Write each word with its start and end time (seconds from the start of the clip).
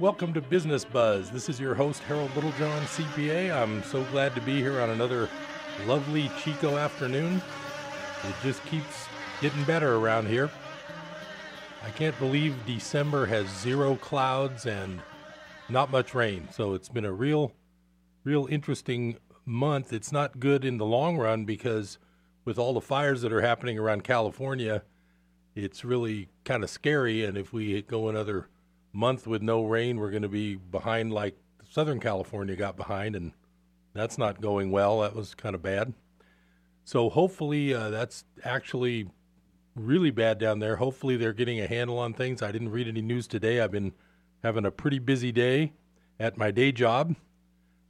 Welcome 0.00 0.32
to 0.34 0.40
Business 0.40 0.84
Buzz. 0.84 1.28
This 1.28 1.48
is 1.48 1.58
your 1.58 1.74
host, 1.74 2.04
Harold 2.04 2.30
Littlejohn, 2.36 2.82
CPA. 2.82 3.52
I'm 3.52 3.82
so 3.82 4.04
glad 4.12 4.32
to 4.36 4.40
be 4.40 4.60
here 4.60 4.80
on 4.80 4.90
another 4.90 5.28
lovely 5.88 6.30
Chico 6.40 6.76
afternoon. 6.76 7.42
It 8.22 8.34
just 8.40 8.64
keeps 8.66 9.08
getting 9.40 9.64
better 9.64 9.96
around 9.96 10.28
here. 10.28 10.50
I 11.84 11.90
can't 11.90 12.16
believe 12.20 12.54
December 12.64 13.26
has 13.26 13.48
zero 13.48 13.96
clouds 13.96 14.66
and 14.66 15.00
not 15.68 15.90
much 15.90 16.14
rain. 16.14 16.46
So 16.52 16.74
it's 16.74 16.88
been 16.88 17.04
a 17.04 17.12
real, 17.12 17.50
real 18.22 18.46
interesting 18.48 19.16
month. 19.44 19.92
It's 19.92 20.12
not 20.12 20.38
good 20.38 20.64
in 20.64 20.78
the 20.78 20.86
long 20.86 21.16
run 21.16 21.44
because 21.44 21.98
with 22.44 22.56
all 22.56 22.72
the 22.72 22.80
fires 22.80 23.22
that 23.22 23.32
are 23.32 23.42
happening 23.42 23.80
around 23.80 24.04
California, 24.04 24.84
it's 25.56 25.84
really 25.84 26.28
kind 26.44 26.62
of 26.62 26.70
scary. 26.70 27.24
And 27.24 27.36
if 27.36 27.52
we 27.52 27.82
go 27.82 28.08
another 28.08 28.46
month 28.92 29.26
with 29.26 29.42
no 29.42 29.64
rain, 29.64 29.98
we're 29.98 30.10
going 30.10 30.22
to 30.22 30.28
be 30.28 30.56
behind 30.56 31.12
like 31.12 31.36
Southern 31.68 32.00
California 32.00 32.56
got 32.56 32.76
behind, 32.76 33.14
and 33.14 33.32
that's 33.94 34.18
not 34.18 34.40
going 34.40 34.70
well. 34.70 35.00
That 35.00 35.14
was 35.14 35.34
kind 35.34 35.54
of 35.54 35.62
bad. 35.62 35.92
So 36.84 37.10
hopefully 37.10 37.74
uh, 37.74 37.90
that's 37.90 38.24
actually 38.44 39.10
really 39.74 40.10
bad 40.10 40.38
down 40.38 40.58
there. 40.58 40.76
Hopefully 40.76 41.16
they're 41.16 41.32
getting 41.32 41.60
a 41.60 41.66
handle 41.66 41.98
on 41.98 42.14
things. 42.14 42.42
I 42.42 42.50
didn't 42.50 42.70
read 42.70 42.88
any 42.88 43.02
news 43.02 43.26
today. 43.26 43.60
I've 43.60 43.70
been 43.70 43.92
having 44.42 44.64
a 44.64 44.70
pretty 44.70 44.98
busy 44.98 45.30
day 45.32 45.72
at 46.18 46.36
my 46.36 46.50
day 46.50 46.72
job, 46.72 47.14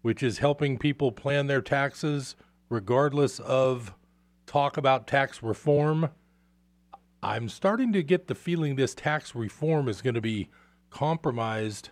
which 0.03 0.23
is 0.23 0.39
helping 0.39 0.79
people 0.79 1.13
plan 1.13 1.47
their 1.47 1.63
taxes 1.63 2.37
regardless 2.69 3.39
of 3.41 3.95
talk 4.47 4.77
about 4.77 5.07
tax 5.07 5.43
reform. 5.43 6.11
I'm 7.23 7.49
starting 7.49 7.93
to 7.93 8.03
get 8.03 8.27
the 8.27 8.35
feeling 8.35 8.77
this 8.77 8.95
tax 8.95 9.35
reform 9.35 9.89
is 9.89 10.03
going 10.03 10.15
to 10.15 10.21
be 10.21 10.49
compromised 10.91 11.91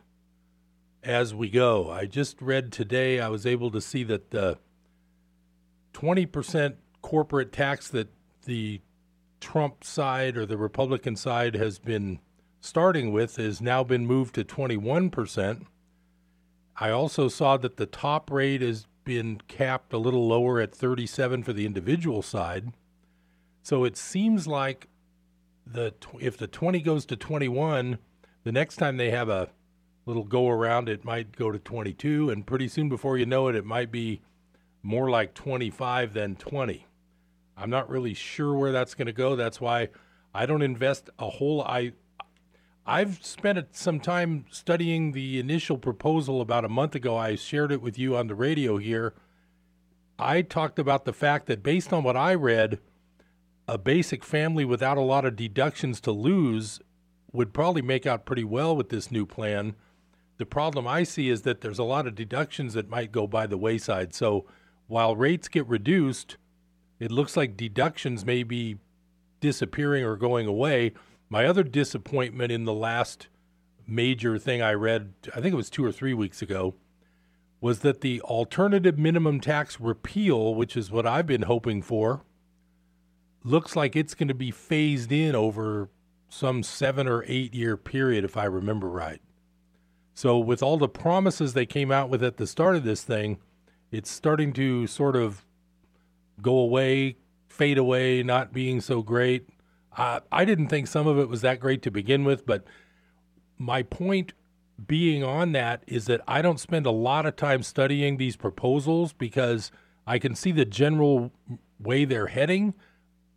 as 1.03 1.35
we 1.35 1.49
go. 1.49 1.91
I 1.91 2.07
just 2.07 2.41
read 2.43 2.73
today, 2.73 3.21
I 3.21 3.29
was 3.29 3.47
able 3.47 3.71
to 3.71 3.81
see 3.81 4.03
that 4.05 4.31
the 4.31 4.59
20% 5.95 6.75
corporate 7.03 7.53
tax 7.53 7.89
that 7.89 8.09
the 8.45 8.81
Trump 9.41 9.85
side 9.85 10.37
or 10.37 10.45
the 10.45 10.57
Republican 10.57 11.17
side 11.17 11.55
has 11.55 11.79
been 11.79 12.19
starting 12.61 13.13
with 13.13 13.37
has 13.37 13.61
now 13.61 13.85
been 13.85 14.07
moved 14.07 14.35
to 14.35 14.45
21%. 14.45 15.67
I 16.79 16.91
also 16.91 17.29
saw 17.29 17.57
that 17.57 17.77
the 17.77 17.87
top 17.87 18.31
rate 18.31 18.61
has 18.61 18.87
been 19.05 19.41
capped 19.49 19.93
a 19.93 19.99
little 19.99 20.27
lower 20.27 20.61
at 20.61 20.75
37 20.75 21.45
for 21.45 21.53
the 21.53 21.65
individual 21.65 22.23
side. 22.23 22.73
So 23.63 23.85
it 23.85 23.97
seems 23.97 24.47
like 24.47 24.89
the 25.67 25.95
if 26.21 26.37
the 26.37 26.47
20 26.47 26.81
goes 26.81 27.07
to 27.07 27.17
21, 27.17 27.99
the 28.47 28.53
next 28.53 28.77
time 28.77 28.97
they 28.97 29.11
have 29.11 29.29
a 29.29 29.49
little 30.05 30.23
go 30.23 30.49
around, 30.49 30.89
it 30.89 31.05
might 31.05 31.35
go 31.35 31.51
to 31.51 31.59
22, 31.59 32.31
and 32.31 32.47
pretty 32.47 32.69
soon, 32.69 32.89
before 32.89 33.19
you 33.19 33.27
know 33.27 33.49
it, 33.49 33.57
it 33.57 33.65
might 33.65 33.91
be 33.91 34.21
more 34.85 35.11
like 35.11 35.35
25 35.35 36.15
than 36.15 36.37
20. 36.37 36.87
I'm 37.57 37.71
not 37.71 37.91
really 37.91 38.15
sure 38.15 38.55
where 38.55 38.71
that's 38.71 38.95
going 38.95 39.07
to 39.07 39.13
go. 39.13 39.35
That's 39.35 39.61
why 39.61 39.89
I 40.33 40.47
don't 40.47 40.63
invest 40.63 41.11
a 41.19 41.29
whole. 41.29 41.61
I 41.63 41.95
I've 42.87 43.19
spent 43.27 43.59
some 43.73 43.99
time 43.99 44.45
studying 44.49 45.11
the 45.11 45.41
initial 45.41 45.77
proposal 45.77 46.41
about 46.41 46.65
a 46.65 46.69
month 46.69 46.95
ago. 46.95 47.17
I 47.17 47.35
shared 47.35 47.73
it 47.73 47.83
with 47.83 47.99
you 47.99 48.17
on 48.17 48.29
the 48.29 48.37
radio 48.37 48.77
here. 48.77 49.15
I 50.21 50.43
talked 50.43 50.79
about 50.79 51.05
the 51.05 51.13
fact 51.13 51.47
that 51.47 51.65
based 51.65 51.93
on 51.93 52.05
what 52.05 52.17
I 52.17 52.35
read, 52.37 52.79
a 53.67 53.77
basic 53.77 54.23
family 54.23 54.65
without 54.65 54.99
a 54.99 55.01
lot 55.01 55.25
of 55.25 55.35
deductions 55.35 56.01
to 56.03 56.13
lose 56.13 56.81
would 57.33 57.53
probably 57.53 57.83
make 57.83 58.07
out 58.07 58.25
pretty 58.25 58.45
well 58.45 58.77
with 58.77 58.89
this 58.89 59.11
new 59.11 59.27
plan. 59.27 59.75
The 60.39 60.47
problem 60.47 60.87
I 60.87 61.03
see 61.03 61.29
is 61.29 61.43
that 61.43 61.61
there's 61.61 61.79
a 61.79 61.85
lot 61.85 62.07
of 62.07 62.15
deductions 62.15 62.75
that 62.75 62.89
might 62.89 63.13
go 63.13 63.27
by 63.27 63.47
the 63.47 63.59
wayside. 63.59 64.15
So 64.15 64.47
while 64.87 65.17
rates 65.17 65.49
get 65.49 65.67
reduced, 65.67 66.37
it 66.99 67.11
looks 67.11 67.37
like 67.37 67.57
deductions 67.57 68.25
may 68.25 68.43
be 68.43 68.79
disappearing 69.41 70.05
or 70.05 70.17
going 70.17 70.47
away. 70.47 70.93
My 71.29 71.47
other 71.47 71.63
disappointment 71.63 72.53
in 72.53 72.65
the 72.65 72.75
last 72.75 73.29
major 73.87 74.39
thing 74.39 74.63
I 74.63 74.73
read, 74.73 75.15
I 75.35 75.41
think 75.41 75.53
it 75.53 75.57
was 75.57 75.71
two 75.71 75.85
or 75.85 75.93
three 75.93 76.15
weeks 76.15 76.43
ago, 76.43 76.75
was 77.61 77.81
that 77.81 78.01
the 78.01 78.21
alternative 78.23 78.99
minimum 78.99 79.41
tax 79.41 79.81
repeal, 79.81 80.55
which 80.55 80.77
is 80.77 80.91
what 80.91 81.07
I've 81.07 81.27
been 81.27 81.43
hoping 81.43 81.83
for, 81.83 82.23
looks 83.43 83.75
like 83.77 83.97
it's 83.97 84.15
going 84.15 84.29
to 84.29 84.35
be 84.35 84.51
phased 84.51 85.11
in 85.13 85.35
over 85.35 85.89
some 86.29 86.63
seven 86.63 87.07
or 87.09 87.25
eight 87.27 87.55
year 87.55 87.77
period, 87.77 88.25
if 88.25 88.37
I 88.37 88.45
remember 88.45 88.89
right. 88.89 89.21
So, 90.15 90.39
with 90.39 90.63
all 90.63 90.79
the 90.79 90.89
promises 90.89 91.53
they 91.53 91.67
came 91.67 91.93
out 91.93 92.09
with 92.09 92.23
at 92.23 92.39
the 92.39 92.47
start 92.47 92.77
of 92.77 92.85
this 92.85 93.03
thing, 93.03 93.39
it's 93.91 94.11
starting 94.11 94.53
to 94.55 94.87
sort 94.87 95.15
of 95.15 95.45
go 96.41 96.57
away, 96.57 97.17
fade 97.49 97.79
away, 97.79 98.23
not 98.23 98.53
being 98.53 98.81
so 98.81 99.03
great. 99.03 99.49
Uh, 99.97 100.21
I 100.31 100.45
didn't 100.45 100.69
think 100.69 100.87
some 100.87 101.07
of 101.07 101.19
it 101.19 101.29
was 101.29 101.43
that 101.43 101.61
great 101.61 101.83
to 101.83 101.91
begin 101.91 102.25
with, 102.25 102.47
but 102.47 102.65
my 103.59 103.83
point 103.83 104.33
being 104.87 105.25
on 105.25 105.53
that 105.53 105.83
is 105.87 106.07
that 106.07 106.21
I 106.29 106.43
don't 106.43 106.61
spend 106.61 106.87
a 106.87 106.91
lot 106.91 107.25
of 107.25 107.37
time 107.37 107.63
studying 107.63 108.17
these 108.17 108.37
proposals 108.37 109.13
because 109.15 109.71
I 110.07 110.19
can 110.19 110.35
see 110.35 110.53
the 110.53 110.67
general 110.67 111.33
way 111.79 112.05
they're 112.05 112.27
heading 112.27 112.75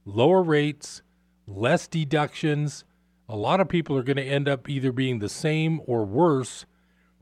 lower 0.06 0.42
rates, 0.42 1.02
less 1.50 1.88
deductions. 1.88 2.84
A 3.28 3.36
lot 3.36 3.60
of 3.60 3.70
people 3.70 3.98
are 3.98 4.04
going 4.04 4.18
to 4.18 4.24
end 4.24 4.48
up 4.48 4.70
either 4.70 4.92
being 4.92 5.20
the 5.20 5.30
same 5.30 5.82
or 5.86 6.06
worse. 6.06 6.66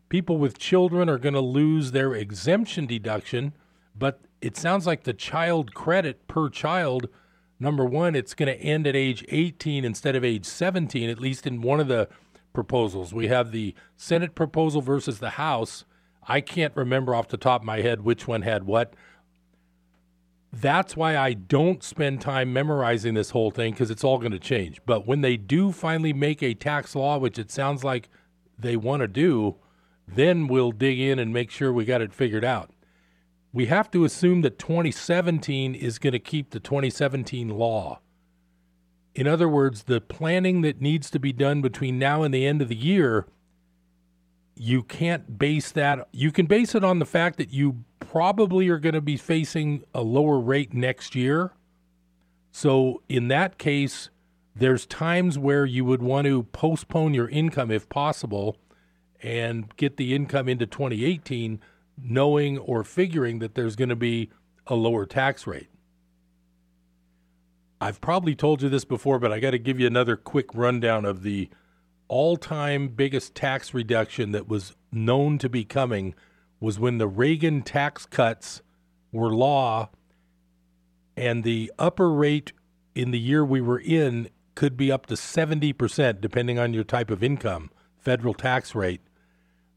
People 0.09 0.37
with 0.37 0.57
children 0.57 1.09
are 1.09 1.17
going 1.17 1.33
to 1.33 1.41
lose 1.41 1.91
their 1.91 2.13
exemption 2.13 2.85
deduction, 2.85 3.53
but 3.97 4.21
it 4.41 4.55
sounds 4.55 4.85
like 4.85 5.03
the 5.03 5.13
child 5.13 5.73
credit 5.73 6.27
per 6.27 6.49
child, 6.49 7.09
number 7.59 7.85
one, 7.85 8.15
it's 8.15 8.33
going 8.33 8.53
to 8.53 8.61
end 8.61 8.87
at 8.87 8.95
age 8.95 9.25
18 9.29 9.83
instead 9.83 10.15
of 10.15 10.23
age 10.23 10.45
17, 10.45 11.09
at 11.09 11.19
least 11.19 11.47
in 11.47 11.61
one 11.61 11.79
of 11.79 11.87
the 11.87 12.07
proposals. 12.53 13.13
We 13.13 13.27
have 13.27 13.51
the 13.51 13.75
Senate 13.95 14.35
proposal 14.35 14.81
versus 14.81 15.19
the 15.19 15.31
House. 15.31 15.85
I 16.27 16.41
can't 16.41 16.75
remember 16.75 17.15
off 17.15 17.27
the 17.27 17.37
top 17.37 17.61
of 17.61 17.65
my 17.65 17.81
head 17.81 18.01
which 18.01 18.27
one 18.27 18.43
had 18.43 18.63
what. 18.63 18.93
That's 20.59 20.97
why 20.97 21.15
I 21.15 21.33
don't 21.33 21.83
spend 21.83 22.19
time 22.21 22.51
memorizing 22.51 23.13
this 23.13 23.29
whole 23.29 23.51
thing 23.51 23.73
because 23.73 23.91
it's 23.91 24.03
all 24.03 24.17
going 24.17 24.31
to 24.31 24.39
change. 24.39 24.81
But 24.87 25.05
when 25.05 25.21
they 25.21 25.37
do 25.37 25.71
finally 25.71 26.13
make 26.13 26.41
a 26.41 26.55
tax 26.55 26.95
law, 26.95 27.19
which 27.19 27.37
it 27.37 27.51
sounds 27.51 27.83
like 27.83 28.09
they 28.57 28.75
want 28.75 29.01
to 29.01 29.07
do, 29.07 29.57
then 30.07 30.47
we'll 30.47 30.71
dig 30.71 30.99
in 30.99 31.19
and 31.19 31.31
make 31.31 31.51
sure 31.51 31.71
we 31.71 31.85
got 31.85 32.01
it 32.01 32.11
figured 32.11 32.43
out. 32.43 32.71
We 33.53 33.67
have 33.67 33.91
to 33.91 34.03
assume 34.03 34.41
that 34.41 34.57
2017 34.57 35.75
is 35.75 35.99
going 35.99 36.13
to 36.13 36.19
keep 36.19 36.49
the 36.49 36.59
2017 36.59 37.49
law. 37.49 37.99
In 39.13 39.27
other 39.27 39.49
words, 39.49 39.83
the 39.83 40.01
planning 40.01 40.61
that 40.61 40.81
needs 40.81 41.11
to 41.11 41.19
be 41.19 41.33
done 41.33 41.61
between 41.61 41.99
now 41.99 42.23
and 42.23 42.33
the 42.33 42.47
end 42.47 42.63
of 42.63 42.69
the 42.69 42.75
year, 42.75 43.27
you 44.55 44.81
can't 44.81 45.37
base 45.37 45.71
that. 45.71 46.07
You 46.11 46.31
can 46.31 46.47
base 46.47 46.73
it 46.73 46.83
on 46.83 46.97
the 46.97 47.05
fact 47.05 47.37
that 47.37 47.51
you 47.51 47.83
probably 48.11 48.69
are 48.69 48.79
going 48.79 48.95
to 48.95 49.01
be 49.01 49.17
facing 49.17 49.83
a 49.93 50.01
lower 50.01 50.39
rate 50.39 50.73
next 50.73 51.15
year. 51.15 51.51
So, 52.51 53.01
in 53.09 53.27
that 53.27 53.57
case, 53.57 54.09
there's 54.55 54.85
times 54.85 55.37
where 55.37 55.65
you 55.65 55.85
would 55.85 56.01
want 56.01 56.25
to 56.25 56.43
postpone 56.43 57.13
your 57.13 57.29
income 57.29 57.69
if 57.69 57.87
possible 57.89 58.57
and 59.21 59.75
get 59.77 59.97
the 59.97 60.15
income 60.15 60.47
into 60.47 60.65
2018 60.65 61.59
knowing 62.01 62.57
or 62.59 62.83
figuring 62.83 63.39
that 63.39 63.55
there's 63.55 63.75
going 63.75 63.89
to 63.89 63.95
be 63.95 64.29
a 64.67 64.75
lower 64.75 65.05
tax 65.05 65.45
rate. 65.47 65.69
I've 67.79 68.01
probably 68.01 68.35
told 68.35 68.61
you 68.61 68.69
this 68.69 68.85
before, 68.85 69.19
but 69.19 69.31
I 69.31 69.39
got 69.39 69.51
to 69.51 69.59
give 69.59 69.79
you 69.79 69.87
another 69.87 70.15
quick 70.15 70.47
rundown 70.53 71.05
of 71.05 71.23
the 71.23 71.49
all 72.07 72.37
time 72.37 72.87
biggest 72.87 73.35
tax 73.35 73.73
reduction 73.73 74.31
that 74.31 74.47
was 74.47 74.75
known 74.91 75.37
to 75.39 75.49
be 75.49 75.63
coming 75.63 76.15
was 76.59 76.79
when 76.79 76.97
the 76.97 77.07
Reagan 77.07 77.61
tax 77.61 78.05
cuts 78.05 78.61
were 79.11 79.29
law 79.29 79.89
and 81.15 81.43
the 81.43 81.71
upper 81.77 82.11
rate 82.11 82.53
in 82.95 83.11
the 83.11 83.19
year 83.19 83.43
we 83.45 83.61
were 83.61 83.79
in 83.79 84.29
could 84.55 84.75
be 84.75 84.91
up 84.91 85.05
to 85.07 85.13
70% 85.13 86.21
depending 86.21 86.57
on 86.57 86.73
your 86.73 86.83
type 86.83 87.11
of 87.11 87.23
income, 87.23 87.69
federal 87.99 88.33
tax 88.33 88.73
rate. 88.73 89.01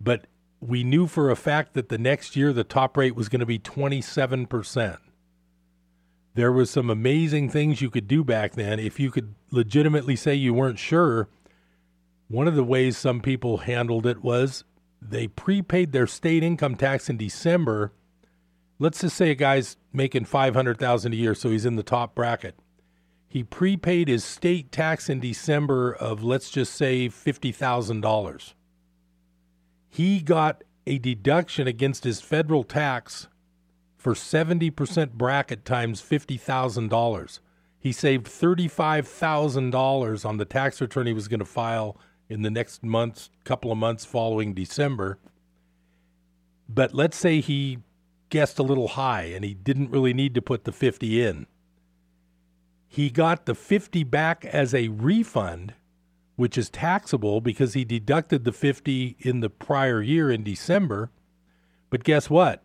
But 0.00 0.26
we 0.60 0.84
knew 0.84 1.06
for 1.06 1.30
a 1.30 1.36
fact 1.36 1.74
that 1.74 1.88
the 1.88 1.98
next 1.98 2.36
year 2.36 2.52
the 2.52 2.64
top 2.64 2.96
rate 2.96 3.14
was 3.14 3.28
going 3.28 3.40
to 3.40 3.46
be 3.46 3.58
27%. 3.58 4.98
There 6.34 6.52
was 6.52 6.70
some 6.70 6.88
amazing 6.88 7.48
things 7.50 7.82
you 7.82 7.90
could 7.90 8.06
do 8.06 8.22
back 8.24 8.52
then 8.52 8.78
if 8.78 9.00
you 9.00 9.10
could 9.10 9.34
legitimately 9.50 10.16
say 10.16 10.34
you 10.34 10.54
weren't 10.54 10.78
sure. 10.78 11.28
One 12.28 12.46
of 12.46 12.54
the 12.54 12.64
ways 12.64 12.96
some 12.96 13.20
people 13.20 13.58
handled 13.58 14.06
it 14.06 14.22
was 14.22 14.64
they 15.02 15.28
prepaid 15.28 15.92
their 15.92 16.06
state 16.06 16.42
income 16.42 16.76
tax 16.76 17.08
in 17.08 17.16
December. 17.16 17.92
Let's 18.78 19.00
just 19.00 19.16
say 19.16 19.30
a 19.30 19.34
guy's 19.34 19.76
making 19.92 20.26
500,000 20.26 21.12
a 21.12 21.16
year 21.16 21.34
so 21.34 21.50
he's 21.50 21.66
in 21.66 21.76
the 21.76 21.82
top 21.82 22.14
bracket. 22.14 22.54
He 23.28 23.44
prepaid 23.44 24.08
his 24.08 24.24
state 24.24 24.72
tax 24.72 25.08
in 25.08 25.20
December 25.20 25.92
of 25.92 26.24
let's 26.24 26.50
just 26.50 26.74
say 26.74 27.08
$50,000. 27.08 28.54
he 29.88 30.20
got 30.20 30.64
a 30.86 30.98
deduction 30.98 31.66
against 31.66 32.04
his 32.04 32.20
federal 32.20 32.64
tax 32.64 33.28
for 33.96 34.14
70% 34.14 35.12
bracket 35.12 35.64
times 35.64 36.00
$50,000. 36.02 37.40
He 37.78 37.92
saved 37.92 38.26
$35,000 38.26 40.24
on 40.24 40.36
the 40.36 40.44
tax 40.44 40.80
return 40.80 41.06
he 41.06 41.12
was 41.12 41.28
going 41.28 41.40
to 41.40 41.46
file 41.46 41.96
in 42.30 42.42
the 42.42 42.50
next 42.50 42.82
months, 42.84 43.28
couple 43.44 43.72
of 43.72 43.76
months 43.76 44.04
following 44.04 44.54
December. 44.54 45.18
But 46.68 46.94
let's 46.94 47.16
say 47.16 47.40
he 47.40 47.78
guessed 48.30 48.60
a 48.60 48.62
little 48.62 48.88
high 48.88 49.24
and 49.24 49.44
he 49.44 49.52
didn't 49.52 49.90
really 49.90 50.14
need 50.14 50.34
to 50.36 50.40
put 50.40 50.64
the 50.64 50.72
50 50.72 51.20
in. 51.20 51.46
He 52.86 53.10
got 53.10 53.46
the 53.46 53.54
50 53.56 54.04
back 54.04 54.44
as 54.44 54.72
a 54.72 54.88
refund, 54.88 55.74
which 56.36 56.56
is 56.56 56.70
taxable 56.70 57.40
because 57.40 57.74
he 57.74 57.84
deducted 57.84 58.44
the 58.44 58.52
50 58.52 59.16
in 59.18 59.40
the 59.40 59.50
prior 59.50 60.00
year 60.00 60.30
in 60.30 60.44
December. 60.44 61.10
But 61.90 62.04
guess 62.04 62.30
what? 62.30 62.62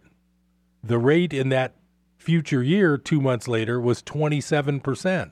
The 0.83 0.99
rate 0.99 1.33
in 1.33 1.49
that 1.49 1.75
future 2.17 2.61
year, 2.61 2.97
two 2.97 3.19
months 3.19 3.47
later, 3.47 3.81
was 3.81 4.03
27%. 4.03 5.31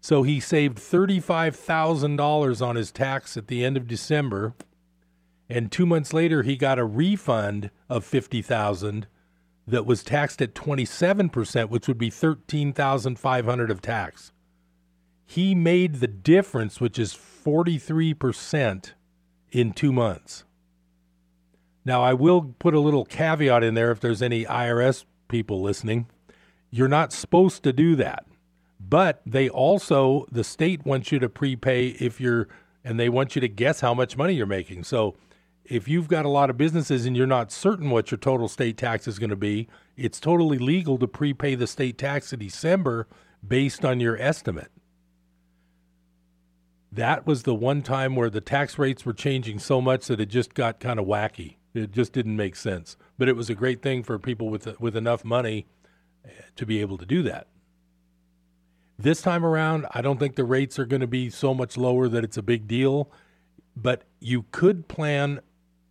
So 0.00 0.22
he 0.22 0.40
saved 0.40 0.78
$35,000 0.78 2.66
on 2.66 2.76
his 2.76 2.92
tax 2.92 3.36
at 3.36 3.48
the 3.48 3.64
end 3.64 3.76
of 3.76 3.88
December. 3.88 4.54
And 5.48 5.72
two 5.72 5.86
months 5.86 6.12
later, 6.12 6.42
he 6.42 6.56
got 6.56 6.78
a 6.78 6.84
refund 6.84 7.70
of 7.88 8.04
50000 8.04 9.06
that 9.66 9.86
was 9.86 10.02
taxed 10.02 10.40
at 10.40 10.54
27%, 10.54 11.68
which 11.68 11.88
would 11.88 11.98
be 11.98 12.10
13500 12.10 13.70
of 13.70 13.82
tax. 13.82 14.32
He 15.26 15.54
made 15.54 15.96
the 15.96 16.06
difference, 16.06 16.80
which 16.80 16.98
is 16.98 17.12
43% 17.12 18.92
in 19.50 19.72
two 19.72 19.92
months. 19.92 20.44
Now, 21.84 22.02
I 22.02 22.14
will 22.14 22.54
put 22.58 22.74
a 22.74 22.80
little 22.80 23.04
caveat 23.04 23.62
in 23.62 23.74
there 23.74 23.90
if 23.90 24.00
there's 24.00 24.22
any 24.22 24.44
IRS 24.44 25.04
people 25.28 25.60
listening. 25.60 26.06
You're 26.70 26.88
not 26.88 27.12
supposed 27.12 27.62
to 27.64 27.72
do 27.72 27.96
that. 27.96 28.26
But 28.80 29.20
they 29.26 29.48
also, 29.48 30.26
the 30.30 30.44
state 30.44 30.86
wants 30.86 31.10
you 31.12 31.18
to 31.18 31.28
prepay 31.28 31.88
if 31.88 32.20
you're, 32.20 32.48
and 32.84 32.98
they 32.98 33.08
want 33.08 33.34
you 33.34 33.40
to 33.40 33.48
guess 33.48 33.80
how 33.80 33.92
much 33.92 34.16
money 34.16 34.34
you're 34.34 34.46
making. 34.46 34.84
So 34.84 35.16
if 35.64 35.86
you've 35.88 36.08
got 36.08 36.24
a 36.24 36.30
lot 36.30 36.48
of 36.48 36.56
businesses 36.56 37.04
and 37.04 37.16
you're 37.16 37.26
not 37.26 37.52
certain 37.52 37.90
what 37.90 38.10
your 38.10 38.18
total 38.18 38.48
state 38.48 38.76
tax 38.76 39.06
is 39.06 39.18
going 39.18 39.30
to 39.30 39.36
be, 39.36 39.68
it's 39.96 40.20
totally 40.20 40.58
legal 40.58 40.96
to 40.98 41.06
prepay 41.06 41.54
the 41.54 41.66
state 41.66 41.98
tax 41.98 42.32
in 42.32 42.38
December 42.38 43.06
based 43.46 43.84
on 43.84 44.00
your 44.00 44.16
estimate. 44.20 44.70
That 46.90 47.26
was 47.26 47.42
the 47.42 47.54
one 47.54 47.82
time 47.82 48.16
where 48.16 48.30
the 48.30 48.40
tax 48.40 48.78
rates 48.78 49.04
were 49.04 49.12
changing 49.12 49.58
so 49.58 49.80
much 49.80 50.06
that 50.06 50.20
it 50.20 50.26
just 50.26 50.54
got 50.54 50.80
kind 50.80 50.98
of 50.98 51.06
wacky. 51.06 51.56
It 51.74 51.92
just 51.92 52.12
didn't 52.12 52.36
make 52.36 52.56
sense. 52.56 52.96
But 53.18 53.28
it 53.28 53.36
was 53.36 53.50
a 53.50 53.54
great 53.54 53.82
thing 53.82 54.02
for 54.02 54.18
people 54.18 54.48
with 54.48 54.80
with 54.80 54.96
enough 54.96 55.24
money 55.24 55.66
eh, 56.24 56.30
to 56.56 56.64
be 56.64 56.80
able 56.80 56.96
to 56.96 57.06
do 57.06 57.22
that. 57.24 57.46
This 59.00 59.22
time 59.22 59.44
around, 59.44 59.86
I 59.92 60.02
don't 60.02 60.18
think 60.18 60.34
the 60.34 60.44
rates 60.44 60.76
are 60.76 60.84
going 60.84 61.02
to 61.02 61.06
be 61.06 61.30
so 61.30 61.54
much 61.54 61.76
lower 61.76 62.08
that 62.08 62.24
it's 62.24 62.36
a 62.36 62.42
big 62.42 62.66
deal, 62.66 63.12
but 63.76 64.02
you 64.18 64.46
could 64.50 64.88
plan 64.88 65.40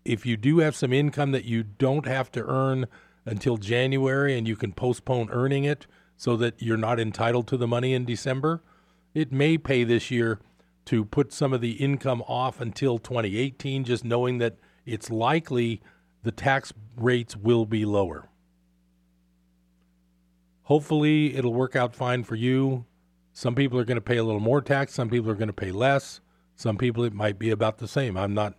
if 0.03 0.25
you 0.25 0.35
do 0.35 0.59
have 0.59 0.75
some 0.75 0.91
income 0.91 1.31
that 1.31 1.45
you 1.45 1.63
don't 1.63 2.05
have 2.05 2.29
to 2.33 2.45
earn 2.45 2.85
until 3.25 3.55
January 3.55 4.37
and 4.37 4.45
you 4.45 4.57
can 4.57 4.73
postpone 4.73 5.29
earning 5.31 5.63
it 5.63 5.87
so 6.17 6.35
that 6.35 6.61
you're 6.61 6.75
not 6.75 6.99
entitled 6.99 7.47
to 7.47 7.55
the 7.55 7.67
money 7.67 7.93
in 7.93 8.03
December. 8.03 8.61
It 9.13 9.31
may 9.31 9.57
pay 9.57 9.85
this 9.85 10.11
year 10.11 10.41
to 10.85 11.05
put 11.05 11.31
some 11.31 11.53
of 11.53 11.61
the 11.61 11.73
income 11.73 12.21
off 12.27 12.59
until 12.59 12.97
2018, 12.97 13.85
just 13.85 14.03
knowing 14.03 14.37
that 14.39 14.57
it's 14.85 15.09
likely 15.09 15.81
the 16.23 16.31
tax 16.33 16.73
rates 16.97 17.37
will 17.37 17.65
be 17.65 17.85
lower. 17.85 18.27
Hopefully, 20.63 21.35
it'll 21.37 21.53
work 21.53 21.77
out 21.77 21.95
fine 21.95 22.25
for 22.25 22.35
you. 22.35 22.85
Some 23.37 23.53
people 23.53 23.77
are 23.77 23.85
going 23.85 23.97
to 23.97 24.01
pay 24.01 24.17
a 24.17 24.23
little 24.23 24.39
more 24.39 24.63
tax. 24.63 24.95
Some 24.95 25.09
people 25.11 25.29
are 25.29 25.35
going 25.35 25.45
to 25.45 25.53
pay 25.53 25.71
less. 25.71 26.21
Some 26.55 26.75
people 26.75 27.03
it 27.03 27.13
might 27.13 27.37
be 27.37 27.51
about 27.51 27.77
the 27.77 27.87
same. 27.87 28.17
I'm 28.17 28.33
not. 28.33 28.55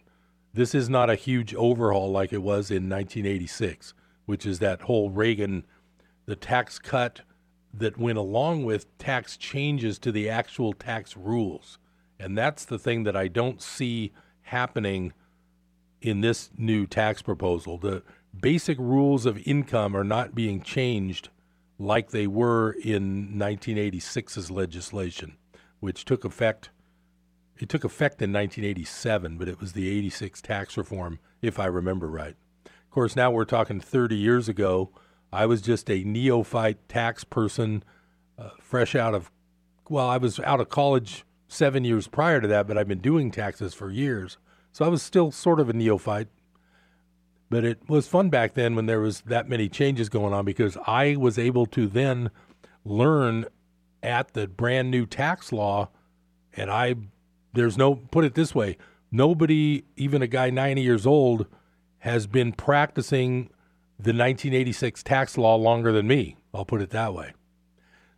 This 0.54 0.72
is 0.72 0.88
not 0.88 1.10
a 1.10 1.16
huge 1.16 1.52
overhaul 1.52 2.12
like 2.12 2.32
it 2.32 2.44
was 2.44 2.70
in 2.70 2.88
1986, 2.88 3.92
which 4.26 4.46
is 4.46 4.60
that 4.60 4.82
whole 4.82 5.10
Reagan, 5.10 5.66
the 6.26 6.36
tax 6.36 6.78
cut 6.78 7.22
that 7.74 7.98
went 7.98 8.18
along 8.18 8.66
with 8.66 8.96
tax 8.98 9.36
changes 9.36 9.98
to 9.98 10.12
the 10.12 10.30
actual 10.30 10.72
tax 10.72 11.16
rules. 11.16 11.80
And 12.20 12.38
that's 12.38 12.64
the 12.64 12.78
thing 12.78 13.02
that 13.02 13.16
I 13.16 13.26
don't 13.26 13.60
see 13.60 14.12
happening 14.42 15.12
in 16.00 16.20
this 16.20 16.50
new 16.56 16.86
tax 16.86 17.20
proposal. 17.20 17.78
The 17.78 18.04
basic 18.40 18.78
rules 18.78 19.26
of 19.26 19.44
income 19.44 19.96
are 19.96 20.04
not 20.04 20.36
being 20.36 20.62
changed 20.62 21.30
like 21.78 22.10
they 22.10 22.26
were 22.26 22.72
in 22.72 23.34
1986's 23.34 24.50
legislation, 24.50 25.36
which 25.80 26.04
took 26.04 26.24
effect. 26.24 26.70
It 27.56 27.68
took 27.68 27.84
effect 27.84 28.20
in 28.22 28.32
1987, 28.32 29.38
but 29.38 29.48
it 29.48 29.60
was 29.60 29.72
the 29.72 29.88
86 29.88 30.42
tax 30.42 30.76
reform, 30.76 31.18
if 31.42 31.58
I 31.58 31.66
remember 31.66 32.08
right. 32.08 32.36
Of 32.66 32.90
course, 32.90 33.16
now 33.16 33.30
we're 33.30 33.44
talking 33.44 33.80
30 33.80 34.16
years 34.16 34.48
ago. 34.48 34.90
I 35.32 35.46
was 35.46 35.60
just 35.60 35.90
a 35.90 36.04
neophyte 36.04 36.88
tax 36.88 37.24
person, 37.24 37.84
uh, 38.38 38.50
fresh 38.60 38.94
out 38.94 39.14
of, 39.14 39.30
well, 39.88 40.08
I 40.08 40.16
was 40.16 40.40
out 40.40 40.60
of 40.60 40.68
college 40.68 41.24
seven 41.48 41.84
years 41.84 42.08
prior 42.08 42.40
to 42.40 42.48
that, 42.48 42.66
but 42.66 42.78
I've 42.78 42.88
been 42.88 43.00
doing 43.00 43.30
taxes 43.30 43.74
for 43.74 43.90
years. 43.90 44.38
So 44.72 44.84
I 44.84 44.88
was 44.88 45.02
still 45.02 45.30
sort 45.30 45.60
of 45.60 45.68
a 45.68 45.72
neophyte, 45.72 46.28
but 47.50 47.64
it 47.64 47.80
was 47.88 48.06
fun 48.06 48.28
back 48.28 48.54
then 48.54 48.74
when 48.74 48.86
there 48.86 49.00
was 49.00 49.22
that 49.22 49.48
many 49.48 49.68
changes 49.68 50.08
going 50.08 50.32
on 50.32 50.44
because 50.44 50.76
I 50.86 51.16
was 51.16 51.38
able 51.38 51.66
to 51.66 51.86
then 51.86 52.30
learn 52.84 53.46
at 54.02 54.34
the 54.34 54.46
brand 54.46 54.90
new 54.90 55.06
tax 55.06 55.52
law 55.52 55.88
and 56.54 56.70
I 56.70 56.94
there's 57.52 57.78
no 57.78 57.96
put 57.96 58.24
it 58.24 58.34
this 58.34 58.54
way, 58.54 58.76
nobody 59.10 59.84
even 59.96 60.22
a 60.22 60.26
guy 60.26 60.50
90 60.50 60.82
years 60.82 61.06
old 61.06 61.46
has 62.00 62.26
been 62.26 62.52
practicing 62.52 63.50
the 63.98 64.10
1986 64.10 65.02
tax 65.02 65.36
law 65.36 65.56
longer 65.56 65.90
than 65.90 66.06
me. 66.06 66.36
I'll 66.54 66.64
put 66.64 66.80
it 66.80 66.90
that 66.90 67.14
way. 67.14 67.32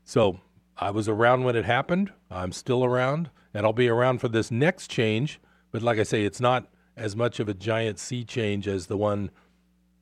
So, 0.05 0.41
I 0.77 0.91
was 0.91 1.09
around 1.09 1.45
when 1.45 1.57
it 1.57 1.67
happened. 1.67 2.11
I'm 2.31 2.53
still 2.53 2.85
around 2.85 3.31
and 3.53 3.67
I'll 3.67 3.73
be 3.73 3.89
around 3.89 4.19
for 4.19 4.29
this 4.29 4.51
next 4.51 4.91
change, 4.91 5.41
but 5.71 5.83
like 5.83 5.99
I 5.99 6.05
say 6.05 6.25
it's 6.25 6.41
not 6.41 6.69
as 7.01 7.17
much 7.17 7.41
of 7.41 7.49
a 7.49 7.55
giant 7.55 7.99
sea 7.99 8.23
change 8.23 8.69
as 8.69 8.87
the 8.87 8.97
one 8.97 9.31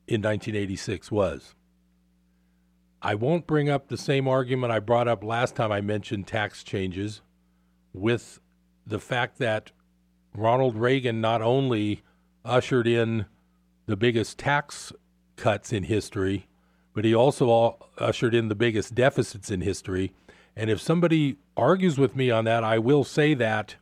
in 0.09 0.21
1986 0.21 1.13
was. 1.13 1.55
I 3.01 3.15
won't 3.15 3.47
bring 3.47 3.71
up 3.71 3.87
the 3.87 3.97
same 3.97 4.27
argument 4.27 4.73
I 4.73 4.81
brought 4.81 5.07
up 5.07 5.23
last 5.23 5.55
time 5.55 5.71
I 5.71 5.81
mentioned 5.81 6.27
tax 6.27 6.65
changes 6.65 7.23
with 7.93 8.41
the 8.85 8.99
fact 8.99 9.39
that 9.39 9.71
Ronald 10.35 10.77
Reagan 10.77 11.21
not 11.21 11.41
only 11.41 12.03
ushered 12.45 12.89
in 12.89 13.27
the 13.87 13.97
biggest 13.97 14.37
tax 14.37 14.93
cuts 15.37 15.73
in 15.73 15.85
history, 15.85 16.49
but 16.95 17.05
he 17.05 17.15
also 17.15 17.79
ushered 17.99 18.35
in 18.35 18.49
the 18.49 18.57
biggest 18.57 18.97
deficits 18.97 19.53
in 19.53 19.61
history. 19.61 20.13
And 20.57 20.69
if 20.69 20.81
somebody 20.81 21.37
argues 21.57 21.97
with 21.97 22.17
me 22.17 22.33
on 22.33 22.45
that, 22.47 22.65
I 22.65 22.81
will 22.81 23.05
say 23.05 23.35
that 23.35 23.77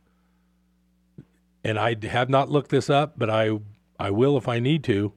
and 1.67 1.77
I 1.77 1.97
have 2.07 2.29
not 2.29 2.49
looked 2.49 2.71
this 2.71 2.89
up, 2.89 3.15
but 3.17 3.29
I 3.29 3.59
I 3.99 4.09
will 4.09 4.37
if 4.37 4.47
I 4.47 4.59
need 4.59 4.85
to. 4.85 5.11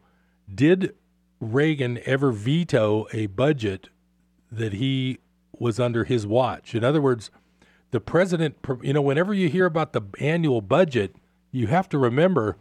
Did 0.52 0.96
Reagan 1.38 2.00
ever 2.04 2.32
veto 2.32 3.06
a 3.12 3.26
budget 3.26 3.88
that 4.50 4.72
he 4.72 5.18
was 5.56 5.78
under 5.78 6.02
his 6.02 6.26
watch? 6.26 6.74
In 6.74 6.82
other 6.82 7.00
words, 7.00 7.30
the 7.92 8.00
president, 8.00 8.56
you 8.82 8.92
know, 8.92 9.00
whenever 9.00 9.32
you 9.32 9.48
hear 9.48 9.64
about 9.64 9.92
the 9.92 10.02
annual 10.18 10.60
budget, 10.60 11.14
you 11.52 11.68
have 11.68 11.88
to 11.90 11.98
remember 11.98 12.56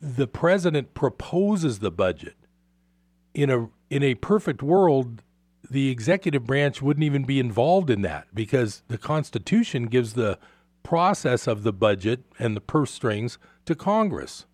the 0.00 0.26
president 0.26 0.94
proposes 0.94 1.80
the 1.80 1.90
budget. 1.90 2.36
In 3.34 3.50
a 3.50 3.68
in 3.90 4.02
a 4.02 4.14
perfect 4.14 4.62
world, 4.62 5.22
the 5.70 5.90
executive 5.90 6.46
branch 6.46 6.80
wouldn't 6.80 7.04
even 7.04 7.24
be 7.24 7.38
involved 7.38 7.90
in 7.90 8.00
that 8.00 8.28
because 8.34 8.82
the 8.88 8.96
Constitution 8.96 9.88
gives 9.88 10.14
the 10.14 10.38
process 10.82 11.46
of 11.46 11.62
the 11.62 11.72
budget 11.72 12.24
and 12.38 12.56
the 12.56 12.60
purse 12.60 12.90
strings 12.90 13.38
to 13.66 13.74
Congress. 13.74 14.46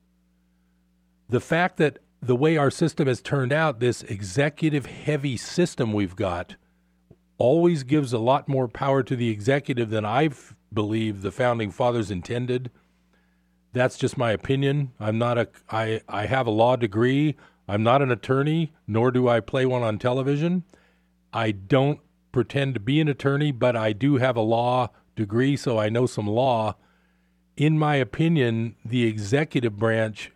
The 1.29 1.41
fact 1.41 1.77
that 1.79 1.99
the 2.21 2.37
way 2.37 2.57
our 2.57 2.71
system 2.71 3.07
has 3.07 3.21
turned 3.21 3.53
out, 3.53 3.81
this 3.81 4.03
executive 4.03 4.87
heavy 4.87 5.37
system 5.37 5.93
we've 5.93 6.17
got, 6.17 6.57
always 7.39 7.83
gives 7.83 8.13
a 8.13 8.19
lot 8.19 8.49
more 8.49 8.69
power 8.69 9.03
to 9.03 9.17
the 9.17 9.29
executive 9.29 9.91
than 9.91 10.05
I 10.05 10.31
believe 10.73 11.23
the 11.23 11.33
founding 11.33 11.71
fathers 11.71 12.11
intended. 12.11 12.71
That's 13.73 13.99
just 13.99 14.17
my 14.17 14.31
opinion. 14.33 14.93
I'm 15.01 15.19
not 15.19 15.37
a 15.37 15.49
I 15.71 16.01
I 16.09 16.27
have 16.27 16.47
a 16.47 16.53
law 16.53 16.77
degree. 16.77 17.37
I'm 17.67 17.83
not 17.83 18.03
an 18.03 18.11
attorney, 18.11 18.73
nor 18.87 19.11
do 19.11 19.29
I 19.29 19.41
play 19.41 19.67
one 19.67 19.83
on 19.83 19.99
television. 19.99 20.65
I 21.33 21.51
don't 21.51 22.01
pretend 22.31 22.75
to 22.75 22.81
be 22.81 23.01
an 23.01 23.09
attorney, 23.09 23.53
but 23.53 23.77
I 23.77 23.93
do 23.93 24.17
have 24.17 24.37
a 24.37 24.43
law 24.43 24.91
degree, 25.15 25.57
so 25.57 25.79
I 25.79 25.89
know 25.89 26.07
some 26.07 26.27
law. 26.27 26.77
In 27.57 27.79
my 27.79 27.97
opinion, 27.97 28.77
the 28.85 29.05
executive 29.05 29.79
branch 29.79 30.33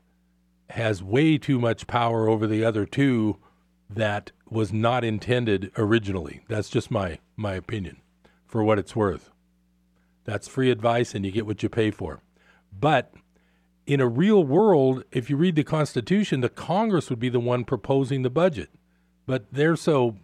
has 0.70 1.02
way 1.02 1.38
too 1.38 1.58
much 1.58 1.86
power 1.86 2.28
over 2.28 2.46
the 2.46 2.64
other 2.64 2.84
two 2.84 3.38
that 3.90 4.32
was 4.48 4.72
not 4.72 5.04
intended 5.04 5.72
originally. 5.76 6.42
That's 6.48 6.68
just 6.68 6.90
my 6.90 7.18
my 7.36 7.54
opinion 7.54 7.98
for 8.46 8.62
what 8.62 8.78
it's 8.78 8.96
worth. 8.96 9.30
That's 10.24 10.48
free 10.48 10.70
advice 10.70 11.14
and 11.14 11.24
you 11.24 11.32
get 11.32 11.46
what 11.46 11.62
you 11.62 11.68
pay 11.68 11.90
for. 11.90 12.20
But 12.72 13.12
in 13.86 14.00
a 14.00 14.06
real 14.06 14.44
world, 14.44 15.04
if 15.10 15.30
you 15.30 15.36
read 15.36 15.56
the 15.56 15.64
Constitution, 15.64 16.40
the 16.40 16.50
Congress 16.50 17.08
would 17.08 17.18
be 17.18 17.30
the 17.30 17.40
one 17.40 17.64
proposing 17.64 18.22
the 18.22 18.30
budget. 18.30 18.68
But 19.26 19.46
they're 19.50 19.76
so 19.76 20.16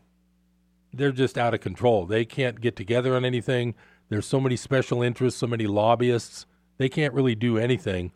they're 0.92 1.12
just 1.12 1.38
out 1.38 1.54
of 1.54 1.60
control. 1.60 2.06
They 2.06 2.24
can't 2.24 2.60
get 2.60 2.76
together 2.76 3.16
on 3.16 3.24
anything. 3.24 3.74
There's 4.08 4.26
so 4.26 4.40
many 4.40 4.56
special 4.56 5.02
interests, 5.02 5.40
so 5.40 5.46
many 5.46 5.66
lobbyists. 5.66 6.46
They 6.78 6.88
can't 6.88 7.14
really 7.14 7.34
do 7.34 7.58
anything. 7.58 8.12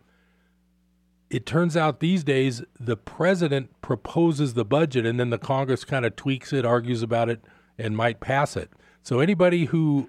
It 1.30 1.44
turns 1.44 1.76
out 1.76 2.00
these 2.00 2.24
days 2.24 2.62
the 2.78 2.96
president 2.96 3.70
proposes 3.82 4.54
the 4.54 4.64
budget 4.64 5.04
and 5.04 5.20
then 5.20 5.30
the 5.30 5.38
Congress 5.38 5.84
kind 5.84 6.06
of 6.06 6.16
tweaks 6.16 6.52
it, 6.52 6.64
argues 6.64 7.02
about 7.02 7.28
it, 7.28 7.40
and 7.76 7.96
might 7.96 8.20
pass 8.20 8.56
it. 8.56 8.70
So 9.02 9.20
anybody 9.20 9.66
who 9.66 10.08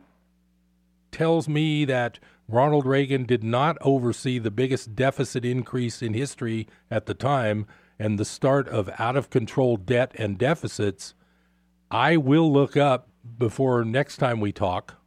tells 1.12 1.50
me 1.50 1.86
that 1.86 2.20
Ronald 2.48 2.86
Reagan 2.86 3.26
did 3.26 3.44
not 3.44 3.78
oversee 3.82 4.40
the 4.40 4.52
biggest 4.52 4.96
deficit 4.96 5.46
increase 5.46 6.02
in 6.02 6.14
history 6.14 6.68
at 6.90 7.06
the 7.06 7.14
time 7.14 7.68
and 8.00 8.18
the 8.18 8.26
start 8.26 8.68
of 8.70 8.90
out 8.98 9.18
of 9.18 9.30
control 9.30 9.78
debt 9.78 10.14
and 10.16 10.38
deficits, 10.38 11.14
I 11.92 12.18
will 12.18 12.52
look 12.52 12.78
up 12.78 13.10
before 13.38 13.84
next 13.84 14.18
time 14.18 14.40
we 14.40 14.52
talk 14.52 14.99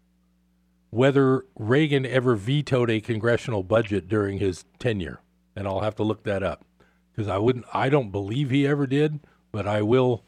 whether 0.92 1.46
Reagan 1.58 2.04
ever 2.04 2.36
vetoed 2.36 2.90
a 2.90 3.00
congressional 3.00 3.62
budget 3.62 4.08
during 4.08 4.38
his 4.38 4.66
tenure. 4.78 5.20
And 5.56 5.66
I'll 5.66 5.80
have 5.80 5.94
to 5.96 6.02
look 6.02 6.24
that 6.24 6.42
up 6.42 6.66
because 7.10 7.28
I 7.28 7.38
wouldn't 7.38 7.64
I 7.72 7.88
don't 7.88 8.10
believe 8.10 8.50
he 8.50 8.66
ever 8.66 8.86
did, 8.86 9.20
but 9.52 9.66
I 9.66 9.80
will 9.80 10.22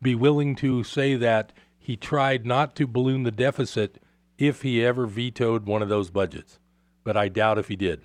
be 0.00 0.14
willing 0.14 0.54
to 0.56 0.84
say 0.84 1.16
that 1.16 1.52
he 1.76 1.96
tried 1.96 2.46
not 2.46 2.76
to 2.76 2.86
balloon 2.86 3.24
the 3.24 3.32
deficit 3.32 4.00
if 4.38 4.62
he 4.62 4.84
ever 4.84 5.06
vetoed 5.06 5.66
one 5.66 5.82
of 5.82 5.88
those 5.88 6.10
budgets. 6.10 6.60
But 7.02 7.16
I 7.16 7.28
doubt 7.28 7.58
if 7.58 7.66
he 7.66 7.74
did. 7.74 8.02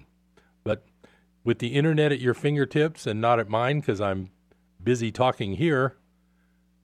But 0.63 0.87
with 1.43 1.59
the 1.59 1.75
internet 1.75 2.11
at 2.11 2.19
your 2.19 2.33
fingertips 2.33 3.05
and 3.05 3.21
not 3.21 3.39
at 3.39 3.49
mine 3.49 3.81
because 3.81 4.01
I'm 4.01 4.31
busy 4.83 5.11
talking 5.11 5.53
here, 5.57 5.95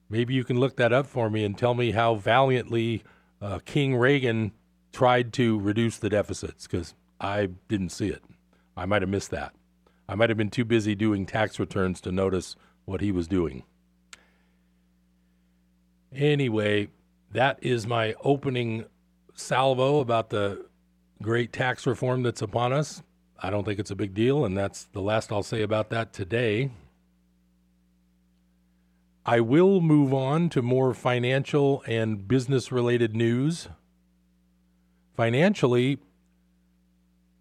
maybe 0.08 0.34
you 0.34 0.44
can 0.44 0.60
look 0.60 0.76
that 0.76 0.92
up 0.92 1.06
for 1.06 1.28
me 1.28 1.44
and 1.44 1.58
tell 1.58 1.74
me 1.74 1.90
how 1.90 2.14
valiantly 2.14 3.02
uh, 3.42 3.58
King 3.64 3.96
Reagan 3.96 4.52
tried 4.92 5.32
to 5.34 5.58
reduce 5.58 5.98
the 5.98 6.08
deficits 6.08 6.66
because 6.66 6.94
I 7.20 7.50
didn't 7.68 7.90
see 7.90 8.08
it. 8.08 8.22
I 8.76 8.86
might 8.86 9.02
have 9.02 9.08
missed 9.08 9.30
that. 9.30 9.54
I 10.08 10.14
might 10.14 10.30
have 10.30 10.36
been 10.36 10.50
too 10.50 10.64
busy 10.64 10.94
doing 10.94 11.26
tax 11.26 11.58
returns 11.58 12.00
to 12.02 12.12
notice 12.12 12.56
what 12.84 13.00
he 13.00 13.10
was 13.10 13.26
doing. 13.26 13.64
Anyway, 16.14 16.88
that 17.32 17.58
is 17.60 17.86
my 17.86 18.14
opening 18.22 18.86
salvo 19.34 20.00
about 20.00 20.30
the 20.30 20.66
great 21.20 21.52
tax 21.52 21.86
reform 21.86 22.22
that's 22.22 22.42
upon 22.42 22.72
us. 22.72 23.02
I 23.42 23.50
don't 23.50 23.64
think 23.64 23.78
it's 23.78 23.90
a 23.90 23.96
big 23.96 24.14
deal, 24.14 24.44
and 24.44 24.56
that's 24.56 24.84
the 24.84 25.02
last 25.02 25.30
I'll 25.30 25.42
say 25.42 25.62
about 25.62 25.90
that 25.90 26.12
today. 26.12 26.70
I 29.26 29.40
will 29.40 29.80
move 29.80 30.14
on 30.14 30.48
to 30.50 30.62
more 30.62 30.94
financial 30.94 31.82
and 31.86 32.26
business 32.26 32.70
related 32.70 33.16
news. 33.16 33.68
Financially, 35.16 35.98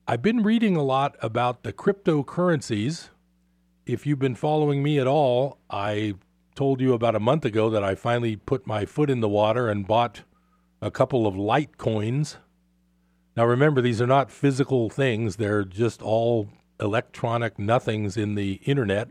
I've 0.08 0.22
been 0.22 0.44
reading 0.44 0.77
a 0.77 0.84
lot 0.84 1.17
about 1.22 1.63
the 1.63 1.74
cryptocurrencies. 1.74 3.10
If 3.86 4.05
you've 4.05 4.20
been 4.20 4.36
following 4.36 4.82
me 4.82 4.98
at 4.98 5.08
all, 5.08 5.58
I 5.70 6.13
told 6.55 6.79
you 6.79 6.94
about 6.94 7.15
a 7.15 7.20
month 7.20 7.44
ago 7.44 7.70
that 7.70 7.84
I 7.84 7.96
finally 7.96 8.38
put 8.38 8.65
my 8.65 8.86
foot 8.86 9.10
in 9.10 9.20
the 9.20 9.27
water 9.27 9.67
and 9.67 9.86
bought 9.86 10.22
a 10.82 10.89
couple 10.89 11.27
of 11.27 11.36
Litecoins. 11.36 12.38
Now, 13.36 13.46
remember, 13.46 13.82
these 13.82 14.01
are 14.01 14.08
not 14.08 14.32
physical 14.32 14.89
things, 14.89 15.36
they're 15.36 15.65
just 15.65 16.01
all 16.01 16.48
electronic 16.79 17.60
nothings 17.60 18.15
in 18.15 18.36
the 18.36 18.53
internet. 18.63 19.10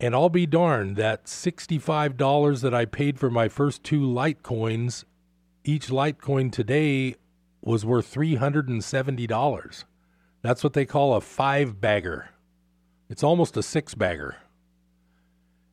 And 0.00 0.14
I'll 0.14 0.30
be 0.30 0.46
darned 0.46 0.96
that 0.96 1.24
$65 1.26 2.62
that 2.62 2.74
I 2.74 2.86
paid 2.86 3.18
for 3.18 3.30
my 3.30 3.48
first 3.48 3.84
two 3.84 4.00
Litecoins, 4.00 5.04
each 5.66 5.88
Litecoin 5.88 6.52
today 6.52 7.16
was 7.60 7.84
worth 7.84 8.12
$370. 8.14 9.84
That's 10.42 10.62
what 10.62 10.74
they 10.74 10.86
call 10.86 11.14
a 11.14 11.20
five 11.20 11.80
bagger. 11.80 12.30
It's 13.08 13.24
almost 13.24 13.56
a 13.56 13.62
six 13.62 13.94
bagger, 13.94 14.36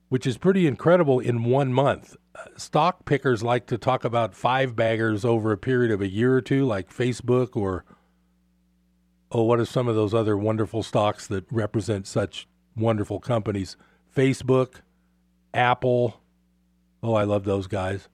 which 0.10 0.26
is 0.26 0.40
pretty 0.40 0.66
incredible 0.66 1.20
in 1.20 1.44
one 1.44 1.72
month. 1.72 2.16
Stock 2.58 3.06
pickers 3.06 3.44
like 3.44 3.68
to 3.68 3.78
talk 3.78 4.04
about 4.04 4.34
five 4.34 4.76
baggers 4.76 5.24
over 5.24 5.52
a 5.52 5.58
period 5.58 5.92
of 5.92 6.02
a 6.02 6.10
year 6.10 6.34
or 6.34 6.42
two, 6.42 6.66
like 6.66 6.92
Facebook 6.92 7.56
or, 7.56 7.86
oh, 9.32 9.44
what 9.44 9.60
are 9.60 9.66
some 9.66 9.88
of 9.88 9.96
those 9.96 10.16
other 10.16 10.36
wonderful 10.36 10.82
stocks 10.82 11.28
that 11.28 11.46
represent 11.52 12.08
such 12.08 12.48
wonderful 12.76 13.20
companies? 13.20 13.78
Facebook, 14.16 14.82
Apple. 15.54 16.20
Oh, 17.04 17.14
I 17.14 17.26
love 17.26 17.44
those 17.44 17.68
guys. 17.68 18.10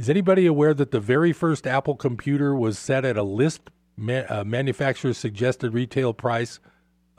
Is 0.00 0.08
anybody 0.08 0.46
aware 0.46 0.72
that 0.72 0.92
the 0.92 1.00
very 1.00 1.34
first 1.34 1.66
Apple 1.66 1.94
computer 1.94 2.56
was 2.56 2.78
set 2.78 3.04
at 3.04 3.18
a 3.18 3.22
list 3.22 3.68
ma- 3.98 4.22
uh, 4.30 4.44
manufacturer's 4.46 5.18
suggested 5.18 5.74
retail 5.74 6.14
price 6.14 6.58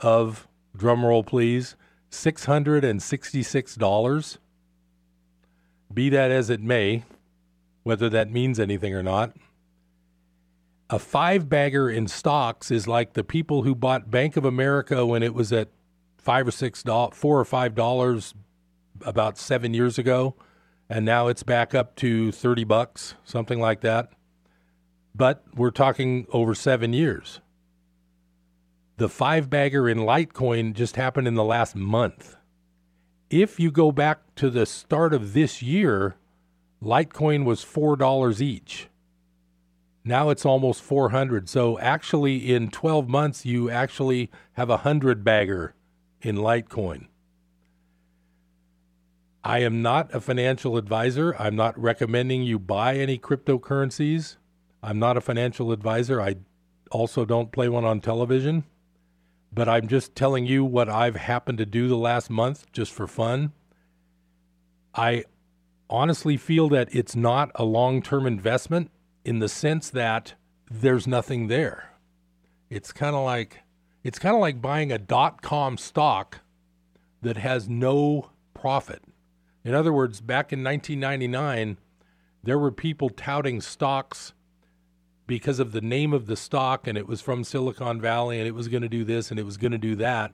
of, 0.00 0.48
drumroll 0.76 1.24
please, 1.24 1.76
$666? 2.10 4.38
Be 5.94 6.08
that 6.08 6.32
as 6.32 6.50
it 6.50 6.60
may, 6.60 7.04
whether 7.84 8.08
that 8.08 8.32
means 8.32 8.58
anything 8.58 8.96
or 8.96 9.02
not, 9.04 9.36
a 10.90 10.98
five 10.98 11.48
bagger 11.48 11.88
in 11.88 12.08
stocks 12.08 12.72
is 12.72 12.88
like 12.88 13.12
the 13.12 13.22
people 13.22 13.62
who 13.62 13.76
bought 13.76 14.10
Bank 14.10 14.36
of 14.36 14.44
America 14.44 15.06
when 15.06 15.22
it 15.22 15.34
was 15.34 15.52
at 15.52 15.68
five 16.18 16.48
or 16.48 16.50
six 16.50 16.82
dollars, 16.82 17.14
four 17.14 17.38
or 17.38 17.44
five 17.44 17.76
dollars 17.76 18.34
about 19.02 19.38
seven 19.38 19.72
years 19.72 20.00
ago, 20.00 20.34
and 20.92 21.06
now 21.06 21.28
it's 21.28 21.42
back 21.42 21.74
up 21.74 21.96
to 21.96 22.30
thirty 22.30 22.64
bucks, 22.64 23.14
something 23.24 23.58
like 23.58 23.80
that. 23.80 24.12
But 25.14 25.42
we're 25.54 25.70
talking 25.70 26.26
over 26.30 26.54
seven 26.54 26.92
years. 26.92 27.40
The 28.98 29.08
five 29.08 29.48
bagger 29.48 29.88
in 29.88 29.98
Litecoin 29.98 30.74
just 30.74 30.96
happened 30.96 31.26
in 31.26 31.34
the 31.34 31.44
last 31.44 31.74
month. 31.74 32.36
If 33.30 33.58
you 33.58 33.70
go 33.70 33.90
back 33.90 34.34
to 34.36 34.50
the 34.50 34.66
start 34.66 35.14
of 35.14 35.32
this 35.32 35.62
year, 35.62 36.16
Litecoin 36.82 37.46
was 37.46 37.64
four 37.64 37.96
dollars 37.96 38.42
each. 38.42 38.88
Now 40.04 40.28
it's 40.28 40.44
almost 40.44 40.82
400. 40.82 41.48
So 41.48 41.78
actually, 41.78 42.52
in 42.52 42.70
12 42.70 43.08
months, 43.08 43.46
you 43.46 43.70
actually 43.70 44.30
have 44.54 44.68
a 44.68 44.78
hundred 44.78 45.22
bagger 45.22 45.74
in 46.20 46.36
Litecoin. 46.36 47.06
I 49.44 49.58
am 49.58 49.82
not 49.82 50.14
a 50.14 50.20
financial 50.20 50.76
advisor. 50.76 51.34
I'm 51.38 51.56
not 51.56 51.78
recommending 51.78 52.42
you 52.42 52.58
buy 52.58 52.96
any 52.96 53.18
cryptocurrencies. 53.18 54.36
I'm 54.82 54.98
not 54.98 55.16
a 55.16 55.20
financial 55.20 55.72
advisor. 55.72 56.20
I 56.20 56.36
also 56.90 57.24
don't 57.24 57.50
play 57.50 57.68
one 57.68 57.84
on 57.84 58.00
television. 58.00 58.64
But 59.52 59.68
I'm 59.68 59.88
just 59.88 60.14
telling 60.14 60.46
you 60.46 60.64
what 60.64 60.88
I've 60.88 61.16
happened 61.16 61.58
to 61.58 61.66
do 61.66 61.88
the 61.88 61.96
last 61.96 62.30
month 62.30 62.70
just 62.72 62.92
for 62.92 63.06
fun. 63.06 63.52
I 64.94 65.24
honestly 65.90 66.36
feel 66.36 66.68
that 66.70 66.94
it's 66.94 67.16
not 67.16 67.50
a 67.54 67.64
long 67.64 68.00
term 68.00 68.26
investment 68.26 68.90
in 69.24 69.40
the 69.40 69.48
sense 69.48 69.90
that 69.90 70.34
there's 70.70 71.06
nothing 71.06 71.48
there. 71.48 71.90
It's 72.70 72.92
kind 72.92 73.14
of 73.14 73.24
like 73.24 73.58
it's 74.02 74.18
kind 74.18 74.34
of 74.34 74.40
like 74.40 74.62
buying 74.62 74.90
a 74.90 74.98
dot 74.98 75.42
com 75.42 75.76
stock 75.76 76.38
that 77.20 77.36
has 77.36 77.68
no 77.68 78.30
profit. 78.54 79.02
In 79.64 79.74
other 79.74 79.92
words, 79.92 80.20
back 80.20 80.52
in 80.52 80.64
1999, 80.64 81.78
there 82.42 82.58
were 82.58 82.72
people 82.72 83.10
touting 83.10 83.60
stocks 83.60 84.32
because 85.26 85.58
of 85.58 85.72
the 85.72 85.80
name 85.80 86.12
of 86.12 86.26
the 86.26 86.36
stock 86.36 86.86
and 86.86 86.98
it 86.98 87.06
was 87.06 87.20
from 87.20 87.44
Silicon 87.44 88.00
Valley 88.00 88.38
and 88.38 88.48
it 88.48 88.54
was 88.54 88.68
going 88.68 88.82
to 88.82 88.88
do 88.88 89.04
this 89.04 89.30
and 89.30 89.38
it 89.38 89.44
was 89.44 89.56
going 89.56 89.72
to 89.72 89.78
do 89.78 89.94
that. 89.96 90.32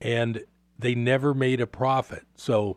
And 0.00 0.44
they 0.78 0.94
never 0.94 1.32
made 1.32 1.60
a 1.60 1.66
profit. 1.66 2.26
So 2.34 2.76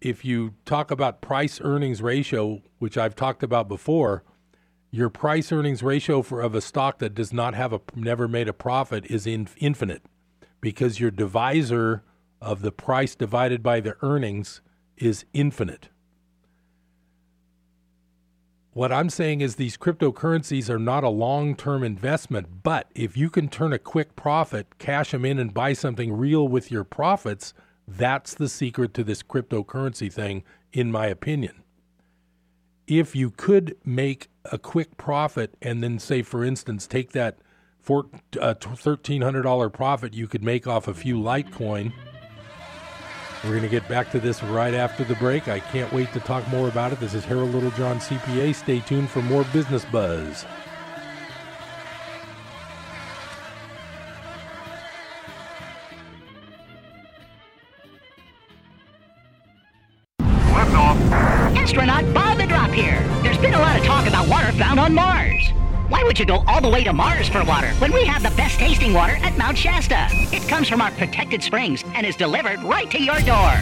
if 0.00 0.24
you 0.24 0.54
talk 0.64 0.90
about 0.90 1.22
price 1.22 1.60
earnings 1.62 2.02
ratio, 2.02 2.60
which 2.78 2.98
I've 2.98 3.16
talked 3.16 3.42
about 3.42 3.68
before, 3.68 4.24
your 4.90 5.08
price 5.08 5.50
earnings 5.50 5.82
ratio 5.82 6.20
for 6.20 6.42
of 6.42 6.54
a 6.54 6.60
stock 6.60 6.98
that 6.98 7.14
does 7.14 7.32
not 7.32 7.54
have 7.54 7.72
a 7.72 7.80
never 7.94 8.28
made 8.28 8.46
a 8.46 8.52
profit 8.52 9.06
is 9.06 9.26
in, 9.26 9.48
infinite 9.56 10.02
because 10.60 11.00
your 11.00 11.10
divisor 11.10 12.02
of 12.42 12.60
the 12.60 12.72
price 12.72 13.14
divided 13.14 13.62
by 13.62 13.80
the 13.80 13.96
earnings 14.02 14.60
is 15.02 15.24
infinite. 15.32 15.88
What 18.72 18.92
I'm 18.92 19.10
saying 19.10 19.40
is 19.42 19.56
these 19.56 19.76
cryptocurrencies 19.76 20.70
are 20.70 20.78
not 20.78 21.04
a 21.04 21.10
long 21.10 21.56
term 21.56 21.82
investment, 21.82 22.62
but 22.62 22.88
if 22.94 23.16
you 23.16 23.28
can 23.28 23.48
turn 23.48 23.72
a 23.72 23.78
quick 23.78 24.16
profit, 24.16 24.78
cash 24.78 25.10
them 25.10 25.24
in, 25.24 25.38
and 25.38 25.52
buy 25.52 25.72
something 25.72 26.12
real 26.12 26.46
with 26.48 26.70
your 26.70 26.84
profits, 26.84 27.52
that's 27.86 28.32
the 28.32 28.48
secret 28.48 28.94
to 28.94 29.04
this 29.04 29.22
cryptocurrency 29.22 30.10
thing, 30.10 30.44
in 30.72 30.90
my 30.90 31.06
opinion. 31.06 31.62
If 32.86 33.14
you 33.14 33.30
could 33.30 33.76
make 33.84 34.28
a 34.46 34.58
quick 34.58 34.96
profit 34.96 35.54
and 35.60 35.82
then, 35.82 35.98
say, 35.98 36.22
for 36.22 36.44
instance, 36.44 36.86
take 36.86 37.10
that 37.12 37.38
uh, 37.90 38.54
$1,300 38.54 39.72
profit 39.72 40.14
you 40.14 40.28
could 40.28 40.44
make 40.44 40.66
off 40.66 40.86
a 40.86 40.94
few 40.94 41.16
Litecoin 41.16 41.92
we're 43.44 43.50
going 43.50 43.62
to 43.62 43.68
get 43.68 43.88
back 43.88 44.10
to 44.12 44.20
this 44.20 44.42
right 44.42 44.74
after 44.74 45.02
the 45.04 45.16
break. 45.16 45.48
I 45.48 45.58
can't 45.60 45.92
wait 45.92 46.12
to 46.12 46.20
talk 46.20 46.46
more 46.48 46.68
about 46.68 46.92
it. 46.92 47.00
This 47.00 47.14
is 47.14 47.24
Harold 47.24 47.52
Littlejohn, 47.52 47.98
CPA. 47.98 48.54
Stay 48.54 48.80
tuned 48.80 49.10
for 49.10 49.20
more 49.22 49.44
business 49.52 49.84
buzz. 49.86 50.46
Would 66.12 66.18
you 66.18 66.26
go 66.26 66.44
all 66.46 66.60
the 66.60 66.68
way 66.68 66.84
to 66.84 66.92
Mars 66.92 67.30
for 67.30 67.42
water 67.42 67.70
when 67.78 67.90
we 67.90 68.04
have 68.04 68.22
the 68.22 68.28
best 68.36 68.58
tasting 68.58 68.92
water 68.92 69.16
at 69.22 69.38
Mount 69.38 69.56
Shasta? 69.56 70.08
It 70.10 70.46
comes 70.46 70.68
from 70.68 70.82
our 70.82 70.90
protected 70.90 71.42
springs 71.42 71.82
and 71.94 72.04
is 72.04 72.16
delivered 72.16 72.62
right 72.64 72.90
to 72.90 73.02
your 73.02 73.18
door. 73.20 73.54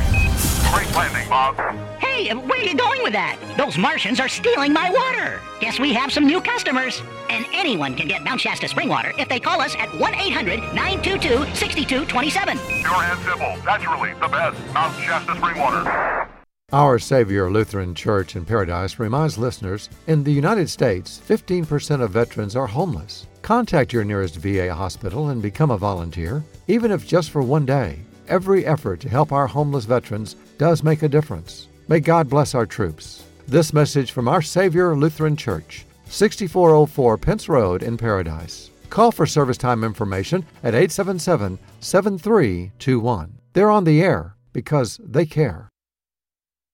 Great 0.72 0.92
landing, 0.96 1.28
Bob. 1.28 1.54
Hey, 2.00 2.34
where 2.34 2.58
are 2.58 2.64
you 2.64 2.74
going 2.74 3.04
with 3.04 3.12
that? 3.12 3.38
Those 3.56 3.78
Martians 3.78 4.18
are 4.18 4.28
stealing 4.28 4.72
my 4.72 4.90
water. 4.90 5.40
Guess 5.60 5.78
we 5.78 5.92
have 5.92 6.10
some 6.10 6.26
new 6.26 6.40
customers. 6.40 7.00
And 7.28 7.46
anyone 7.52 7.94
can 7.94 8.08
get 8.08 8.24
Mount 8.24 8.40
Shasta 8.40 8.66
spring 8.66 8.88
water 8.88 9.12
if 9.16 9.28
they 9.28 9.38
call 9.38 9.60
us 9.60 9.76
at 9.76 9.88
1-800-922-6227. 9.90 12.82
Pure 12.82 12.94
and 12.94 13.20
simple, 13.20 13.56
naturally 13.64 14.12
the 14.14 14.26
best 14.26 14.58
Mount 14.74 14.92
Shasta 15.04 15.36
spring 15.36 15.56
water. 15.56 16.28
Our 16.72 17.00
Savior 17.00 17.50
Lutheran 17.50 17.96
Church 17.96 18.36
in 18.36 18.44
Paradise 18.44 19.00
reminds 19.00 19.36
listeners 19.36 19.88
in 20.06 20.22
the 20.22 20.32
United 20.32 20.70
States, 20.70 21.20
15% 21.28 22.00
of 22.00 22.12
veterans 22.12 22.54
are 22.54 22.68
homeless. 22.68 23.26
Contact 23.42 23.92
your 23.92 24.04
nearest 24.04 24.36
VA 24.36 24.72
hospital 24.72 25.30
and 25.30 25.42
become 25.42 25.72
a 25.72 25.76
volunteer, 25.76 26.44
even 26.68 26.92
if 26.92 27.08
just 27.08 27.32
for 27.32 27.42
one 27.42 27.66
day. 27.66 27.98
Every 28.28 28.64
effort 28.66 29.00
to 29.00 29.08
help 29.08 29.32
our 29.32 29.48
homeless 29.48 29.84
veterans 29.84 30.36
does 30.58 30.84
make 30.84 31.02
a 31.02 31.08
difference. 31.08 31.66
May 31.88 31.98
God 31.98 32.30
bless 32.30 32.54
our 32.54 32.66
troops. 32.66 33.24
This 33.48 33.72
message 33.72 34.12
from 34.12 34.28
Our 34.28 34.40
Savior 34.40 34.94
Lutheran 34.94 35.34
Church, 35.34 35.84
6404 36.04 37.18
Pentz 37.18 37.48
Road 37.48 37.82
in 37.82 37.96
Paradise. 37.96 38.70
Call 38.90 39.10
for 39.10 39.26
service 39.26 39.58
time 39.58 39.82
information 39.82 40.46
at 40.62 40.76
877 40.76 41.58
7321. 41.80 43.38
They're 43.54 43.72
on 43.72 43.82
the 43.82 44.00
air 44.00 44.36
because 44.52 45.00
they 45.02 45.26
care. 45.26 45.69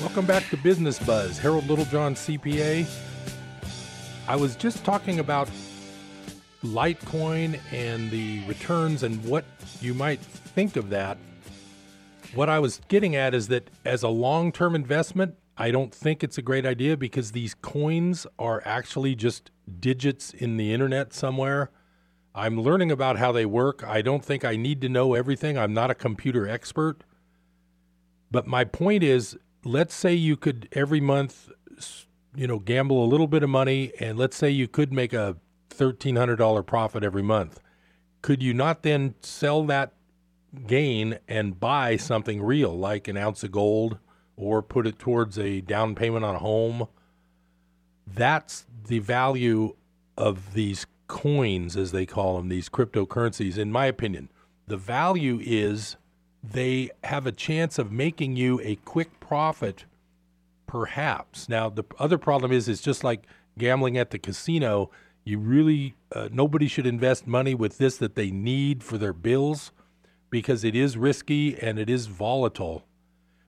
Welcome 0.00 0.26
back 0.26 0.50
to 0.50 0.56
Business 0.56 0.98
Buzz. 0.98 1.38
Harold 1.38 1.66
Littlejohn, 1.68 2.14
CPA. 2.14 2.84
I 4.28 4.36
was 4.36 4.56
just 4.56 4.84
talking 4.84 5.20
about 5.20 5.48
Litecoin 6.62 7.58
and 7.72 8.10
the 8.10 8.44
returns 8.46 9.02
and 9.02 9.24
what 9.24 9.44
you 9.80 9.94
might 9.94 10.18
think 10.20 10.76
of 10.76 10.90
that. 10.90 11.16
What 12.34 12.48
I 12.48 12.60
was 12.60 12.80
getting 12.88 13.16
at 13.16 13.34
is 13.34 13.48
that 13.48 13.70
as 13.84 14.02
a 14.02 14.08
long 14.08 14.52
term 14.52 14.74
investment, 14.74 15.34
I 15.56 15.70
don't 15.70 15.92
think 15.92 16.22
it's 16.22 16.38
a 16.38 16.42
great 16.42 16.64
idea 16.64 16.96
because 16.96 17.32
these 17.32 17.54
coins 17.54 18.26
are 18.38 18.62
actually 18.64 19.14
just 19.14 19.50
digits 19.80 20.32
in 20.32 20.56
the 20.56 20.72
internet 20.72 21.12
somewhere. 21.12 21.70
I'm 22.34 22.60
learning 22.60 22.92
about 22.92 23.18
how 23.18 23.32
they 23.32 23.44
work. 23.44 23.82
I 23.84 24.00
don't 24.00 24.24
think 24.24 24.44
I 24.44 24.56
need 24.56 24.80
to 24.82 24.88
know 24.88 25.14
everything. 25.14 25.58
I'm 25.58 25.74
not 25.74 25.90
a 25.90 25.94
computer 25.94 26.48
expert. 26.48 27.02
But 28.30 28.46
my 28.46 28.64
point 28.64 29.02
is 29.02 29.36
let's 29.64 29.94
say 29.94 30.14
you 30.14 30.36
could 30.36 30.68
every 30.72 31.00
month 31.00 31.50
you 32.34 32.46
know 32.46 32.58
gamble 32.58 33.04
a 33.04 33.06
little 33.06 33.26
bit 33.26 33.42
of 33.42 33.50
money 33.50 33.92
and 33.98 34.16
let's 34.16 34.36
say 34.36 34.48
you 34.48 34.68
could 34.68 34.92
make 34.92 35.12
a 35.12 35.36
$1300 35.70 36.64
profit 36.64 37.02
every 37.02 37.22
month. 37.22 37.60
Could 38.22 38.42
you 38.42 38.54
not 38.54 38.82
then 38.82 39.14
sell 39.20 39.64
that 39.64 39.94
gain 40.66 41.18
and 41.28 41.58
buy 41.58 41.96
something 41.96 42.42
real 42.42 42.76
like 42.76 43.08
an 43.08 43.16
ounce 43.16 43.42
of 43.42 43.52
gold 43.52 43.98
or 44.36 44.62
put 44.62 44.86
it 44.86 44.98
towards 44.98 45.38
a 45.38 45.60
down 45.60 45.94
payment 45.94 46.24
on 46.24 46.36
a 46.36 46.40
home? 46.40 46.88
That's 48.06 48.66
the 48.86 48.98
value 48.98 49.76
of 50.16 50.54
these 50.54 50.86
coins, 51.06 51.76
as 51.76 51.92
they 51.92 52.06
call 52.06 52.36
them, 52.36 52.48
these 52.48 52.68
cryptocurrencies, 52.68 53.58
in 53.58 53.72
my 53.72 53.86
opinion. 53.86 54.30
The 54.66 54.76
value 54.76 55.40
is 55.42 55.96
they 56.42 56.90
have 57.04 57.26
a 57.26 57.32
chance 57.32 57.78
of 57.78 57.90
making 57.92 58.36
you 58.36 58.60
a 58.62 58.76
quick 58.76 59.20
profit, 59.20 59.84
perhaps. 60.66 61.48
Now, 61.48 61.68
the 61.68 61.84
other 61.98 62.18
problem 62.18 62.52
is, 62.52 62.68
it's 62.68 62.80
just 62.80 63.02
like 63.02 63.26
gambling 63.58 63.98
at 63.98 64.10
the 64.10 64.18
casino. 64.18 64.90
You 65.24 65.38
really, 65.38 65.96
uh, 66.14 66.28
nobody 66.32 66.68
should 66.68 66.86
invest 66.86 67.26
money 67.26 67.54
with 67.54 67.78
this 67.78 67.96
that 67.98 68.14
they 68.14 68.30
need 68.30 68.82
for 68.82 68.96
their 68.96 69.12
bills 69.12 69.72
because 70.30 70.64
it 70.64 70.74
is 70.74 70.96
risky 70.96 71.58
and 71.58 71.78
it 71.78 71.90
is 71.90 72.06
volatile. 72.06 72.86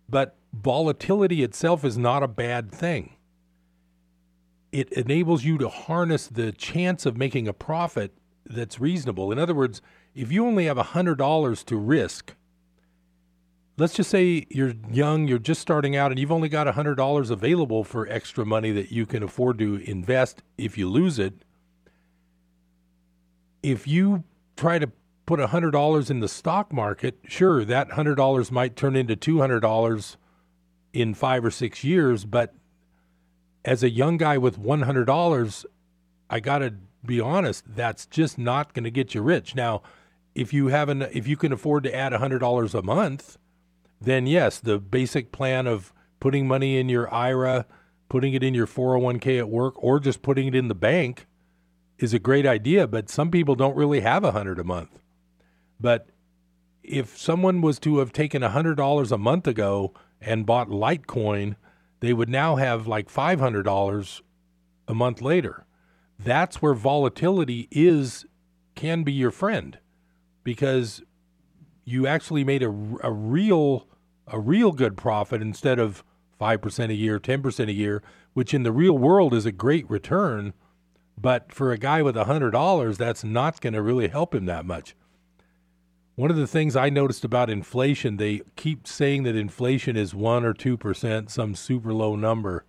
But 0.08 0.36
volatility 0.52 1.42
itself 1.42 1.84
is 1.84 1.96
not 1.96 2.22
a 2.22 2.28
bad 2.28 2.70
thing. 2.70 3.16
It 4.72 4.92
enables 4.92 5.44
you 5.44 5.58
to 5.58 5.68
harness 5.68 6.26
the 6.26 6.52
chance 6.52 7.06
of 7.06 7.16
making 7.16 7.46
a 7.46 7.52
profit 7.52 8.12
that's 8.44 8.80
reasonable. 8.80 9.30
In 9.30 9.38
other 9.38 9.54
words, 9.54 9.80
if 10.14 10.32
you 10.32 10.46
only 10.46 10.64
have 10.66 10.76
$100 10.76 11.64
to 11.64 11.76
risk, 11.76 12.34
let's 13.76 13.94
just 13.94 14.10
say 14.10 14.46
you're 14.50 14.74
young, 14.90 15.28
you're 15.28 15.38
just 15.38 15.60
starting 15.60 15.96
out, 15.96 16.10
and 16.10 16.18
you've 16.18 16.32
only 16.32 16.48
got 16.48 16.66
$100 16.66 17.30
available 17.30 17.84
for 17.84 18.08
extra 18.08 18.44
money 18.44 18.72
that 18.72 18.90
you 18.90 19.06
can 19.06 19.22
afford 19.22 19.58
to 19.58 19.76
invest 19.88 20.42
if 20.58 20.76
you 20.76 20.88
lose 20.88 21.18
it. 21.18 21.34
If 23.62 23.86
you 23.86 24.24
try 24.56 24.78
to 24.78 24.90
put 25.26 25.40
$100 25.40 26.10
in 26.10 26.20
the 26.20 26.28
stock 26.28 26.72
market, 26.72 27.18
sure, 27.26 27.64
that 27.64 27.90
$100 27.90 28.50
might 28.50 28.76
turn 28.76 28.96
into 28.96 29.16
$200 29.16 30.16
in 30.92 31.14
five 31.14 31.44
or 31.44 31.50
six 31.50 31.84
years. 31.84 32.24
But 32.24 32.54
as 33.64 33.82
a 33.82 33.90
young 33.90 34.16
guy 34.16 34.38
with 34.38 34.58
$100, 34.58 35.64
I 36.30 36.40
got 36.40 36.58
to 36.58 36.74
be 37.04 37.20
honest, 37.20 37.64
that's 37.66 38.06
just 38.06 38.38
not 38.38 38.74
going 38.74 38.84
to 38.84 38.90
get 38.90 39.14
you 39.14 39.22
rich. 39.22 39.54
Now, 39.54 39.82
if 40.34 40.52
you 40.52 40.68
have 40.68 40.88
an, 40.88 41.02
if 41.12 41.26
you 41.26 41.36
can 41.36 41.52
afford 41.52 41.84
to 41.84 41.94
add 41.94 42.12
$100 42.12 42.74
a 42.74 42.82
month, 42.82 43.38
then 44.00 44.26
yes, 44.26 44.58
the 44.58 44.78
basic 44.78 45.32
plan 45.32 45.66
of 45.66 45.92
putting 46.20 46.46
money 46.46 46.78
in 46.78 46.88
your 46.88 47.12
IRA, 47.12 47.66
putting 48.08 48.34
it 48.34 48.42
in 48.42 48.54
your 48.54 48.66
401k 48.66 49.38
at 49.38 49.48
work, 49.48 49.74
or 49.82 50.00
just 50.00 50.22
putting 50.22 50.46
it 50.46 50.54
in 50.54 50.68
the 50.68 50.74
bank 50.74 51.26
is 51.98 52.14
a 52.14 52.18
great 52.18 52.46
idea. 52.46 52.86
But 52.86 53.08
some 53.08 53.30
people 53.30 53.54
don't 53.54 53.76
really 53.76 54.00
have 54.00 54.24
a 54.24 54.32
hundred 54.32 54.58
a 54.58 54.64
month. 54.64 55.01
But 55.82 56.08
if 56.84 57.18
someone 57.18 57.60
was 57.60 57.78
to 57.80 57.98
have 57.98 58.12
taken 58.12 58.42
$100 58.42 59.12
a 59.12 59.18
month 59.18 59.46
ago 59.48 59.92
and 60.20 60.46
bought 60.46 60.68
Litecoin, 60.68 61.56
they 62.00 62.12
would 62.12 62.28
now 62.28 62.56
have 62.56 62.86
like 62.86 63.12
$500 63.12 64.20
a 64.88 64.94
month 64.94 65.20
later. 65.20 65.66
That's 66.18 66.62
where 66.62 66.74
volatility 66.74 67.68
is 67.72 68.24
can 68.76 69.02
be 69.02 69.12
your 69.12 69.32
friend 69.32 69.78
because 70.44 71.02
you 71.84 72.06
actually 72.06 72.44
made 72.44 72.62
a, 72.62 72.68
a 73.02 73.12
real 73.12 73.88
a 74.28 74.38
real 74.38 74.70
good 74.70 74.96
profit 74.96 75.42
instead 75.42 75.80
of 75.80 76.04
5% 76.40 76.90
a 76.90 76.94
year, 76.94 77.18
10% 77.18 77.68
a 77.68 77.72
year, 77.72 78.02
which 78.34 78.54
in 78.54 78.62
the 78.62 78.72
real 78.72 78.96
world 78.96 79.34
is 79.34 79.44
a 79.44 79.52
great 79.52 79.88
return. 79.90 80.54
But 81.18 81.52
for 81.52 81.72
a 81.72 81.76
guy 81.76 82.02
with 82.02 82.14
$100, 82.14 82.96
that's 82.96 83.24
not 83.24 83.60
going 83.60 83.72
to 83.74 83.82
really 83.82 84.08
help 84.08 84.32
him 84.32 84.46
that 84.46 84.64
much. 84.64 84.94
One 86.14 86.30
of 86.30 86.36
the 86.36 86.46
things 86.46 86.76
I 86.76 86.90
noticed 86.90 87.24
about 87.24 87.48
inflation, 87.48 88.18
they 88.18 88.42
keep 88.54 88.86
saying 88.86 89.22
that 89.22 89.34
inflation 89.34 89.96
is 89.96 90.14
1 90.14 90.44
or 90.44 90.52
2%, 90.52 91.30
some 91.30 91.54
super 91.54 91.92
low 91.92 92.16
number. 92.16 92.66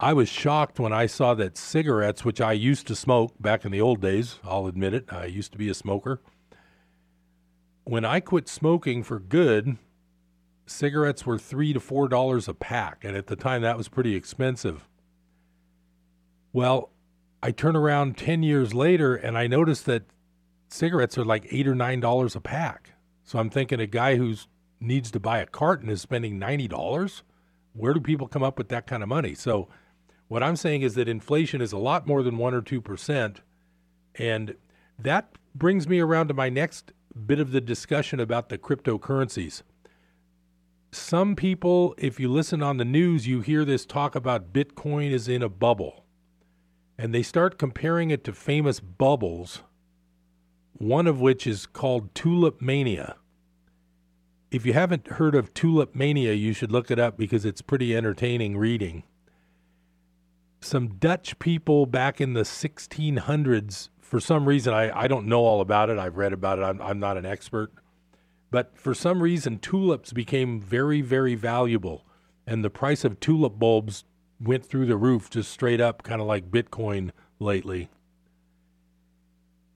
I 0.00 0.14
was 0.14 0.30
shocked 0.30 0.80
when 0.80 0.94
I 0.94 1.06
saw 1.06 1.34
that 1.34 1.58
cigarettes, 1.58 2.24
which 2.24 2.40
I 2.40 2.52
used 2.52 2.86
to 2.86 2.96
smoke 2.96 3.34
back 3.38 3.64
in 3.66 3.70
the 3.70 3.82
old 3.82 4.00
days, 4.00 4.38
I'll 4.44 4.66
admit 4.66 4.94
it, 4.94 5.12
I 5.12 5.26
used 5.26 5.52
to 5.52 5.58
be 5.58 5.68
a 5.68 5.74
smoker. 5.74 6.20
When 7.84 8.04
I 8.04 8.20
quit 8.20 8.48
smoking 8.48 9.02
for 9.02 9.18
good, 9.18 9.76
cigarettes 10.64 11.26
were 11.26 11.38
3 11.38 11.74
to 11.74 11.80
4 11.80 12.08
dollars 12.08 12.48
a 12.48 12.54
pack, 12.54 13.04
and 13.04 13.14
at 13.14 13.26
the 13.26 13.36
time 13.36 13.60
that 13.62 13.76
was 13.76 13.88
pretty 13.88 14.14
expensive. 14.16 14.88
Well, 16.52 16.90
I 17.42 17.50
turn 17.50 17.76
around 17.76 18.16
10 18.16 18.42
years 18.42 18.72
later 18.72 19.16
and 19.16 19.36
I 19.36 19.46
notice 19.48 19.82
that 19.82 20.04
cigarettes 20.72 21.18
are 21.18 21.24
like 21.24 21.46
8 21.50 21.68
or 21.68 21.74
9 21.74 22.00
dollars 22.00 22.36
a 22.36 22.40
pack. 22.40 22.92
So 23.24 23.38
I'm 23.38 23.50
thinking 23.50 23.80
a 23.80 23.86
guy 23.86 24.16
who 24.16 24.34
needs 24.80 25.10
to 25.12 25.20
buy 25.20 25.38
a 25.38 25.46
carton 25.46 25.88
is 25.88 26.00
spending 26.00 26.38
$90. 26.38 27.22
Where 27.72 27.94
do 27.94 28.00
people 28.00 28.28
come 28.28 28.42
up 28.42 28.58
with 28.58 28.68
that 28.70 28.86
kind 28.86 29.02
of 29.02 29.08
money? 29.08 29.34
So 29.34 29.68
what 30.28 30.42
I'm 30.42 30.56
saying 30.56 30.82
is 30.82 30.94
that 30.94 31.08
inflation 31.08 31.60
is 31.60 31.72
a 31.72 31.78
lot 31.78 32.06
more 32.06 32.22
than 32.22 32.38
1 32.38 32.54
or 32.54 32.62
2%. 32.62 33.36
And 34.16 34.56
that 34.98 35.36
brings 35.54 35.88
me 35.88 36.00
around 36.00 36.28
to 36.28 36.34
my 36.34 36.48
next 36.48 36.92
bit 37.26 37.38
of 37.38 37.52
the 37.52 37.60
discussion 37.60 38.18
about 38.20 38.48
the 38.48 38.58
cryptocurrencies. 38.58 39.62
Some 40.90 41.36
people, 41.36 41.94
if 41.96 42.20
you 42.20 42.30
listen 42.30 42.62
on 42.62 42.76
the 42.76 42.84
news, 42.84 43.26
you 43.26 43.40
hear 43.40 43.64
this 43.64 43.86
talk 43.86 44.14
about 44.14 44.52
Bitcoin 44.52 45.10
is 45.10 45.28
in 45.28 45.42
a 45.42 45.48
bubble. 45.48 46.04
And 46.98 47.14
they 47.14 47.22
start 47.22 47.58
comparing 47.58 48.10
it 48.10 48.24
to 48.24 48.32
famous 48.32 48.80
bubbles, 48.80 49.62
one 50.74 51.06
of 51.06 51.20
which 51.20 51.46
is 51.46 51.66
called 51.66 52.14
Tulip 52.14 52.60
Mania. 52.60 53.16
If 54.50 54.66
you 54.66 54.72
haven't 54.72 55.08
heard 55.12 55.34
of 55.34 55.54
Tulip 55.54 55.94
Mania, 55.94 56.32
you 56.32 56.52
should 56.52 56.70
look 56.70 56.90
it 56.90 56.98
up 56.98 57.16
because 57.16 57.44
it's 57.44 57.62
pretty 57.62 57.96
entertaining 57.96 58.56
reading. 58.56 59.04
Some 60.60 60.96
Dutch 60.98 61.38
people 61.38 61.86
back 61.86 62.20
in 62.20 62.34
the 62.34 62.42
1600s, 62.42 63.88
for 64.00 64.20
some 64.20 64.46
reason, 64.46 64.74
I, 64.74 65.04
I 65.04 65.08
don't 65.08 65.26
know 65.26 65.40
all 65.40 65.60
about 65.60 65.88
it. 65.88 65.98
I've 65.98 66.16
read 66.16 66.32
about 66.32 66.58
it. 66.58 66.62
I'm, 66.62 66.80
I'm 66.82 67.00
not 67.00 67.16
an 67.16 67.24
expert. 67.24 67.72
But 68.50 68.76
for 68.78 68.92
some 68.92 69.22
reason, 69.22 69.58
tulips 69.58 70.12
became 70.12 70.60
very, 70.60 71.00
very 71.00 71.34
valuable. 71.34 72.04
And 72.46 72.62
the 72.62 72.70
price 72.70 73.04
of 73.04 73.18
tulip 73.18 73.58
bulbs 73.58 74.04
went 74.38 74.66
through 74.66 74.86
the 74.86 74.96
roof 74.96 75.30
just 75.30 75.50
straight 75.50 75.80
up, 75.80 76.02
kind 76.02 76.20
of 76.20 76.26
like 76.26 76.50
Bitcoin 76.50 77.12
lately. 77.38 77.88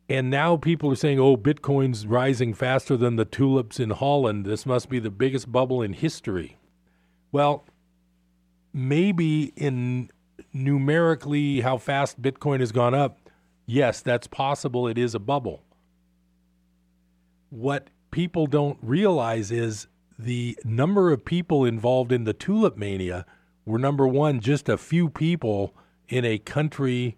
And 0.09 0.31
now 0.31 0.57
people 0.57 0.93
are 0.93 0.97
saying, 0.97 1.19
oh, 1.19 1.37
Bitcoin's 1.37 2.07
rising 2.07 2.55
faster 2.55 2.97
than 2.97 3.17
the 3.17 3.25
tulips 3.25 3.81
in 3.81 3.91
Holland. 3.91 4.45
This 4.45 4.65
must 4.65 4.89
be 4.89 5.01
the 5.01 5.11
biggest 5.11 5.51
bubble 5.51 5.83
in 5.83 5.95
history. 5.95 6.59
Well, 7.33 7.65
maybe 8.73 9.53
in 9.57 10.11
numerically 10.53 11.61
how 11.61 11.79
fast 11.79 12.23
Bitcoin 12.23 12.61
has 12.61 12.71
gone 12.71 12.95
up, 12.95 13.19
yes, 13.67 14.01
that's 14.01 14.29
possible. 14.29 14.87
It 14.87 14.97
is 14.97 15.15
a 15.15 15.19
bubble. 15.19 15.63
What 17.51 17.89
people 18.13 18.47
don't 18.47 18.79
realize 18.83 19.51
is 19.51 19.89
the 20.19 20.57
number 20.65 21.11
of 21.11 21.25
people 21.25 21.65
involved 21.65 22.13
in 22.13 22.25
the 22.25 22.33
tulip 22.33 22.77
mania 22.77 23.27
were 23.65 23.79
number 23.79 24.07
one, 24.07 24.41
just 24.41 24.69
a 24.69 24.79
few 24.79 25.09
people 25.11 25.75
in 26.09 26.25
a 26.25 26.39
country 26.39 27.17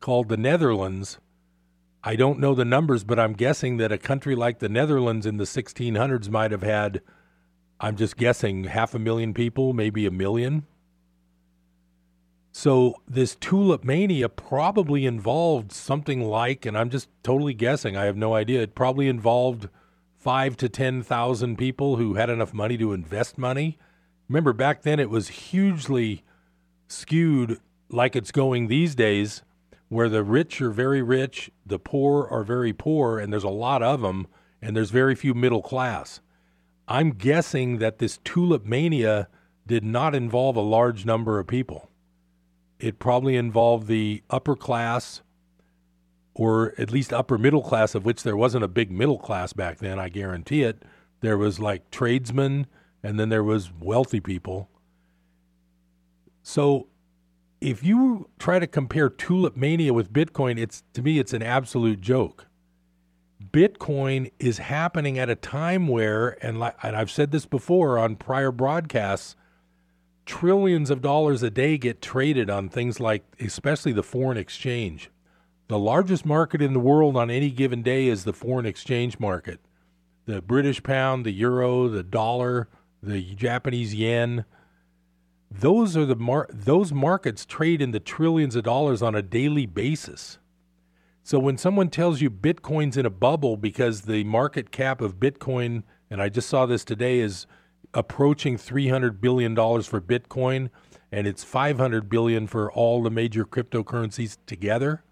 called 0.00 0.30
the 0.30 0.36
Netherlands 0.38 1.18
I 2.02 2.16
don't 2.16 2.38
know 2.38 2.54
the 2.54 2.64
numbers, 2.64 3.04
but 3.04 3.18
I'm 3.18 3.34
guessing 3.34 3.76
that 3.76 3.92
a 3.92 3.98
country 3.98 4.34
like 4.34 4.58
the 4.58 4.68
Netherlands 4.68 5.26
in 5.26 5.36
the 5.36 5.44
1600s 5.44 6.30
might 6.30 6.50
have 6.50 6.62
had, 6.62 7.02
I'm 7.78 7.96
just 7.96 8.16
guessing, 8.16 8.64
half 8.64 8.94
a 8.94 8.98
million 8.98 9.34
people, 9.34 9.74
maybe 9.74 10.06
a 10.06 10.10
million. 10.10 10.66
So 12.52 12.94
this 13.06 13.36
tulip 13.36 13.84
mania 13.84 14.28
probably 14.28 15.04
involved 15.04 15.72
something 15.72 16.22
like, 16.22 16.64
and 16.64 16.76
I'm 16.76 16.90
just 16.90 17.08
totally 17.22 17.54
guessing, 17.54 17.96
I 17.96 18.06
have 18.06 18.16
no 18.16 18.34
idea, 18.34 18.62
it 18.62 18.74
probably 18.74 19.06
involved 19.06 19.68
five 20.16 20.56
to 20.58 20.68
10,000 20.68 21.56
people 21.56 21.96
who 21.96 22.14
had 22.14 22.30
enough 22.30 22.54
money 22.54 22.76
to 22.78 22.92
invest 22.92 23.38
money. 23.38 23.78
Remember, 24.28 24.52
back 24.52 24.82
then 24.82 24.98
it 24.98 25.10
was 25.10 25.28
hugely 25.28 26.24
skewed 26.88 27.60
like 27.90 28.16
it's 28.16 28.32
going 28.32 28.68
these 28.68 28.94
days 28.94 29.42
where 29.90 30.08
the 30.08 30.22
rich 30.22 30.62
are 30.62 30.70
very 30.70 31.02
rich, 31.02 31.50
the 31.66 31.78
poor 31.78 32.26
are 32.30 32.44
very 32.44 32.72
poor, 32.72 33.18
and 33.18 33.32
there's 33.32 33.44
a 33.44 33.48
lot 33.48 33.82
of 33.82 34.00
them, 34.00 34.28
and 34.62 34.76
there's 34.76 34.90
very 34.90 35.16
few 35.16 35.34
middle 35.34 35.62
class. 35.62 36.20
I'm 36.86 37.10
guessing 37.10 37.78
that 37.78 37.98
this 37.98 38.18
tulip 38.24 38.64
mania 38.64 39.28
did 39.66 39.84
not 39.84 40.14
involve 40.14 40.54
a 40.54 40.60
large 40.60 41.04
number 41.04 41.40
of 41.40 41.48
people. 41.48 41.90
It 42.78 43.00
probably 43.00 43.36
involved 43.36 43.88
the 43.88 44.22
upper 44.30 44.54
class, 44.54 45.22
or 46.34 46.72
at 46.78 46.92
least 46.92 47.12
upper 47.12 47.36
middle 47.36 47.62
class, 47.62 47.96
of 47.96 48.04
which 48.04 48.22
there 48.22 48.36
wasn't 48.36 48.64
a 48.64 48.68
big 48.68 48.92
middle 48.92 49.18
class 49.18 49.52
back 49.52 49.78
then, 49.78 49.98
I 49.98 50.08
guarantee 50.08 50.62
it. 50.62 50.84
There 51.20 51.36
was 51.36 51.58
like 51.58 51.90
tradesmen, 51.90 52.68
and 53.02 53.18
then 53.18 53.28
there 53.28 53.44
was 53.44 53.72
wealthy 53.72 54.20
people. 54.20 54.70
So 56.44 56.86
if 57.60 57.82
you 57.84 58.28
try 58.38 58.58
to 58.58 58.66
compare 58.66 59.08
tulip 59.08 59.56
mania 59.56 59.92
with 59.92 60.12
Bitcoin, 60.12 60.58
it's 60.58 60.82
to 60.94 61.02
me 61.02 61.18
it's 61.18 61.32
an 61.32 61.42
absolute 61.42 62.00
joke. 62.00 62.46
Bitcoin 63.52 64.30
is 64.38 64.58
happening 64.58 65.18
at 65.18 65.28
a 65.30 65.34
time 65.34 65.88
where, 65.88 66.36
and, 66.44 66.60
like, 66.60 66.76
and 66.82 66.94
I've 66.94 67.10
said 67.10 67.32
this 67.32 67.46
before 67.46 67.98
on 67.98 68.16
prior 68.16 68.52
broadcasts, 68.52 69.34
trillions 70.24 70.90
of 70.90 71.02
dollars 71.02 71.42
a 71.42 71.50
day 71.50 71.76
get 71.76 72.00
traded 72.00 72.48
on 72.48 72.68
things 72.68 73.00
like, 73.00 73.24
especially 73.40 73.92
the 73.92 74.02
foreign 74.02 74.38
exchange. 74.38 75.10
The 75.68 75.78
largest 75.78 76.24
market 76.26 76.62
in 76.62 76.74
the 76.74 76.80
world 76.80 77.16
on 77.16 77.30
any 77.30 77.50
given 77.50 77.82
day 77.82 78.08
is 78.08 78.24
the 78.24 78.32
foreign 78.32 78.66
exchange 78.66 79.18
market. 79.18 79.60
The 80.26 80.42
British 80.42 80.82
pound, 80.82 81.24
the 81.24 81.32
euro, 81.32 81.88
the 81.88 82.02
dollar, 82.02 82.68
the 83.02 83.22
Japanese 83.34 83.94
yen, 83.94 84.44
those 85.50 85.96
are 85.96 86.06
the 86.06 86.16
mar- 86.16 86.48
those 86.52 86.92
markets 86.92 87.44
trade 87.44 87.82
in 87.82 87.90
the 87.90 88.00
trillions 88.00 88.54
of 88.54 88.64
dollars 88.64 89.02
on 89.02 89.14
a 89.14 89.22
daily 89.22 89.66
basis. 89.66 90.38
So 91.22 91.38
when 91.38 91.58
someone 91.58 91.90
tells 91.90 92.20
you 92.20 92.30
Bitcoin's 92.30 92.96
in 92.96 93.04
a 93.04 93.10
bubble 93.10 93.56
because 93.56 94.02
the 94.02 94.24
market 94.24 94.70
cap 94.70 95.00
of 95.00 95.18
Bitcoin, 95.18 95.82
and 96.08 96.22
I 96.22 96.28
just 96.28 96.48
saw 96.48 96.66
this 96.66 96.84
today, 96.84 97.20
is 97.20 97.46
approaching 97.92 98.56
300 98.56 99.20
billion 99.20 99.54
dollars 99.54 99.86
for 99.86 100.00
Bitcoin, 100.00 100.70
and 101.12 101.26
it's 101.26 101.42
500 101.42 102.08
billion 102.08 102.46
for 102.46 102.70
all 102.70 103.02
the 103.02 103.10
major 103.10 103.44
cryptocurrencies 103.44 104.38
together. 104.46 105.02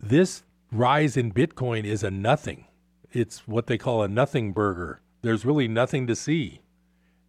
This 0.00 0.44
rise 0.72 1.16
in 1.16 1.32
Bitcoin 1.32 1.84
is 1.84 2.02
a 2.02 2.10
nothing. 2.10 2.66
It's 3.12 3.46
what 3.46 3.66
they 3.66 3.78
call 3.78 4.02
a 4.02 4.08
nothing 4.08 4.52
burger. 4.52 5.00
There's 5.22 5.44
really 5.44 5.68
nothing 5.68 6.06
to 6.06 6.16
see 6.16 6.60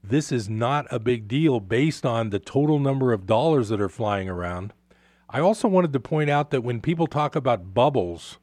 this 0.09 0.31
is 0.31 0.49
not 0.49 0.85
a 0.91 0.99
big 0.99 1.27
deal 1.27 1.59
based 1.59 2.05
on 2.05 2.29
the 2.29 2.39
total 2.39 2.79
number 2.79 3.13
of 3.13 3.25
dollars 3.25 3.69
that 3.69 3.81
are 3.81 3.89
flying 3.89 4.29
around. 4.29 4.73
I 5.29 5.39
also 5.39 5.67
wanted 5.67 5.93
to 5.93 5.99
point 5.99 6.29
out 6.29 6.51
that 6.51 6.63
when 6.63 6.81
people 6.81 7.07
talk 7.07 7.35
about 7.35 7.73
bubbles, 7.73 8.39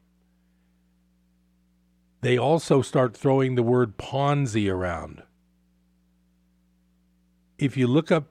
they 2.21 2.37
also 2.37 2.81
start 2.81 3.15
throwing 3.15 3.55
the 3.55 3.63
word 3.63 3.97
Ponzi 3.97 4.71
around. 4.71 5.23
If 7.57 7.77
you 7.77 7.87
look 7.87 8.11
up 8.11 8.27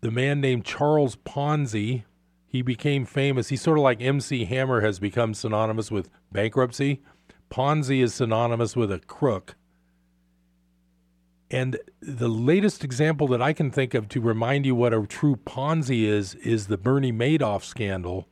the 0.00 0.10
man 0.10 0.40
named 0.40 0.64
Charles 0.64 1.16
Ponzi, 1.16 2.04
he 2.46 2.62
became 2.62 3.04
famous. 3.04 3.48
He's 3.48 3.62
sort 3.62 3.78
of 3.78 3.84
like 3.84 4.00
MC 4.00 4.44
Hammer 4.44 4.80
has 4.80 4.98
become 4.98 5.34
synonymous 5.34 5.90
with 5.90 6.08
bankruptcy. 6.32 7.02
Ponzi 7.50 8.02
is 8.02 8.14
synonymous 8.14 8.76
with 8.76 8.90
a 8.92 9.00
crook. 9.00 9.56
And 11.50 11.78
the 12.00 12.28
latest 12.28 12.84
example 12.84 13.26
that 13.28 13.40
I 13.40 13.52
can 13.52 13.70
think 13.70 13.94
of 13.94 14.08
to 14.10 14.20
remind 14.20 14.66
you 14.66 14.74
what 14.74 14.92
a 14.92 15.06
true 15.06 15.36
Ponzi 15.36 16.04
is 16.04 16.34
is 16.36 16.66
the 16.66 16.76
Bernie 16.76 17.12
Madoff 17.12 17.64
scandal. 17.64 18.28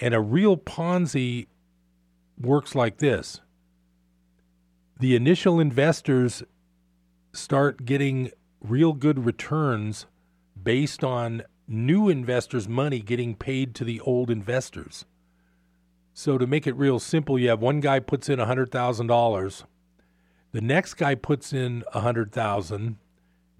And 0.00 0.12
a 0.12 0.20
real 0.20 0.56
Ponzi 0.56 1.46
works 2.38 2.74
like 2.74 2.98
this 2.98 3.40
the 4.98 5.14
initial 5.14 5.60
investors 5.60 6.42
start 7.32 7.84
getting 7.84 8.30
real 8.60 8.94
good 8.94 9.24
returns 9.26 10.06
based 10.60 11.04
on 11.04 11.42
new 11.68 12.08
investors' 12.08 12.66
money 12.66 13.00
getting 13.00 13.34
paid 13.34 13.74
to 13.74 13.84
the 13.84 14.00
old 14.00 14.30
investors. 14.30 15.04
So, 16.14 16.38
to 16.38 16.46
make 16.46 16.66
it 16.66 16.74
real 16.76 16.98
simple, 16.98 17.38
you 17.38 17.50
have 17.50 17.60
one 17.60 17.80
guy 17.80 18.00
puts 18.00 18.30
in 18.30 18.38
$100,000 18.38 19.64
The 20.56 20.62
next 20.62 20.94
guy 20.94 21.14
puts 21.14 21.52
in 21.52 21.84
a 21.92 22.00
hundred 22.00 22.32
thousand, 22.32 22.96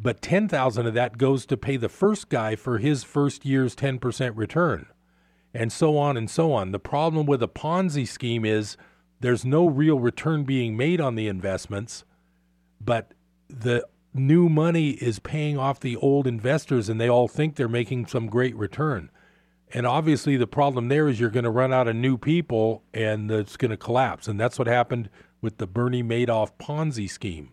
but 0.00 0.22
ten 0.22 0.48
thousand 0.48 0.86
of 0.86 0.94
that 0.94 1.18
goes 1.18 1.44
to 1.44 1.54
pay 1.58 1.76
the 1.76 1.90
first 1.90 2.30
guy 2.30 2.56
for 2.56 2.78
his 2.78 3.04
first 3.04 3.44
year's 3.44 3.74
ten 3.74 3.98
percent 3.98 4.34
return, 4.34 4.86
and 5.52 5.70
so 5.70 5.98
on 5.98 6.16
and 6.16 6.30
so 6.30 6.54
on. 6.54 6.72
The 6.72 6.78
problem 6.78 7.26
with 7.26 7.42
a 7.42 7.48
Ponzi 7.48 8.08
scheme 8.08 8.46
is 8.46 8.78
there's 9.20 9.44
no 9.44 9.66
real 9.66 10.00
return 10.00 10.44
being 10.44 10.74
made 10.74 10.98
on 10.98 11.16
the 11.16 11.28
investments, 11.28 12.06
but 12.80 13.12
the 13.46 13.86
new 14.14 14.48
money 14.48 14.92
is 14.92 15.18
paying 15.18 15.58
off 15.58 15.78
the 15.78 15.96
old 15.96 16.26
investors 16.26 16.88
and 16.88 16.98
they 16.98 17.10
all 17.10 17.28
think 17.28 17.56
they're 17.56 17.68
making 17.68 18.06
some 18.06 18.26
great 18.26 18.56
return. 18.56 19.10
And 19.74 19.86
obviously, 19.86 20.38
the 20.38 20.46
problem 20.46 20.88
there 20.88 21.08
is 21.08 21.20
you're 21.20 21.28
going 21.28 21.44
to 21.44 21.50
run 21.50 21.74
out 21.74 21.88
of 21.88 21.94
new 21.94 22.16
people 22.16 22.84
and 22.94 23.30
it's 23.30 23.58
going 23.58 23.70
to 23.70 23.76
collapse. 23.76 24.28
And 24.28 24.40
that's 24.40 24.58
what 24.58 24.66
happened 24.66 25.10
with 25.40 25.58
the 25.58 25.66
Bernie 25.66 26.02
Madoff 26.02 26.52
Ponzi 26.58 27.08
scheme. 27.08 27.52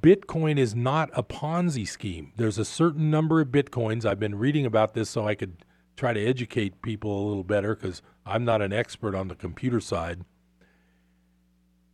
Bitcoin 0.00 0.58
is 0.58 0.74
not 0.74 1.10
a 1.12 1.22
Ponzi 1.22 1.86
scheme. 1.86 2.32
There's 2.36 2.58
a 2.58 2.64
certain 2.64 3.10
number 3.10 3.40
of 3.40 3.48
Bitcoins. 3.48 4.04
I've 4.04 4.18
been 4.18 4.36
reading 4.36 4.66
about 4.66 4.94
this 4.94 5.10
so 5.10 5.28
I 5.28 5.34
could 5.34 5.64
try 5.96 6.12
to 6.12 6.24
educate 6.24 6.82
people 6.82 7.22
a 7.22 7.26
little 7.28 7.44
better 7.44 7.74
because 7.74 8.02
I'm 8.26 8.44
not 8.44 8.62
an 8.62 8.72
expert 8.72 9.14
on 9.14 9.28
the 9.28 9.34
computer 9.34 9.80
side. 9.80 10.24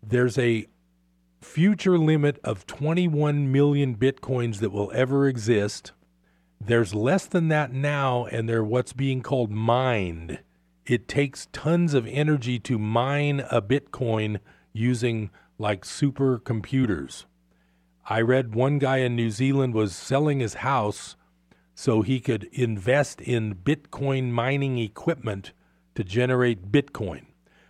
There's 0.02 0.38
a 0.38 0.66
future 1.40 1.98
limit 1.98 2.38
of 2.44 2.66
21 2.66 3.50
million 3.50 3.96
Bitcoins 3.96 4.58
that 4.58 4.70
will 4.70 4.90
ever 4.94 5.26
exist. 5.26 5.92
There's 6.60 6.94
less 6.94 7.26
than 7.26 7.48
that 7.48 7.72
now, 7.72 8.26
and 8.26 8.48
they're 8.48 8.64
what's 8.64 8.92
being 8.92 9.22
called 9.22 9.50
mined. 9.50 10.40
It 10.86 11.08
takes 11.08 11.48
tons 11.52 11.94
of 11.94 12.06
energy 12.06 12.58
to 12.60 12.78
mine 12.78 13.40
a 13.50 13.60
Bitcoin 13.62 14.40
using 14.72 15.30
like 15.58 15.84
supercomputers. 15.84 17.24
I 18.08 18.20
read 18.20 18.54
one 18.54 18.78
guy 18.78 18.98
in 18.98 19.14
New 19.14 19.30
Zealand 19.30 19.74
was 19.74 19.94
selling 19.94 20.40
his 20.40 20.54
house 20.54 21.16
so 21.74 22.02
he 22.02 22.20
could 22.20 22.44
invest 22.52 23.22
in 23.22 23.54
Bitcoin 23.54 24.30
mining 24.30 24.78
equipment 24.78 25.52
to 25.94 26.04
generate 26.04 26.70
Bitcoin. 26.70 27.26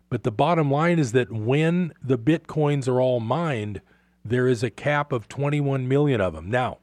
But 0.09 0.25
the 0.25 0.33
bottom 0.33 0.69
line 0.69 0.99
is 0.99 1.13
that 1.13 1.31
when 1.31 1.93
the 2.03 2.19
Bitcoins 2.19 2.89
are 2.89 3.01
all 3.01 3.21
mined, 3.21 3.81
there 4.25 4.49
is 4.49 4.65
a 4.65 4.71
cap 4.71 5.13
of 5.13 5.29
21 5.29 5.87
million 5.87 6.21
of 6.21 6.35
them. 6.35 6.51
Now, 6.51 6.79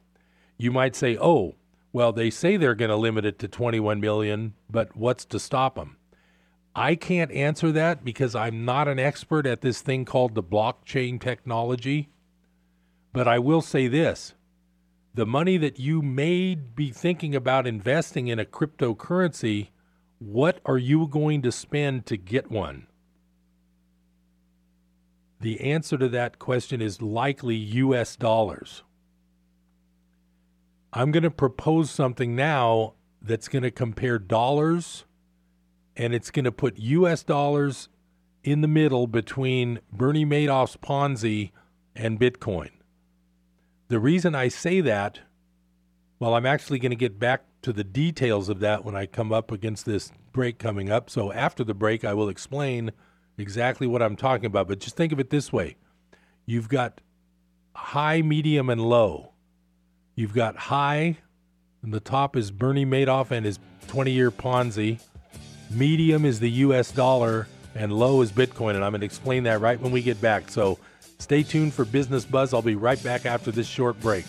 you 0.56 0.72
might 0.72 0.96
say, 0.96 1.18
oh, 1.20 1.56
well, 1.92 2.12
they 2.12 2.30
say 2.30 2.56
they're 2.56 2.74
going 2.74 2.90
to 2.90 2.96
limit 2.96 3.26
it 3.26 3.38
to 3.40 3.48
21 3.48 4.00
million, 4.00 4.54
but 4.70 4.96
what's 4.96 5.26
to 5.26 5.38
stop 5.38 5.74
them? 5.74 5.97
I 6.78 6.94
can't 6.94 7.32
answer 7.32 7.72
that 7.72 8.04
because 8.04 8.36
I'm 8.36 8.64
not 8.64 8.86
an 8.86 9.00
expert 9.00 9.46
at 9.46 9.62
this 9.62 9.80
thing 9.80 10.04
called 10.04 10.36
the 10.36 10.44
blockchain 10.44 11.20
technology. 11.20 12.08
But 13.12 13.26
I 13.26 13.40
will 13.40 13.62
say 13.62 13.88
this 13.88 14.34
the 15.12 15.26
money 15.26 15.56
that 15.56 15.80
you 15.80 16.02
may 16.02 16.54
be 16.54 16.92
thinking 16.92 17.34
about 17.34 17.66
investing 17.66 18.28
in 18.28 18.38
a 18.38 18.44
cryptocurrency, 18.44 19.70
what 20.20 20.60
are 20.64 20.78
you 20.78 21.08
going 21.08 21.42
to 21.42 21.50
spend 21.50 22.06
to 22.06 22.16
get 22.16 22.48
one? 22.48 22.86
The 25.40 25.60
answer 25.60 25.98
to 25.98 26.08
that 26.10 26.38
question 26.38 26.80
is 26.80 27.02
likely 27.02 27.56
US 27.56 28.14
dollars. 28.14 28.84
I'm 30.92 31.10
going 31.10 31.24
to 31.24 31.30
propose 31.30 31.90
something 31.90 32.36
now 32.36 32.94
that's 33.20 33.48
going 33.48 33.64
to 33.64 33.72
compare 33.72 34.20
dollars 34.20 35.04
and 35.98 36.14
it's 36.14 36.30
going 36.30 36.44
to 36.44 36.52
put 36.52 36.78
US 36.78 37.22
dollars 37.24 37.88
in 38.44 38.60
the 38.60 38.68
middle 38.68 39.06
between 39.08 39.80
Bernie 39.92 40.24
Madoff's 40.24 40.76
Ponzi 40.76 41.50
and 41.94 42.18
Bitcoin. 42.18 42.70
The 43.88 43.98
reason 43.98 44.34
I 44.34 44.48
say 44.48 44.80
that, 44.80 45.20
well, 46.20 46.34
I'm 46.34 46.46
actually 46.46 46.78
going 46.78 46.90
to 46.90 46.96
get 46.96 47.18
back 47.18 47.44
to 47.62 47.72
the 47.72 47.84
details 47.84 48.48
of 48.48 48.60
that 48.60 48.84
when 48.84 48.94
I 48.94 49.06
come 49.06 49.32
up 49.32 49.50
against 49.50 49.84
this 49.84 50.12
break 50.32 50.58
coming 50.58 50.88
up. 50.88 51.10
So 51.10 51.32
after 51.32 51.64
the 51.64 51.74
break, 51.74 52.04
I 52.04 52.14
will 52.14 52.28
explain 52.28 52.92
exactly 53.36 53.86
what 53.86 54.02
I'm 54.02 54.14
talking 54.14 54.46
about. 54.46 54.68
But 54.68 54.78
just 54.78 54.96
think 54.96 55.12
of 55.12 55.18
it 55.18 55.30
this 55.30 55.52
way 55.52 55.76
you've 56.46 56.68
got 56.68 57.00
high, 57.74 58.22
medium, 58.22 58.70
and 58.70 58.80
low. 58.80 59.32
You've 60.14 60.34
got 60.34 60.56
high, 60.56 61.18
and 61.82 61.92
the 61.92 62.00
top 62.00 62.36
is 62.36 62.50
Bernie 62.50 62.86
Madoff 62.86 63.30
and 63.30 63.44
his 63.44 63.58
20 63.88 64.12
year 64.12 64.30
Ponzi. 64.30 65.00
Medium 65.70 66.24
is 66.24 66.40
the 66.40 66.50
US 66.50 66.90
dollar, 66.90 67.46
and 67.74 67.92
low 67.92 68.22
is 68.22 68.32
Bitcoin. 68.32 68.74
And 68.74 68.84
I'm 68.84 68.92
going 68.92 69.00
to 69.00 69.06
explain 69.06 69.44
that 69.44 69.60
right 69.60 69.80
when 69.80 69.92
we 69.92 70.02
get 70.02 70.20
back. 70.20 70.50
So 70.50 70.78
stay 71.18 71.42
tuned 71.42 71.74
for 71.74 71.84
Business 71.84 72.24
Buzz. 72.24 72.54
I'll 72.54 72.62
be 72.62 72.74
right 72.74 73.02
back 73.02 73.26
after 73.26 73.50
this 73.50 73.66
short 73.66 74.00
break. 74.00 74.24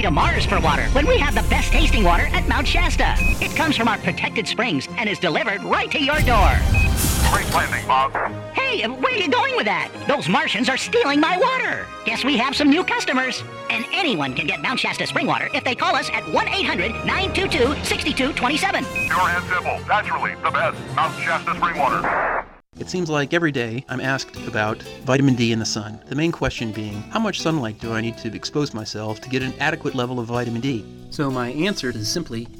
Way 0.00 0.02
to 0.02 0.10
Mars 0.10 0.46
for 0.46 0.58
water 0.60 0.84
when 0.92 1.06
we 1.06 1.18
have 1.18 1.34
the 1.34 1.48
best 1.50 1.72
tasting 1.72 2.02
water 2.02 2.26
at 2.32 2.48
Mount 2.48 2.66
Shasta? 2.66 3.14
It 3.44 3.54
comes 3.54 3.76
from 3.76 3.86
our 3.86 3.98
protected 3.98 4.48
springs 4.48 4.88
and 4.96 5.08
is 5.08 5.18
delivered 5.18 5.62
right 5.62 5.90
to 5.90 6.02
your 6.02 6.18
door. 6.20 6.50
Great 7.30 7.52
landing, 7.52 7.86
Bob. 7.86 8.12
Hey, 8.54 8.86
where 8.86 9.12
are 9.12 9.16
you 9.16 9.28
going 9.28 9.56
with 9.56 9.66
that? 9.66 9.90
Those 10.08 10.28
Martians 10.28 10.68
are 10.68 10.78
stealing 10.78 11.20
my 11.20 11.36
water. 11.36 11.86
Guess 12.06 12.24
we 12.24 12.38
have 12.38 12.56
some 12.56 12.70
new 12.70 12.82
customers. 12.82 13.44
And 13.68 13.84
anyone 13.92 14.34
can 14.34 14.46
get 14.46 14.62
Mount 14.62 14.80
Shasta 14.80 15.06
spring 15.06 15.26
water 15.26 15.48
if 15.52 15.64
they 15.64 15.74
call 15.74 15.94
us 15.94 16.08
at 16.10 16.26
1 16.32 16.48
800 16.48 16.92
922 17.04 17.84
6227. 17.84 18.84
Pure 18.84 19.20
and 19.20 19.44
simple. 19.44 19.80
Naturally, 19.86 20.34
the 20.42 20.50
best. 20.50 20.78
Mount 20.96 21.14
Shasta 21.20 21.54
spring 21.56 21.76
water. 21.76 22.49
It 22.78 22.88
seems 22.88 23.10
like 23.10 23.34
every 23.34 23.50
day 23.52 23.84
I'm 23.88 24.00
asked 24.00 24.36
about 24.46 24.80
vitamin 25.04 25.34
D 25.34 25.52
in 25.52 25.58
the 25.58 25.66
sun. 25.66 26.00
The 26.08 26.14
main 26.14 26.30
question 26.30 26.70
being, 26.72 27.02
how 27.10 27.18
much 27.18 27.40
sunlight 27.40 27.78
do 27.80 27.92
I 27.92 28.00
need 28.00 28.16
to 28.18 28.34
expose 28.34 28.72
myself 28.72 29.20
to 29.20 29.28
get 29.28 29.42
an 29.42 29.52
adequate 29.58 29.94
level 29.94 30.18
of 30.18 30.28
vitamin 30.28 30.60
D? 30.62 30.84
So 31.10 31.30
my 31.30 31.50
answer 31.50 31.90
is 31.90 32.08
simply 32.08 32.46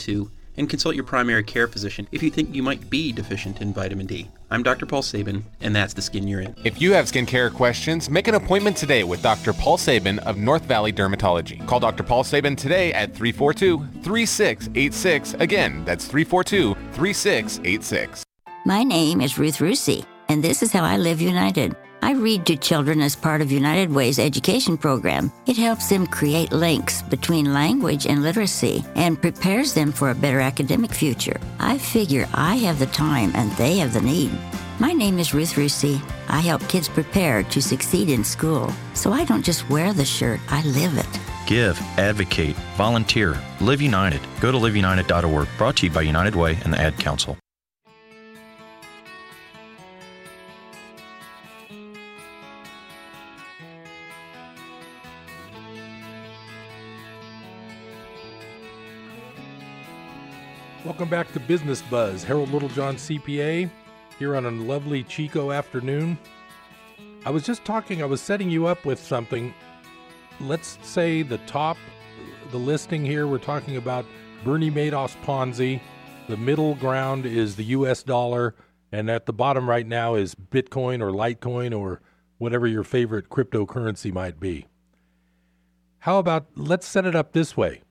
to, 0.00 0.30
and 0.56 0.68
consult 0.68 0.94
your 0.94 1.04
primary 1.04 1.42
care 1.42 1.66
physician 1.66 2.06
if 2.12 2.22
you 2.22 2.30
think 2.30 2.54
you 2.54 2.62
might 2.62 2.90
be 2.90 3.12
deficient 3.12 3.60
in 3.60 3.72
vitamin 3.72 4.06
D. 4.06 4.28
I'm 4.50 4.62
Dr. 4.62 4.86
Paul 4.86 5.02
Sabin, 5.02 5.44
and 5.60 5.74
that's 5.74 5.94
the 5.94 6.02
skin 6.02 6.28
you're 6.28 6.40
in. 6.40 6.54
If 6.64 6.80
you 6.80 6.92
have 6.92 7.06
skincare 7.06 7.52
questions, 7.52 8.10
make 8.10 8.28
an 8.28 8.34
appointment 8.34 8.76
today 8.76 9.04
with 9.04 9.22
Dr. 9.22 9.52
Paul 9.52 9.78
Sabin 9.78 10.18
of 10.20 10.36
North 10.36 10.64
Valley 10.64 10.92
Dermatology. 10.92 11.66
Call 11.66 11.80
Dr. 11.80 12.02
Paul 12.02 12.24
Sabin 12.24 12.56
today 12.56 12.92
at 12.92 13.14
342 13.14 14.02
3686. 14.02 15.34
Again, 15.34 15.84
that's 15.84 16.04
342 16.04 16.74
3686. 16.92 18.24
My 18.66 18.82
name 18.82 19.20
is 19.20 19.38
Ruth 19.38 19.58
Rusi, 19.58 20.04
and 20.28 20.44
this 20.44 20.62
is 20.62 20.72
how 20.72 20.84
I 20.84 20.96
live 20.96 21.20
united. 21.20 21.74
I 22.02 22.12
read 22.12 22.46
to 22.46 22.56
children 22.56 23.00
as 23.00 23.14
part 23.14 23.40
of 23.40 23.52
United 23.52 23.92
Way's 23.92 24.18
education 24.18 24.78
program. 24.78 25.30
It 25.46 25.56
helps 25.56 25.88
them 25.88 26.06
create 26.06 26.52
links 26.52 27.02
between 27.02 27.52
language 27.52 28.06
and 28.06 28.22
literacy 28.22 28.84
and 28.94 29.20
prepares 29.20 29.74
them 29.74 29.92
for 29.92 30.10
a 30.10 30.14
better 30.14 30.40
academic 30.40 30.92
future. 30.92 31.38
I 31.58 31.78
figure 31.78 32.26
I 32.32 32.56
have 32.56 32.78
the 32.78 32.86
time 32.86 33.32
and 33.34 33.50
they 33.52 33.78
have 33.78 33.92
the 33.92 34.00
need. 34.00 34.30
My 34.78 34.92
name 34.92 35.18
is 35.18 35.34
Ruth 35.34 35.54
Rusi. 35.54 36.00
I 36.28 36.40
help 36.40 36.66
kids 36.68 36.88
prepare 36.88 37.42
to 37.42 37.60
succeed 37.60 38.08
in 38.08 38.24
school. 38.24 38.72
So 38.94 39.12
I 39.12 39.24
don't 39.24 39.44
just 39.44 39.68
wear 39.68 39.92
the 39.92 40.04
shirt, 40.04 40.40
I 40.48 40.62
live 40.64 40.96
it. 40.96 41.20
Give, 41.46 41.78
advocate, 41.98 42.56
volunteer, 42.76 43.38
Live 43.60 43.82
United. 43.82 44.20
Go 44.40 44.52
to 44.52 44.58
liveunited.org. 44.58 45.48
Brought 45.58 45.76
to 45.78 45.86
you 45.86 45.92
by 45.92 46.02
United 46.02 46.34
Way 46.34 46.58
and 46.64 46.72
the 46.72 46.80
Ad 46.80 46.96
Council. 46.98 47.36
Welcome 60.90 61.08
back 61.08 61.32
to 61.34 61.38
Business 61.38 61.82
Buzz. 61.82 62.24
Harold 62.24 62.50
Littlejohn, 62.50 62.96
CPA. 62.96 63.70
here 64.18 64.34
on 64.34 64.44
a 64.44 64.50
lovely 64.50 65.04
Chico 65.04 65.52
afternoon. 65.52 66.18
I 67.24 67.30
was 67.30 67.44
just 67.44 67.64
talking, 67.64 68.02
I 68.02 68.06
was 68.06 68.20
setting 68.20 68.50
you 68.50 68.66
up 68.66 68.84
with 68.84 68.98
something. 68.98 69.54
Let's 70.40 70.78
say 70.82 71.22
the 71.22 71.38
top, 71.46 71.76
the 72.50 72.56
listing 72.56 73.04
here, 73.04 73.28
we're 73.28 73.38
talking 73.38 73.76
about 73.76 74.04
Bernie 74.42 74.68
Madoff's 74.68 75.14
Ponzi. 75.24 75.80
The 76.26 76.36
middle 76.36 76.74
ground 76.74 77.24
is 77.24 77.54
the 77.54 77.66
US 77.66 78.02
dollar, 78.02 78.56
and 78.90 79.08
at 79.08 79.26
the 79.26 79.32
bottom 79.32 79.70
right 79.70 79.86
now 79.86 80.16
is 80.16 80.34
Bitcoin 80.34 81.00
or 81.00 81.12
Litecoin 81.12 81.72
or 81.72 82.00
whatever 82.38 82.66
your 82.66 82.82
favorite 82.82 83.28
cryptocurrency 83.28 84.12
might 84.12 84.40
be. 84.40 84.66
How 86.00 86.18
about 86.18 86.46
let's 86.56 86.88
set 86.88 87.06
it 87.06 87.14
up 87.14 87.30
this 87.30 87.56
way? 87.56 87.82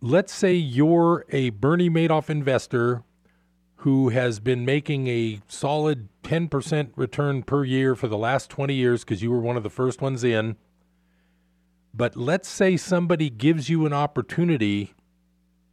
Let's 0.00 0.32
say 0.32 0.54
you're 0.54 1.24
a 1.30 1.50
Bernie 1.50 1.90
Madoff 1.90 2.30
investor 2.30 3.02
who 3.78 4.10
has 4.10 4.38
been 4.38 4.64
making 4.64 5.08
a 5.08 5.40
solid 5.48 6.08
10% 6.22 6.90
return 6.94 7.42
per 7.42 7.64
year 7.64 7.96
for 7.96 8.06
the 8.06 8.16
last 8.16 8.48
20 8.48 8.74
years 8.74 9.02
because 9.02 9.22
you 9.22 9.32
were 9.32 9.40
one 9.40 9.56
of 9.56 9.64
the 9.64 9.70
first 9.70 10.00
ones 10.00 10.22
in. 10.22 10.56
But 11.92 12.14
let's 12.14 12.48
say 12.48 12.76
somebody 12.76 13.28
gives 13.28 13.68
you 13.68 13.86
an 13.86 13.92
opportunity 13.92 14.94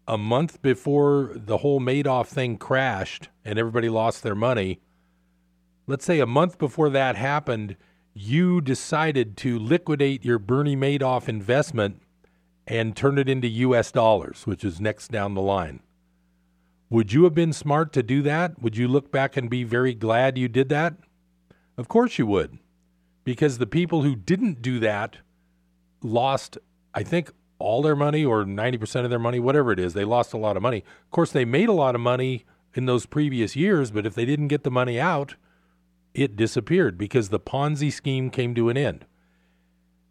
a 0.08 0.18
month 0.18 0.60
before 0.64 1.32
the 1.36 1.58
whole 1.58 1.80
Madoff 1.80 2.26
thing 2.26 2.58
crashed 2.58 3.30
and 3.44 3.60
everybody 3.60 3.90
lost 3.90 4.24
their 4.24 4.34
money. 4.34 4.80
Let's 5.86 6.06
say 6.06 6.20
a 6.20 6.26
month 6.26 6.58
before 6.58 6.90
that 6.90 7.16
happened, 7.16 7.76
you 8.16 8.60
decided 8.60 9.38
to 9.38 9.60
liquidate 9.60 10.26
your 10.26 10.40
Bernie 10.40 10.76
Madoff 10.76 11.30
investment 11.30 12.02
and 12.68 12.96
turn 12.96 13.18
it 13.18 13.30
into 13.30 13.48
US 13.48 13.92
dollars, 13.92 14.46
which 14.46 14.64
is 14.64 14.80
next 14.80 15.12
down 15.12 15.34
the 15.34 15.42
line. 15.42 15.82
Would 16.90 17.14
you 17.14 17.24
have 17.24 17.34
been 17.34 17.54
smart 17.54 17.94
to 17.94 18.04
do 18.04 18.22
that? 18.24 18.62
Would 18.62 18.78
you 18.78 18.88
look 18.88 19.12
back 19.12 19.38
and 19.38 19.50
be 19.50 19.64
very 19.64 19.94
glad 19.94 20.38
you 20.38 20.48
did 20.48 20.70
that? 20.70 20.96
Of 21.78 21.88
course 21.88 22.18
you 22.18 22.26
would. 22.28 22.60
Because 23.24 23.58
the 23.58 23.68
people 23.68 24.04
who 24.04 24.16
didn't 24.16 24.62
do 24.62 24.80
that 24.80 25.18
lost, 26.02 26.58
I 26.94 27.04
think, 27.04 27.32
all 27.58 27.82
their 27.82 27.96
money 27.96 28.24
or 28.24 28.46
90% 28.46 29.04
of 29.04 29.10
their 29.10 29.20
money, 29.20 29.40
whatever 29.40 29.72
it 29.72 29.80
is. 29.80 29.94
They 29.94 30.04
lost 30.04 30.34
a 30.34 30.38
lot 30.38 30.58
of 30.58 30.64
money. 30.64 30.84
Of 31.04 31.12
course, 31.12 31.32
they 31.32 31.46
made 31.46 31.70
a 31.70 31.74
lot 31.74 31.96
of 31.96 32.02
money 32.02 32.46
in 32.74 32.86
those 32.86 33.06
previous 33.06 33.56
years, 33.56 33.92
but 33.92 34.06
if 34.06 34.14
they 34.14 34.26
didn't 34.26 34.50
get 34.50 34.64
the 34.64 34.72
money 34.72 35.00
out, 35.00 35.36
it 36.14 36.36
disappeared 36.36 36.98
because 36.98 37.30
the 37.30 37.40
Ponzi 37.40 37.92
scheme 37.92 38.30
came 38.30 38.54
to 38.56 38.70
an 38.70 38.78
end. 38.78 39.06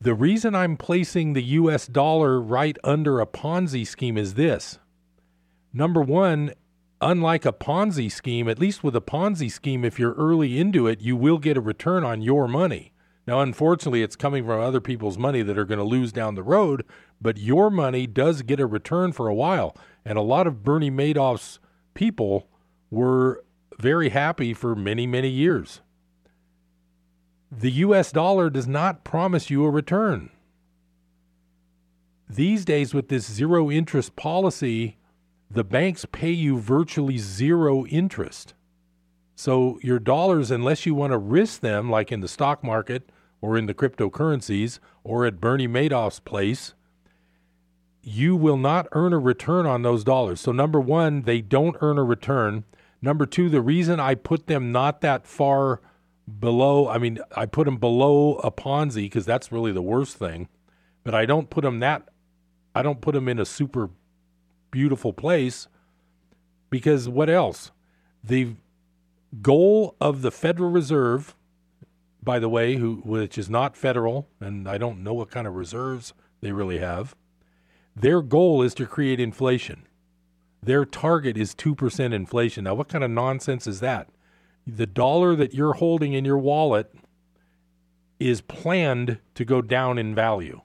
The 0.04 0.12
reason 0.12 0.54
I'm 0.54 0.76
placing 0.76 1.32
the 1.32 1.42
US 1.42 1.86
dollar 1.86 2.38
right 2.38 2.76
under 2.84 3.20
a 3.20 3.26
Ponzi 3.26 3.86
scheme 3.86 4.18
is 4.18 4.34
this. 4.34 4.78
Number 5.72 6.02
one, 6.02 6.52
unlike 7.00 7.46
a 7.46 7.54
Ponzi 7.54 8.12
scheme, 8.12 8.46
at 8.46 8.58
least 8.58 8.84
with 8.84 8.94
a 8.94 9.00
Ponzi 9.00 9.50
scheme, 9.50 9.82
if 9.82 9.98
you're 9.98 10.12
early 10.12 10.60
into 10.60 10.86
it, 10.86 11.00
you 11.00 11.16
will 11.16 11.38
get 11.38 11.56
a 11.56 11.62
return 11.62 12.04
on 12.04 12.20
your 12.20 12.46
money. 12.46 12.92
Now, 13.26 13.40
unfortunately, 13.40 14.02
it's 14.02 14.14
coming 14.14 14.44
from 14.44 14.60
other 14.60 14.82
people's 14.82 15.16
money 15.16 15.40
that 15.40 15.56
are 15.56 15.64
going 15.64 15.78
to 15.78 15.84
lose 15.84 16.12
down 16.12 16.34
the 16.34 16.42
road, 16.42 16.84
but 17.18 17.38
your 17.38 17.70
money 17.70 18.06
does 18.06 18.42
get 18.42 18.60
a 18.60 18.66
return 18.66 19.10
for 19.12 19.28
a 19.28 19.34
while. 19.34 19.74
And 20.04 20.18
a 20.18 20.20
lot 20.20 20.46
of 20.46 20.62
Bernie 20.62 20.90
Madoff's 20.90 21.60
people 21.94 22.50
were 22.90 23.42
very 23.80 24.10
happy 24.10 24.52
for 24.52 24.76
many, 24.76 25.06
many 25.06 25.30
years. 25.30 25.80
The 27.58 27.70
US 27.70 28.10
dollar 28.10 28.50
does 28.50 28.66
not 28.66 29.04
promise 29.04 29.48
you 29.48 29.64
a 29.64 29.70
return. 29.70 30.30
These 32.28 32.64
days, 32.64 32.94
with 32.94 33.08
this 33.08 33.30
zero 33.30 33.70
interest 33.70 34.16
policy, 34.16 34.96
the 35.50 35.62
banks 35.62 36.04
pay 36.10 36.30
you 36.30 36.58
virtually 36.58 37.18
zero 37.18 37.86
interest. 37.86 38.54
So 39.36 39.78
your 39.82 39.98
dollars, 39.98 40.50
unless 40.50 40.86
you 40.86 40.94
want 40.94 41.12
to 41.12 41.18
risk 41.18 41.60
them, 41.60 41.90
like 41.90 42.10
in 42.10 42.20
the 42.20 42.28
stock 42.28 42.64
market 42.64 43.10
or 43.40 43.56
in 43.56 43.66
the 43.66 43.74
cryptocurrencies 43.74 44.78
or 45.04 45.26
at 45.26 45.40
Bernie 45.40 45.68
Madoff's 45.68 46.20
place, 46.20 46.74
you 48.02 48.36
will 48.36 48.56
not 48.56 48.86
earn 48.92 49.12
a 49.12 49.18
return 49.18 49.66
on 49.66 49.82
those 49.82 50.02
dollars. 50.02 50.40
So, 50.40 50.52
number 50.52 50.80
one, 50.80 51.22
they 51.22 51.40
don't 51.40 51.76
earn 51.80 51.98
a 51.98 52.04
return. 52.04 52.64
Number 53.00 53.26
two, 53.26 53.48
the 53.48 53.60
reason 53.60 54.00
I 54.00 54.14
put 54.14 54.46
them 54.46 54.72
not 54.72 55.00
that 55.02 55.26
far 55.26 55.80
below, 56.40 56.88
I 56.88 56.98
mean, 56.98 57.18
I 57.36 57.46
put 57.46 57.64
them 57.64 57.76
below 57.76 58.36
a 58.36 58.50
Ponzi 58.50 59.04
because 59.04 59.26
that's 59.26 59.52
really 59.52 59.72
the 59.72 59.82
worst 59.82 60.16
thing, 60.16 60.48
but 61.02 61.14
I 61.14 61.26
don't 61.26 61.50
put 61.50 61.62
them 61.62 61.80
that, 61.80 62.08
I 62.74 62.82
don't 62.82 63.00
put 63.00 63.14
them 63.14 63.28
in 63.28 63.38
a 63.38 63.44
super 63.44 63.90
beautiful 64.70 65.12
place 65.12 65.68
because 66.70 67.08
what 67.08 67.30
else? 67.30 67.70
The 68.22 68.54
goal 69.42 69.96
of 70.00 70.22
the 70.22 70.30
Federal 70.30 70.70
Reserve, 70.70 71.34
by 72.22 72.38
the 72.38 72.48
way, 72.48 72.76
who 72.76 73.02
which 73.04 73.36
is 73.38 73.50
not 73.50 73.76
federal, 73.76 74.28
and 74.40 74.68
I 74.68 74.78
don't 74.78 75.02
know 75.02 75.14
what 75.14 75.30
kind 75.30 75.46
of 75.46 75.54
reserves 75.54 76.14
they 76.40 76.52
really 76.52 76.78
have. 76.78 77.14
Their 77.94 78.22
goal 78.22 78.62
is 78.62 78.74
to 78.74 78.86
create 78.86 79.20
inflation. 79.20 79.86
Their 80.62 80.84
target 80.84 81.36
is 81.36 81.54
2% 81.54 82.12
inflation. 82.12 82.64
Now, 82.64 82.74
what 82.74 82.88
kind 82.88 83.04
of 83.04 83.10
nonsense 83.10 83.66
is 83.66 83.80
that? 83.80 84.08
The 84.66 84.86
dollar 84.86 85.36
that 85.36 85.54
you're 85.54 85.74
holding 85.74 86.12
in 86.12 86.24
your 86.24 86.38
wallet 86.38 86.94
is 88.18 88.40
planned 88.40 89.18
to 89.34 89.44
go 89.44 89.60
down 89.60 89.98
in 89.98 90.14
value. 90.14 90.60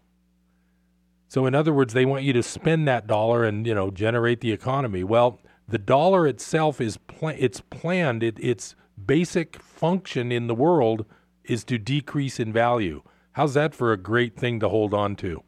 So 1.28 1.46
in 1.46 1.54
other 1.54 1.74
words, 1.74 1.94
they 1.94 2.06
want 2.06 2.24
you 2.24 2.34
to 2.34 2.44
spend 2.44 2.88
that 2.88 3.08
dollar 3.08 3.44
and 3.44 3.68
you 3.68 3.76
know 3.76 3.92
generate 3.92 4.42
the 4.42 4.52
economy. 4.52 5.04
Well, 5.04 5.40
the 5.68 5.78
dollar 5.78 6.26
itself 6.26 6.82
is 6.82 6.98
pl- 6.98 7.36
it's 7.38 7.62
planned. 7.62 8.24
It, 8.24 8.40
its 8.40 8.76
basic 9.06 9.62
function 9.62 10.32
in 10.32 10.48
the 10.48 10.56
world 10.56 11.06
is 11.44 11.64
to 11.66 11.78
decrease 11.78 12.40
in 12.40 12.52
value. 12.52 13.04
How's 13.34 13.54
that 13.54 13.76
for 13.76 13.92
a 13.92 13.98
great 13.98 14.36
thing 14.36 14.60
to 14.60 14.70
hold 14.70 14.94
on 14.94 15.16
to? 15.18 15.44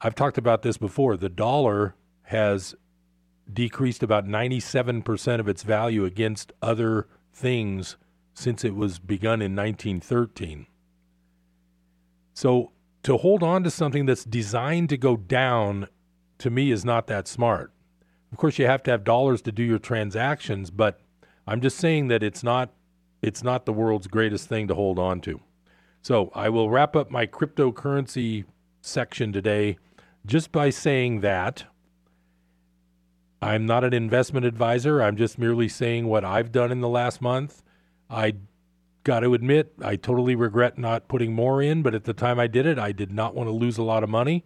I've 0.00 0.16
talked 0.16 0.38
about 0.38 0.62
this 0.62 0.76
before. 0.76 1.16
The 1.16 1.28
dollar 1.28 1.94
has 2.22 2.74
decreased 3.54 4.02
about 4.02 4.26
97% 4.26 5.40
of 5.40 5.48
its 5.48 5.62
value 5.62 6.04
against 6.04 6.52
other 6.62 7.06
things 7.32 7.96
since 8.34 8.64
it 8.64 8.74
was 8.74 8.98
begun 8.98 9.42
in 9.42 9.54
1913. 9.54 10.66
So 12.34 12.72
to 13.02 13.16
hold 13.18 13.42
on 13.42 13.64
to 13.64 13.70
something 13.70 14.06
that's 14.06 14.24
designed 14.24 14.88
to 14.90 14.96
go 14.96 15.16
down 15.16 15.88
to 16.38 16.50
me 16.50 16.70
is 16.70 16.84
not 16.84 17.06
that 17.08 17.28
smart. 17.28 17.72
Of 18.32 18.38
course, 18.38 18.58
you 18.58 18.66
have 18.66 18.82
to 18.84 18.90
have 18.90 19.04
dollars 19.04 19.42
to 19.42 19.52
do 19.52 19.62
your 19.62 19.78
transactions, 19.78 20.70
but 20.70 21.00
I'm 21.46 21.60
just 21.60 21.76
saying 21.76 22.08
that 22.08 22.22
it's 22.22 22.42
not 22.42 22.70
it's 23.20 23.44
not 23.44 23.66
the 23.66 23.72
world's 23.72 24.08
greatest 24.08 24.48
thing 24.48 24.66
to 24.66 24.74
hold 24.74 24.98
on 24.98 25.20
to. 25.20 25.40
So 26.00 26.32
I 26.34 26.48
will 26.48 26.70
wrap 26.70 26.96
up 26.96 27.10
my 27.10 27.26
cryptocurrency 27.26 28.44
section 28.80 29.32
today 29.32 29.78
just 30.26 30.50
by 30.50 30.70
saying 30.70 31.20
that 31.20 31.64
I'm 33.42 33.66
not 33.66 33.82
an 33.82 33.92
investment 33.92 34.46
advisor. 34.46 35.02
I'm 35.02 35.16
just 35.16 35.36
merely 35.36 35.68
saying 35.68 36.06
what 36.06 36.24
I've 36.24 36.52
done 36.52 36.70
in 36.70 36.80
the 36.80 36.88
last 36.88 37.20
month. 37.20 37.64
I 38.08 38.36
got 39.02 39.20
to 39.20 39.34
admit, 39.34 39.72
I 39.82 39.96
totally 39.96 40.36
regret 40.36 40.78
not 40.78 41.08
putting 41.08 41.32
more 41.32 41.60
in, 41.60 41.82
but 41.82 41.92
at 41.92 42.04
the 42.04 42.12
time 42.12 42.38
I 42.38 42.46
did 42.46 42.66
it, 42.66 42.78
I 42.78 42.92
did 42.92 43.10
not 43.10 43.34
want 43.34 43.48
to 43.48 43.52
lose 43.52 43.78
a 43.78 43.82
lot 43.82 44.04
of 44.04 44.08
money. 44.08 44.44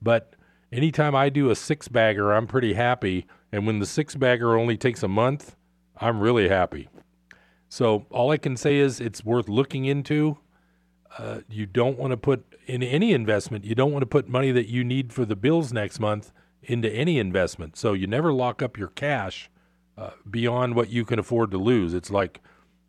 But 0.00 0.36
anytime 0.72 1.14
I 1.14 1.28
do 1.28 1.50
a 1.50 1.54
six 1.54 1.86
bagger, 1.88 2.32
I'm 2.32 2.46
pretty 2.46 2.72
happy. 2.72 3.26
And 3.52 3.66
when 3.66 3.78
the 3.78 3.84
six 3.84 4.14
bagger 4.14 4.56
only 4.58 4.78
takes 4.78 5.02
a 5.02 5.08
month, 5.08 5.54
I'm 6.00 6.18
really 6.18 6.48
happy. 6.48 6.88
So 7.68 8.06
all 8.08 8.30
I 8.30 8.38
can 8.38 8.56
say 8.56 8.78
is 8.78 9.00
it's 9.00 9.22
worth 9.22 9.50
looking 9.50 9.84
into. 9.84 10.38
Uh, 11.18 11.40
you 11.50 11.66
don't 11.66 11.98
want 11.98 12.12
to 12.12 12.16
put 12.16 12.46
in 12.66 12.82
any 12.82 13.12
investment, 13.12 13.66
you 13.66 13.74
don't 13.74 13.92
want 13.92 14.02
to 14.02 14.06
put 14.06 14.28
money 14.28 14.50
that 14.52 14.68
you 14.68 14.82
need 14.82 15.12
for 15.12 15.26
the 15.26 15.36
bills 15.36 15.72
next 15.72 16.00
month 16.00 16.32
into 16.62 16.90
any 16.90 17.18
investment. 17.18 17.76
So 17.76 17.92
you 17.92 18.06
never 18.06 18.32
lock 18.32 18.62
up 18.62 18.76
your 18.76 18.88
cash 18.88 19.50
uh, 19.96 20.10
beyond 20.28 20.74
what 20.74 20.90
you 20.90 21.04
can 21.04 21.18
afford 21.18 21.50
to 21.52 21.58
lose. 21.58 21.94
It's 21.94 22.10
like 22.10 22.40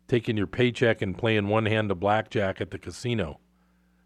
taking 0.08 0.36
your 0.36 0.46
paycheck 0.46 1.02
and 1.02 1.16
playing 1.16 1.48
one 1.48 1.66
hand 1.66 1.90
of 1.90 2.00
blackjack 2.00 2.60
at 2.60 2.70
the 2.70 2.78
casino. 2.78 3.40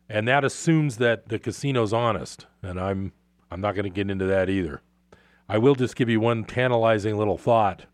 And 0.09 0.29
that 0.29 0.45
assumes 0.45 0.99
that 0.99 1.29
the 1.29 1.39
casino's 1.39 1.93
honest, 1.93 2.47
and 2.63 2.79
I'm 2.81 3.13
I'm 3.51 3.61
not 3.61 3.75
going 3.75 3.85
to 3.85 3.91
get 3.91 4.11
into 4.11 4.27
that 4.27 4.49
either. 4.49 4.83
I 5.49 5.59
will 5.59 5.75
just 5.75 5.97
give 5.97 6.09
you 6.09 6.21
one 6.21 6.45
tantalizing 6.45 7.17
little 7.17 7.39
thought. 7.39 7.87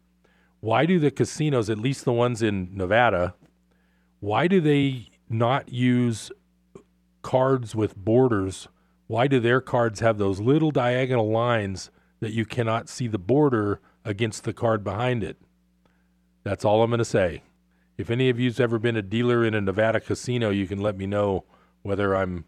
Why 0.61 0.87
do 0.87 0.99
the 0.99 1.11
casinos, 1.11 1.69
at 1.69 1.79
least 1.79 2.05
the 2.05 2.13
ones 2.13 2.43
in 2.43 2.71
Nevada, 2.73 3.35
why 4.21 4.47
do 4.47 4.61
they 4.61 5.11
not 5.29 5.71
use 5.71 6.31
cards 7.23 7.75
with 7.75 7.97
borders? 7.97 8.69
Why 9.13 9.27
do 9.27 9.41
their 9.41 9.61
cards 9.61 10.01
have 10.01 10.17
those 10.17 10.41
little 10.41 10.71
diagonal 10.71 11.31
lines 11.31 11.91
that 12.21 12.33
you 12.33 12.47
cannot 12.47 12.89
see 12.89 13.09
the 13.09 13.19
border 13.19 13.79
against 14.07 14.45
the 14.45 14.55
card 14.55 14.83
behind 14.83 15.23
it? 15.23 15.37
That's 16.45 16.65
all 16.65 16.83
I'm 16.83 16.89
going 16.89 16.97
to 16.97 17.05
say. 17.05 17.43
If 17.99 18.09
any 18.09 18.31
of 18.31 18.41
you's 18.41 18.59
ever 18.59 18.79
been 18.79 18.97
a 18.97 19.03
dealer 19.03 19.45
in 19.45 19.53
a 19.53 19.61
Nevada 19.61 20.01
casino, 20.01 20.49
you 20.49 20.67
can 20.67 20.81
let 20.81 20.97
me 20.97 21.07
know 21.07 21.45
whether 21.83 22.17
I'm 22.17 22.47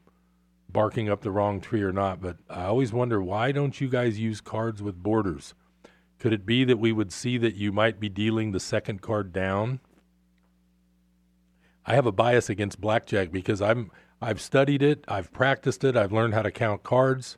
barking 0.73 1.11
up 1.11 1.21
the 1.21 1.31
wrong 1.31 1.61
tree 1.61 1.83
or 1.83 1.93
not. 1.93 2.23
But 2.23 2.39
I 2.49 2.65
always 2.65 2.95
wonder 2.95 3.23
why 3.23 3.53
don't 3.53 3.79
you 3.79 3.91
guys 3.91 4.19
use 4.19 4.41
cards 4.41 4.83
with 4.83 5.03
borders? 5.03 5.53
Could 6.19 6.33
it 6.33 6.47
be 6.47 6.65
that 6.65 6.79
we 6.79 6.93
would 6.93 7.12
see 7.12 7.37
that 7.37 7.57
you 7.57 7.73
might 7.73 8.01
be 8.01 8.09
dealing 8.09 8.53
the 8.53 8.59
second 8.59 9.03
card 9.03 9.35
down? 9.35 9.81
I 11.85 11.95
have 11.95 12.07
a 12.07 12.12
bias 12.12 12.49
against 12.49 12.81
blackjack 12.81 13.31
because 13.31 13.61
I'm 13.61 13.91
I've 14.21 14.41
studied 14.41 14.83
it, 14.83 15.05
I've 15.09 15.33
practiced 15.33 15.85
it, 15.85 15.97
I've 15.97 16.12
learned 16.12 16.35
how 16.35 16.43
to 16.43 16.51
count 16.51 16.83
cards, 16.83 17.37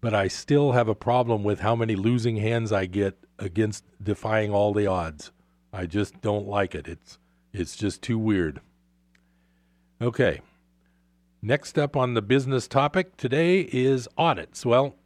but 0.00 0.14
I 0.14 0.28
still 0.28 0.72
have 0.72 0.88
a 0.88 0.94
problem 0.94 1.44
with 1.44 1.60
how 1.60 1.76
many 1.76 1.96
losing 1.96 2.36
hands 2.36 2.72
I 2.72 2.86
get 2.86 3.18
against 3.38 3.84
defying 4.02 4.52
all 4.52 4.72
the 4.72 4.86
odds. 4.86 5.32
I 5.72 5.86
just 5.86 6.20
don't 6.20 6.46
like 6.46 6.74
it. 6.74 6.88
It's 6.88 7.18
it's 7.52 7.76
just 7.76 8.02
too 8.02 8.18
weird. 8.18 8.60
Okay. 10.00 10.40
Next 11.40 11.78
up 11.78 11.96
on 11.96 12.14
the 12.14 12.22
business 12.22 12.68
topic 12.68 13.16
today 13.16 13.60
is 13.72 14.08
audits. 14.18 14.66
Well, 14.66 14.96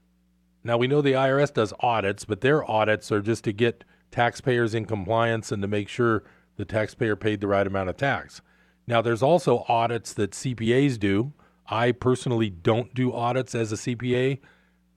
now 0.64 0.76
we 0.76 0.86
know 0.86 1.02
the 1.02 1.12
IRS 1.12 1.52
does 1.52 1.72
audits, 1.80 2.24
but 2.24 2.40
their 2.40 2.68
audits 2.68 3.12
are 3.12 3.20
just 3.20 3.44
to 3.44 3.52
get 3.52 3.84
taxpayers 4.10 4.74
in 4.74 4.84
compliance 4.86 5.52
and 5.52 5.62
to 5.62 5.68
make 5.68 5.88
sure 5.88 6.24
the 6.56 6.64
taxpayer 6.64 7.16
paid 7.16 7.40
the 7.40 7.48
right 7.48 7.66
amount 7.66 7.88
of 7.90 7.96
tax. 7.96 8.40
Now, 8.92 9.00
there's 9.00 9.22
also 9.22 9.64
audits 9.68 10.12
that 10.12 10.32
CPAs 10.32 10.98
do. 10.98 11.32
I 11.66 11.92
personally 11.92 12.50
don't 12.50 12.92
do 12.92 13.10
audits 13.10 13.54
as 13.54 13.72
a 13.72 13.76
CPA. 13.76 14.38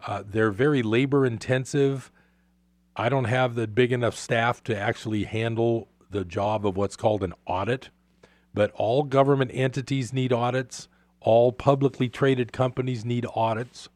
Uh, 0.06 0.22
they're 0.28 0.52
very 0.52 0.84
labor 0.84 1.26
intensive. 1.26 2.12
I 2.98 3.08
don't 3.08 3.24
have 3.24 3.56
the 3.56 3.68
big 3.68 3.94
enough 3.94 4.14
staff 4.18 4.62
to 4.66 4.78
actually 4.78 5.24
handle 5.24 5.88
the 6.10 6.26
job 6.26 6.68
of 6.68 6.76
what's 6.76 6.98
called 6.98 7.24
an 7.24 7.34
audit. 7.46 7.90
But 8.54 8.72
all 8.72 9.04
government 9.04 9.52
entities 9.54 10.12
need 10.12 10.34
audits. 10.34 10.90
All 11.22 11.54
publicly 11.54 12.10
traded 12.10 12.52
companies 12.52 13.06
need 13.06 13.26
audits. 13.34 13.88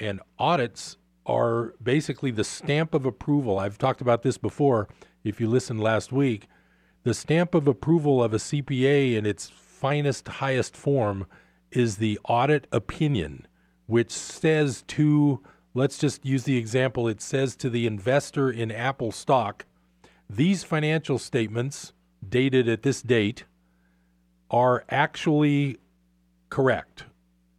And 0.00 0.18
audits 0.40 0.96
are 1.24 1.74
basically 1.80 2.32
the 2.32 2.42
stamp 2.42 2.94
of 2.94 3.06
approval. 3.06 3.60
I've 3.60 3.78
talked 3.78 4.00
about 4.00 4.24
this 4.24 4.38
before 4.38 4.88
if 5.22 5.40
you 5.40 5.48
listened 5.48 5.80
last 5.80 6.10
week. 6.10 6.48
The 7.02 7.14
stamp 7.14 7.54
of 7.54 7.66
approval 7.66 8.22
of 8.22 8.34
a 8.34 8.38
CPA 8.38 9.16
in 9.16 9.24
its 9.24 9.48
finest, 9.48 10.28
highest 10.28 10.76
form 10.76 11.26
is 11.70 11.96
the 11.96 12.18
audit 12.24 12.66
opinion, 12.72 13.46
which 13.86 14.10
says 14.10 14.84
to, 14.88 15.40
let's 15.72 15.96
just 15.96 16.26
use 16.26 16.44
the 16.44 16.58
example, 16.58 17.08
it 17.08 17.22
says 17.22 17.56
to 17.56 17.70
the 17.70 17.86
investor 17.86 18.50
in 18.50 18.70
Apple 18.70 19.12
stock, 19.12 19.64
these 20.28 20.62
financial 20.62 21.18
statements 21.18 21.94
dated 22.28 22.68
at 22.68 22.82
this 22.82 23.00
date 23.00 23.44
are 24.50 24.84
actually 24.90 25.78
correct. 26.50 27.04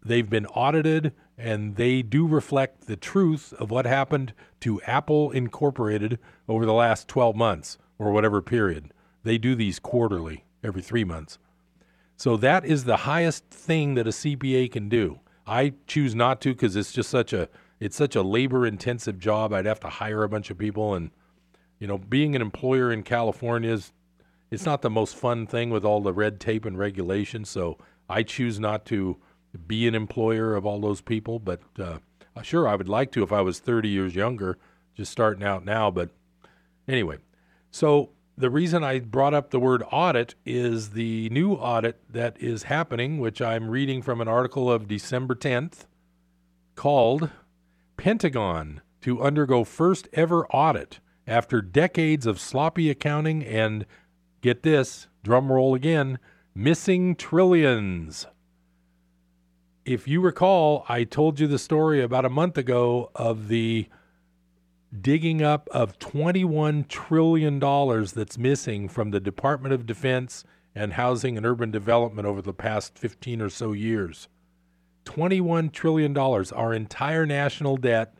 They've 0.06 0.30
been 0.30 0.46
audited 0.48 1.14
and 1.36 1.78
they 1.78 2.04
do 2.04 2.28
reflect 2.28 2.86
the 2.86 2.96
truth 2.96 3.54
of 3.54 3.72
what 3.72 3.88
happened 3.88 4.36
to 4.60 4.80
Apple 4.84 5.32
Incorporated 5.32 6.20
over 6.48 6.64
the 6.64 6.74
last 6.74 7.08
12 7.08 7.36
months 7.36 7.80
or 7.98 8.12
whatever 8.12 8.40
period. 8.44 8.94
They 9.24 9.38
do 9.38 9.56
these 9.56 9.80
quarterly, 9.80 10.46
every 10.64 10.82
three 10.82 11.04
months. 11.04 11.38
So 12.18 12.38
that 12.38 12.66
is 12.66 12.84
the 12.84 12.98
highest 12.98 13.46
thing 13.50 13.96
that 13.96 14.08
a 14.08 14.12
CPA 14.12 14.72
can 14.72 14.90
do. 14.90 15.20
I 15.48 15.74
choose 15.88 16.14
not 16.14 16.40
to 16.42 16.54
because 16.54 16.76
it's 16.76 16.92
just 16.92 17.10
such 17.10 17.34
a 17.34 17.50
it's 17.80 17.96
such 17.96 18.16
a 18.16 18.22
labor 18.22 18.68
intensive 18.68 19.18
job. 19.18 19.52
I'd 19.52 19.66
have 19.66 19.80
to 19.80 19.90
hire 19.90 20.24
a 20.24 20.30
bunch 20.30 20.52
of 20.52 20.58
people, 20.58 20.94
and 20.94 21.10
you 21.80 21.88
know, 21.88 21.98
being 21.98 22.36
an 22.36 22.42
employer 22.42 22.92
in 22.92 23.02
California 23.02 23.72
is 23.72 23.92
it's 24.52 24.66
not 24.66 24.84
the 24.84 24.90
most 24.90 25.16
fun 25.16 25.48
thing 25.48 25.72
with 25.72 25.84
all 25.84 26.02
the 26.02 26.14
red 26.14 26.40
tape 26.40 26.66
and 26.66 26.78
regulations. 26.78 27.50
So 27.50 27.80
I 28.08 28.22
choose 28.22 28.60
not 28.60 28.86
to 28.88 29.18
be 29.66 29.88
an 29.88 29.96
employer 29.96 30.56
of 30.56 30.66
all 30.66 30.80
those 30.80 31.02
people. 31.02 31.40
But 31.40 31.62
uh, 31.80 31.98
sure, 32.44 32.68
I 32.68 32.76
would 32.76 32.90
like 32.90 33.12
to 33.14 33.24
if 33.24 33.32
I 33.32 33.42
was 33.42 33.60
30 33.60 33.90
years 33.90 34.14
younger, 34.14 34.58
just 34.94 35.12
starting 35.12 35.44
out 35.44 35.66
now. 35.66 35.90
But 35.90 36.10
anyway, 36.88 37.18
so 37.72 38.12
the 38.38 38.50
reason 38.50 38.84
I 38.84 39.00
brought 39.00 39.34
up 39.34 39.52
the 39.52 39.60
word 39.60 39.84
audit 39.92 40.36
is 40.46 40.92
the 40.92 41.30
new 41.30 41.54
audit 41.54 42.02
that 42.10 42.42
is 42.42 42.64
happening, 42.64 43.20
which 43.20 43.42
I'm 43.42 43.70
reading 43.70 44.02
from 44.02 44.22
an 44.22 44.28
article 44.28 44.72
of 44.72 44.88
December 44.88 45.36
10th 45.36 45.86
called 46.76 47.30
Pentagon 47.98 48.82
to 49.02 49.22
undergo 49.22 49.64
first 49.64 50.08
ever 50.14 50.48
audit 50.48 51.00
after 51.28 51.62
decades 51.62 52.26
of 52.26 52.40
sloppy 52.40 52.90
accounting 52.90 53.44
and 53.44 53.86
get 54.42 54.64
this, 54.64 55.08
drum 55.24 55.52
roll 55.52 55.76
again, 55.76 56.18
missing 56.56 57.16
trillions. 57.16 58.28
If 59.86 60.08
you 60.08 60.22
recall, 60.22 60.86
I 60.88 61.04
told 61.04 61.40
you 61.40 61.48
the 61.48 61.60
story 61.60 62.02
about 62.02 62.26
a 62.26 62.30
month 62.30 62.58
ago 62.58 63.12
of 63.16 63.48
the 63.48 63.88
digging 65.00 65.42
up 65.42 65.70
of 65.72 65.98
$21 66.00 66.88
trillion 66.88 67.60
that's 67.60 68.38
missing 68.38 68.90
from 68.90 69.12
the 69.12 69.20
Department 69.20 69.74
of 69.74 69.86
Defense 69.86 70.44
and 70.76 70.94
Housing 70.94 71.38
and 71.38 71.46
Urban 71.46 71.72
Development 71.72 72.28
over 72.28 72.42
the 72.42 72.54
past 72.54 72.98
15 72.98 73.42
or 73.42 73.50
so 73.50 73.72
years. 73.72 74.28
$21 75.06 75.72
trillion. 75.72 76.18
Our 76.18 76.74
entire 76.74 77.26
national 77.26 77.78
debt 77.78 78.16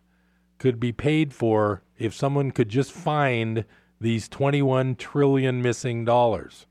could 0.58 0.80
be 0.80 0.92
paid 0.92 1.34
for 1.34 1.84
if 1.98 2.14
someone 2.14 2.52
could 2.52 2.70
just 2.70 2.92
find 2.92 3.66
these 4.00 4.28
21 4.30 4.96
trillion 4.96 5.62
missing 5.62 6.06
dollars. 6.06 6.66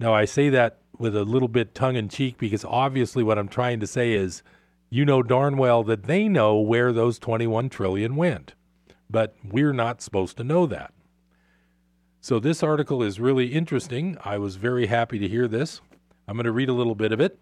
Now, 0.00 0.14
I 0.14 0.24
say 0.24 0.48
that 0.50 0.78
with 0.98 1.16
a 1.16 1.24
little 1.24 1.48
bit 1.48 1.74
tongue 1.74 1.96
in 1.96 2.08
cheek 2.08 2.38
because 2.38 2.64
obviously 2.64 3.22
what 3.22 3.38
I'm 3.38 3.48
trying 3.48 3.80
to 3.80 3.86
say 3.86 4.12
is 4.14 4.42
you 4.90 5.04
know 5.04 5.22
darn 5.22 5.56
well 5.56 5.84
that 5.84 6.04
they 6.04 6.28
know 6.28 6.58
where 6.58 6.92
those 6.92 7.18
21 7.18 7.68
trillion 7.68 8.16
went 8.16 8.54
but 9.10 9.34
we're 9.44 9.72
not 9.72 10.02
supposed 10.02 10.36
to 10.36 10.44
know 10.44 10.66
that. 10.66 10.92
So 12.20 12.38
this 12.38 12.62
article 12.62 13.02
is 13.02 13.20
really 13.20 13.46
interesting. 13.46 14.16
I 14.24 14.38
was 14.38 14.56
very 14.56 14.86
happy 14.86 15.18
to 15.18 15.28
hear 15.28 15.48
this. 15.48 15.80
I'm 16.26 16.36
going 16.36 16.44
to 16.44 16.52
read 16.52 16.68
a 16.68 16.74
little 16.74 16.94
bit 16.94 17.12
of 17.12 17.20
it. 17.20 17.38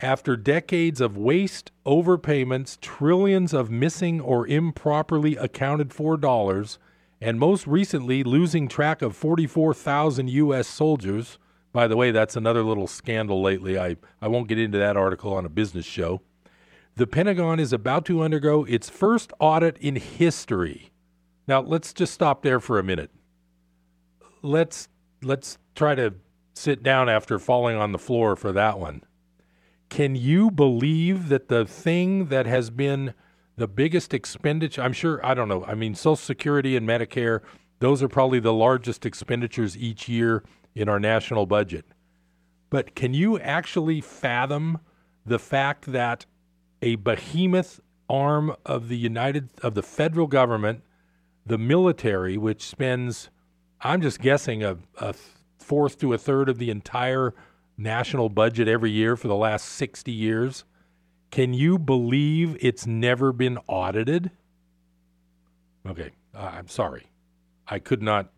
After 0.00 0.36
decades 0.36 1.00
of 1.00 1.16
waste, 1.16 1.70
overpayments, 1.86 2.78
trillions 2.80 3.54
of 3.54 3.70
missing 3.70 4.20
or 4.20 4.46
improperly 4.46 5.36
accounted 5.36 5.92
for 5.92 6.16
dollars, 6.16 6.78
and 7.20 7.38
most 7.38 7.68
recently 7.68 8.24
losing 8.24 8.66
track 8.66 9.00
of 9.00 9.14
44,000 9.14 10.28
U.S. 10.28 10.66
soldiers. 10.66 11.38
By 11.72 11.86
the 11.86 11.96
way, 11.96 12.10
that's 12.10 12.34
another 12.34 12.64
little 12.64 12.88
scandal 12.88 13.40
lately. 13.40 13.78
I, 13.78 13.96
I 14.20 14.26
won't 14.26 14.48
get 14.48 14.58
into 14.58 14.78
that 14.78 14.96
article 14.96 15.32
on 15.32 15.46
a 15.46 15.48
business 15.48 15.86
show 15.86 16.20
the 16.96 17.06
Pentagon 17.06 17.58
is 17.58 17.72
about 17.72 18.04
to 18.06 18.22
undergo 18.22 18.64
its 18.64 18.90
first 18.90 19.32
audit 19.38 19.78
in 19.78 19.96
history. 19.96 20.90
Now, 21.48 21.60
let's 21.60 21.92
just 21.92 22.12
stop 22.12 22.42
there 22.42 22.60
for 22.60 22.78
a 22.78 22.82
minute. 22.82 23.10
Let's 24.42 24.88
let's 25.22 25.58
try 25.74 25.94
to 25.94 26.14
sit 26.54 26.82
down 26.82 27.08
after 27.08 27.38
falling 27.38 27.76
on 27.76 27.92
the 27.92 27.98
floor 27.98 28.36
for 28.36 28.52
that 28.52 28.78
one. 28.78 29.02
Can 29.88 30.14
you 30.16 30.50
believe 30.50 31.28
that 31.28 31.48
the 31.48 31.64
thing 31.64 32.26
that 32.26 32.46
has 32.46 32.70
been 32.70 33.14
the 33.56 33.68
biggest 33.68 34.14
expenditure, 34.14 34.82
I'm 34.82 34.92
sure, 34.92 35.24
I 35.24 35.34
don't 35.34 35.48
know, 35.48 35.64
I 35.64 35.74
mean, 35.74 35.94
Social 35.94 36.16
Security 36.16 36.76
and 36.76 36.88
Medicare, 36.88 37.40
those 37.78 38.02
are 38.02 38.08
probably 38.08 38.40
the 38.40 38.52
largest 38.52 39.04
expenditures 39.04 39.76
each 39.76 40.08
year 40.08 40.42
in 40.74 40.88
our 40.88 40.98
national 40.98 41.46
budget. 41.46 41.84
But 42.70 42.94
can 42.94 43.12
you 43.12 43.38
actually 43.38 44.00
fathom 44.00 44.78
the 45.26 45.38
fact 45.38 45.92
that 45.92 46.24
a 46.82 46.96
behemoth 46.96 47.80
arm 48.10 48.54
of 48.66 48.88
the 48.88 48.96
United 48.96 49.48
of 49.62 49.74
the 49.74 49.82
federal 49.82 50.26
government, 50.26 50.82
the 51.46 51.56
military, 51.56 52.36
which 52.36 52.66
spends, 52.66 53.30
I'm 53.80 54.02
just 54.02 54.20
guessing, 54.20 54.62
a, 54.62 54.76
a 54.98 55.14
fourth 55.58 55.98
to 56.00 56.12
a 56.12 56.18
third 56.18 56.48
of 56.48 56.58
the 56.58 56.70
entire 56.70 57.34
national 57.78 58.28
budget 58.28 58.68
every 58.68 58.90
year 58.90 59.16
for 59.16 59.28
the 59.28 59.36
last 59.36 59.66
60 59.66 60.12
years. 60.12 60.64
Can 61.30 61.54
you 61.54 61.78
believe 61.78 62.56
it's 62.60 62.86
never 62.86 63.32
been 63.32 63.58
audited? 63.66 64.30
Okay, 65.88 66.10
uh, 66.34 66.50
I'm 66.52 66.68
sorry. 66.68 67.06
I 67.66 67.78
could 67.78 68.02
not, 68.02 68.30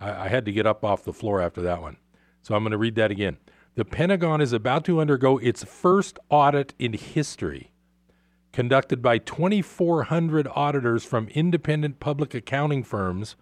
I, 0.00 0.24
I 0.24 0.28
had 0.28 0.46
to 0.46 0.52
get 0.52 0.66
up 0.66 0.84
off 0.84 1.04
the 1.04 1.12
floor 1.12 1.42
after 1.42 1.60
that 1.62 1.82
one. 1.82 1.98
So 2.42 2.54
I'm 2.54 2.62
going 2.62 2.70
to 2.70 2.78
read 2.78 2.94
that 2.94 3.10
again. 3.10 3.36
The 3.76 3.84
Pentagon 3.84 4.40
is 4.40 4.54
about 4.54 4.86
to 4.86 5.00
undergo 5.00 5.36
its 5.36 5.62
first 5.62 6.18
audit 6.30 6.72
in 6.78 6.94
history, 6.94 7.72
conducted 8.50 9.02
by 9.02 9.18
2,400 9.18 10.48
auditors 10.54 11.04
from 11.04 11.28
independent 11.28 12.00
public 12.00 12.34
accounting 12.34 12.82
firms 12.82 13.36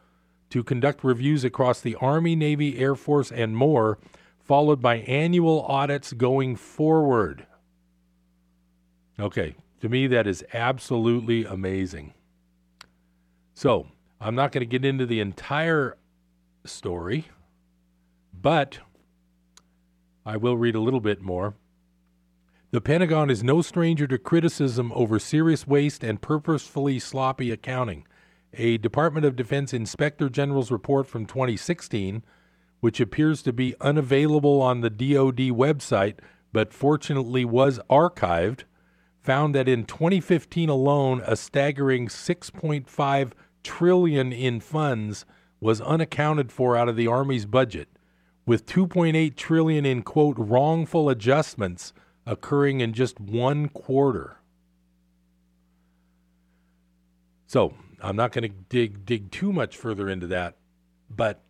to 0.51 0.65
conduct 0.65 1.05
reviews 1.05 1.45
across 1.45 1.81
the 1.81 1.95
Army, 1.97 2.35
Navy, 2.35 2.79
Air 2.79 2.97
Force, 2.97 3.31
and 3.31 3.57
more, 3.57 4.01
followed 4.41 4.83
by 4.83 4.97
annual 4.97 5.63
audits 5.63 6.13
going 6.13 6.57
forward. 6.57 7.47
Okay, 9.21 9.55
to 9.81 9.89
me, 9.89 10.09
that 10.09 10.27
is 10.27 10.45
absolutely 10.53 11.45
amazing. 11.45 12.13
So, 13.55 13.87
I'm 14.21 14.35
not 14.35 14.51
going 14.51 14.63
to 14.63 14.67
get 14.67 14.85
into 14.85 15.07
the 15.07 15.21
entire 15.21 15.97
story, 16.65 17.29
but 18.33 18.81
I 20.27 20.37
will 20.37 20.57
read 20.57 20.75
a 20.75 20.81
little 20.81 21.01
bit 21.01 21.21
more. 21.21 21.55
The 22.71 22.81
Pentagon 22.81 23.31
is 23.31 23.45
no 23.45 23.63
stranger 23.63 24.07
to 24.07 24.19
criticism 24.19 24.91
over 24.95 25.19
serious 25.19 25.67
waste 25.67 26.03
and 26.03 26.21
purposefully 26.21 26.99
sloppy 26.99 27.51
accounting. 27.51 28.07
a 28.57 28.79
Department 28.79 29.27
of 29.27 29.37
Defense 29.37 29.73
Inspector 29.73 30.29
General's 30.31 30.71
report 30.71 31.07
from 31.07 31.27
2016, 31.27 32.23
which 32.81 33.01
appears 33.01 33.43
to 33.43 33.53
be 33.53 33.75
unavailable 33.81 34.61
on 34.61 34.81
the 34.81 34.91
DoD 34.91 35.51
website, 35.51 36.19
but 36.53 36.73
fortunately 36.73 37.45
was 37.45 37.81
archived, 37.91 38.65
found 39.21 39.55
that 39.55 39.69
in 39.69 39.85
2015 39.85 40.69
alone, 40.69 41.23
a 41.27 41.37
staggering 41.37 42.09
6.5 42.09 43.33
trillion 43.63 44.33
in 44.33 44.61
funds 44.61 45.25
was 45.61 45.81
unaccounted 45.81 46.53
for 46.53 46.77
out 46.77 46.89
of 46.89 46.97
the 46.97 47.07
Army's 47.07 47.47
budget, 47.47 47.89
with 48.47 48.67
2.8 48.67 49.37
trillion 49.37 49.87
in 49.87 50.03
quote 50.03 50.37
wrongful 50.39 51.09
adjustments 51.09 51.93
occurring 52.27 52.81
in 52.81 52.93
just 52.93 53.21
one 53.21 53.69
quarter. 53.69 54.39
So 57.47 57.75
I'm 58.03 58.17
not 58.17 58.33
going 58.33 58.51
to 58.51 58.57
dig 58.69 59.07
dig 59.07 59.31
too 59.31 59.53
much 59.53 59.77
further 59.77 60.09
into 60.09 60.27
that, 60.29 60.57
but 61.09 61.43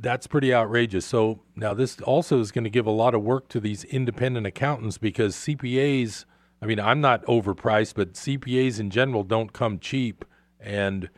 that's 0.00 0.26
pretty 0.26 0.52
outrageous. 0.52 1.06
So 1.06 1.42
now 1.54 1.74
this 1.74 2.00
also 2.00 2.40
is 2.40 2.50
going 2.50 2.64
to 2.64 2.70
give 2.70 2.86
a 2.86 2.90
lot 2.90 3.14
of 3.14 3.22
work 3.22 3.48
to 3.50 3.60
these 3.60 3.84
independent 3.84 4.46
accountants 4.46 4.98
because 4.98 5.36
CPAs. 5.36 6.24
I 6.60 6.66
mean, 6.66 6.80
I'm 6.80 7.00
not 7.00 7.24
overpriced, 7.26 7.94
but 7.94 8.14
CPAs 8.14 8.80
in 8.80 8.88
general 8.88 9.22
don't 9.22 9.52
come 9.52 9.78
cheap. 9.78 10.24
And 10.58 11.10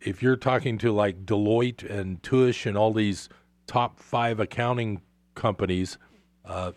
if 0.00 0.22
you're 0.22 0.36
talking 0.36 0.78
to 0.78 0.92
like 0.92 1.26
Deloitte 1.26 1.88
and 1.88 2.22
Touche 2.22 2.66
and 2.66 2.76
all 2.76 2.92
these 2.92 3.28
top 3.72 3.98
five 3.98 4.38
accounting 4.38 5.00
companies, 5.34 5.96
uh, 6.44 6.72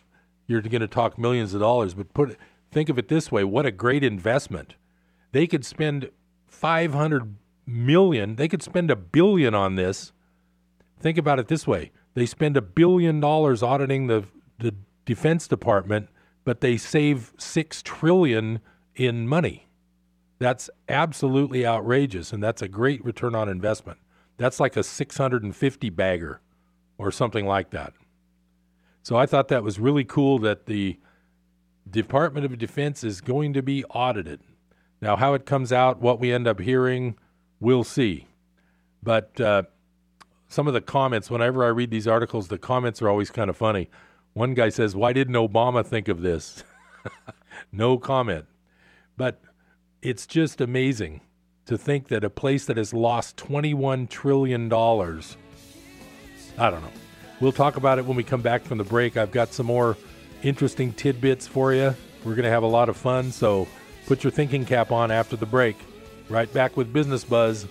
you're 0.48 0.62
going 0.62 0.80
to 0.80 0.88
talk 0.88 1.20
millions 1.20 1.54
of 1.54 1.60
dollars. 1.60 1.94
But 1.94 2.14
put 2.14 2.38
think 2.72 2.88
of 2.88 2.98
it 2.98 3.10
this 3.10 3.32
way: 3.32 3.44
what 3.44 3.66
a 3.66 3.72
great 3.72 4.04
investment! 4.04 4.76
They 5.34 5.46
could 5.46 5.66
spend 5.66 6.10
500 6.48 7.36
million. 7.68 8.38
They 8.38 8.48
could 8.48 8.64
spend 8.64 8.90
a 8.90 8.96
billion 8.96 9.54
on 9.54 9.76
this. 9.76 10.14
Think 10.98 11.18
about 11.18 11.38
it 11.38 11.50
this 11.50 11.68
way: 11.68 11.92
they 12.14 12.26
spend 12.26 12.56
a 12.56 12.62
billion 12.62 13.20
dollars 13.20 13.62
auditing 13.62 14.08
the 14.08 14.24
the 14.58 14.74
Defense 15.04 15.50
Department, 15.50 16.08
but 16.46 16.62
they 16.62 16.78
save 16.78 17.34
six 17.38 17.82
trillion 17.82 18.62
in 18.96 19.28
money. 19.28 19.68
That's 20.40 20.70
absolutely 20.88 21.66
outrageous, 21.66 22.32
and 22.32 22.42
that's 22.42 22.62
a 22.62 22.70
great 22.70 23.04
return 23.04 23.36
on 23.36 23.50
investment. 23.50 24.00
That's 24.38 24.62
like 24.62 24.78
a 24.78 24.84
650 24.84 25.90
bagger 25.90 26.42
or 26.98 27.12
something 27.12 27.46
like 27.46 27.72
that. 27.72 27.94
So 29.02 29.16
I 29.16 29.26
thought 29.26 29.50
that 29.50 29.64
was 29.64 29.80
really 29.80 30.04
cool 30.04 30.40
that 30.40 30.66
the 30.66 30.98
Department 31.90 32.46
of 32.46 32.58
Defense 32.58 33.04
is 33.04 33.22
going 33.22 33.54
to 33.54 33.62
be 33.62 33.84
audited. 33.86 34.42
Now, 35.02 35.16
how 35.16 35.34
it 35.34 35.46
comes 35.46 35.72
out, 35.72 36.02
what 36.02 36.20
we 36.20 36.32
end 36.32 36.48
up 36.48 36.60
hearing, 36.60 37.16
we'll 37.60 37.84
see. 37.84 38.28
But 39.04 39.40
uh, 39.40 39.64
some 40.48 40.68
of 40.68 40.74
the 40.74 40.82
comments, 40.82 41.30
whenever 41.30 41.64
I 41.64 41.68
read 41.68 41.92
these 41.92 42.08
articles, 42.08 42.48
the 42.48 42.58
comments 42.58 43.02
are 43.02 43.10
always 43.10 43.30
kind 43.30 43.50
of 43.50 43.58
funny. 43.58 43.90
One 44.34 44.54
guy 44.54 44.70
says, 44.70 44.96
Why 44.96 45.14
didn't 45.14 45.36
Obama 45.36 45.86
think 45.86 46.08
of 46.08 46.22
this? 46.22 46.64
no 47.72 47.98
comment. 47.98 48.46
But 49.16 49.42
it's 50.02 50.26
just 50.26 50.60
amazing 50.60 51.22
to 51.66 51.78
think 51.78 52.08
that 52.08 52.24
a 52.24 52.30
place 52.30 52.66
that 52.66 52.78
has 52.78 52.94
lost 52.94 53.38
$21 53.38 54.10
trillion, 54.10 54.70
I 56.58 56.70
don't 56.70 56.82
know. 56.82 56.92
We'll 57.42 57.52
talk 57.52 57.76
about 57.78 58.00
it 58.00 58.06
when 58.06 58.16
we 58.16 58.24
come 58.24 58.42
back 58.42 58.64
from 58.64 58.78
the 58.78 58.84
break. 58.84 59.18
I've 59.18 59.32
got 59.32 59.54
some 59.54 59.66
more 59.66 59.98
interesting 60.42 60.94
tidbits 60.94 61.48
for 61.48 61.74
you. 61.74 61.96
We're 62.24 62.36
going 62.36 62.46
to 62.46 62.50
have 62.50 62.64
a 62.64 62.68
lot 62.68 62.90
of 62.90 62.98
fun, 62.98 63.32
so 63.32 63.68
put 64.08 64.24
your 64.24 64.32
thinking 64.32 64.66
cap 64.66 64.92
on 64.92 65.12
after 65.12 65.36
the 65.36 65.46
break. 65.46 65.76
Right 66.30 66.52
back 66.52 66.78
with 66.78 66.94
Business 66.94 67.24
Buzz. 67.24 67.68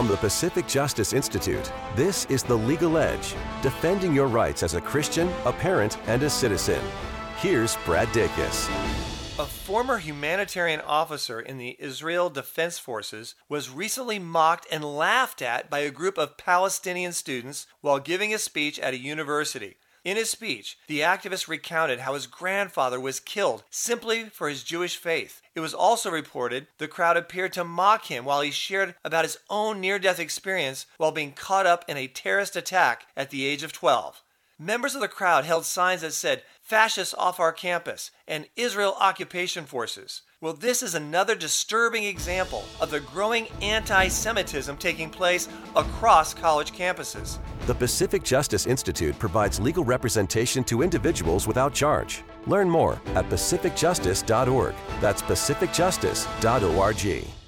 From 0.00 0.08
the 0.08 0.16
Pacific 0.16 0.66
Justice 0.66 1.12
Institute, 1.12 1.70
this 1.94 2.24
is 2.30 2.42
The 2.42 2.56
Legal 2.56 2.96
Edge, 2.96 3.34
defending 3.60 4.14
your 4.14 4.28
rights 4.28 4.62
as 4.62 4.72
a 4.72 4.80
Christian, 4.80 5.28
a 5.44 5.52
parent, 5.52 5.98
and 6.06 6.22
a 6.22 6.30
citizen. 6.30 6.80
Here's 7.36 7.76
Brad 7.84 8.08
Dacus. 8.08 8.70
A 9.38 9.44
former 9.44 9.98
humanitarian 9.98 10.80
officer 10.80 11.38
in 11.38 11.58
the 11.58 11.76
Israel 11.78 12.30
Defense 12.30 12.78
Forces 12.78 13.34
was 13.46 13.68
recently 13.68 14.18
mocked 14.18 14.66
and 14.72 14.82
laughed 14.82 15.42
at 15.42 15.68
by 15.68 15.80
a 15.80 15.90
group 15.90 16.16
of 16.16 16.38
Palestinian 16.38 17.12
students 17.12 17.66
while 17.82 17.98
giving 17.98 18.32
a 18.32 18.38
speech 18.38 18.78
at 18.78 18.94
a 18.94 18.98
university. 18.98 19.76
In 20.02 20.16
his 20.16 20.30
speech, 20.30 20.78
the 20.86 21.00
activist 21.00 21.46
recounted 21.46 22.00
how 22.00 22.14
his 22.14 22.26
grandfather 22.26 22.98
was 22.98 23.20
killed 23.20 23.64
simply 23.68 24.24
for 24.24 24.48
his 24.48 24.64
Jewish 24.64 24.96
faith. 24.96 25.42
It 25.54 25.60
was 25.60 25.74
also 25.74 26.10
reported 26.10 26.68
the 26.78 26.88
crowd 26.88 27.18
appeared 27.18 27.52
to 27.54 27.64
mock 27.64 28.06
him 28.06 28.24
while 28.24 28.40
he 28.40 28.50
shared 28.50 28.94
about 29.04 29.26
his 29.26 29.38
own 29.50 29.78
near 29.80 29.98
death 29.98 30.18
experience 30.18 30.86
while 30.96 31.12
being 31.12 31.32
caught 31.32 31.66
up 31.66 31.84
in 31.86 31.98
a 31.98 32.06
terrorist 32.08 32.56
attack 32.56 33.06
at 33.14 33.28
the 33.28 33.44
age 33.44 33.62
of 33.62 33.72
12. 33.72 34.22
Members 34.58 34.94
of 34.94 35.02
the 35.02 35.08
crowd 35.08 35.44
held 35.44 35.66
signs 35.66 36.00
that 36.00 36.12
said, 36.12 36.42
Fascists 36.62 37.14
off 37.14 37.40
our 37.40 37.52
campus 37.52 38.10
and 38.26 38.46
Israel 38.56 38.96
occupation 39.00 39.66
forces. 39.66 40.22
Well, 40.42 40.54
this 40.54 40.82
is 40.82 40.94
another 40.94 41.34
disturbing 41.34 42.04
example 42.04 42.64
of 42.80 42.90
the 42.90 43.00
growing 43.00 43.46
anti 43.60 44.08
Semitism 44.08 44.78
taking 44.78 45.10
place 45.10 45.50
across 45.76 46.32
college 46.32 46.72
campuses. 46.72 47.36
The 47.66 47.74
Pacific 47.74 48.22
Justice 48.22 48.66
Institute 48.66 49.18
provides 49.18 49.60
legal 49.60 49.84
representation 49.84 50.64
to 50.64 50.80
individuals 50.80 51.46
without 51.46 51.74
charge. 51.74 52.22
Learn 52.46 52.70
more 52.70 53.02
at 53.08 53.28
pacificjustice.org. 53.28 54.74
That's 55.02 55.20
pacificjustice.org. 55.20 57.39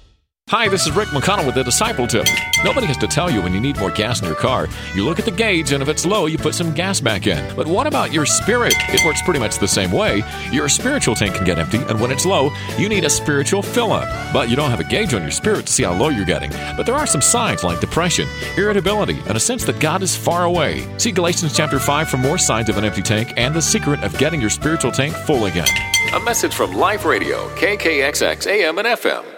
Hi, 0.53 0.69
this 0.69 0.85
is 0.85 0.95
Rick 0.95 1.07
McConnell 1.07 1.47
with 1.47 1.55
the 1.55 1.63
Disciple 1.63 2.05
Tip. 2.05 2.27
Nobody 2.63 2.85
has 2.85 2.97
to 2.97 3.07
tell 3.07 3.31
you 3.31 3.41
when 3.41 3.55
you 3.55 3.59
need 3.59 3.79
more 3.79 3.89
gas 3.89 4.21
in 4.21 4.27
your 4.27 4.35
car. 4.35 4.67
You 4.93 5.03
look 5.03 5.17
at 5.17 5.25
the 5.25 5.31
gauge, 5.31 5.71
and 5.71 5.81
if 5.81 5.89
it's 5.89 6.05
low, 6.05 6.27
you 6.27 6.37
put 6.37 6.53
some 6.53 6.75
gas 6.75 7.01
back 7.01 7.25
in. 7.25 7.55
But 7.55 7.65
what 7.65 7.87
about 7.87 8.13
your 8.13 8.27
spirit? 8.27 8.75
It 8.89 9.03
works 9.03 9.23
pretty 9.23 9.39
much 9.39 9.57
the 9.57 9.67
same 9.67 9.91
way. 9.91 10.21
Your 10.51 10.69
spiritual 10.69 11.15
tank 11.15 11.33
can 11.33 11.43
get 11.43 11.57
empty, 11.57 11.79
and 11.79 11.99
when 11.99 12.11
it's 12.11 12.23
low, 12.23 12.51
you 12.77 12.87
need 12.87 13.03
a 13.03 13.09
spiritual 13.09 13.63
fill 13.63 13.91
up. 13.91 14.07
But 14.31 14.47
you 14.47 14.55
don't 14.55 14.69
have 14.69 14.79
a 14.79 14.83
gauge 14.83 15.15
on 15.15 15.23
your 15.23 15.31
spirit 15.31 15.65
to 15.65 15.73
see 15.73 15.83
how 15.83 15.93
low 15.93 16.09
you're 16.09 16.23
getting. 16.23 16.51
But 16.77 16.85
there 16.85 16.93
are 16.93 17.07
some 17.07 17.21
signs 17.21 17.63
like 17.63 17.79
depression, 17.79 18.27
irritability, 18.55 19.21
and 19.27 19.35
a 19.35 19.39
sense 19.39 19.63
that 19.65 19.79
God 19.79 20.03
is 20.03 20.15
far 20.15 20.43
away. 20.43 20.85
See 20.99 21.11
Galatians 21.11 21.57
chapter 21.57 21.79
5 21.79 22.09
for 22.09 22.17
more 22.17 22.37
signs 22.37 22.69
of 22.69 22.77
an 22.77 22.85
empty 22.85 23.01
tank 23.01 23.33
and 23.37 23.55
the 23.55 23.61
secret 23.61 24.03
of 24.03 24.15
getting 24.19 24.39
your 24.39 24.51
spiritual 24.51 24.91
tank 24.91 25.15
full 25.15 25.45
again. 25.45 25.69
A 26.13 26.19
message 26.19 26.53
from 26.53 26.73
Life 26.73 27.05
Radio, 27.05 27.49
KKXX 27.55 28.45
AM 28.45 28.77
and 28.77 28.87
FM. 28.87 29.32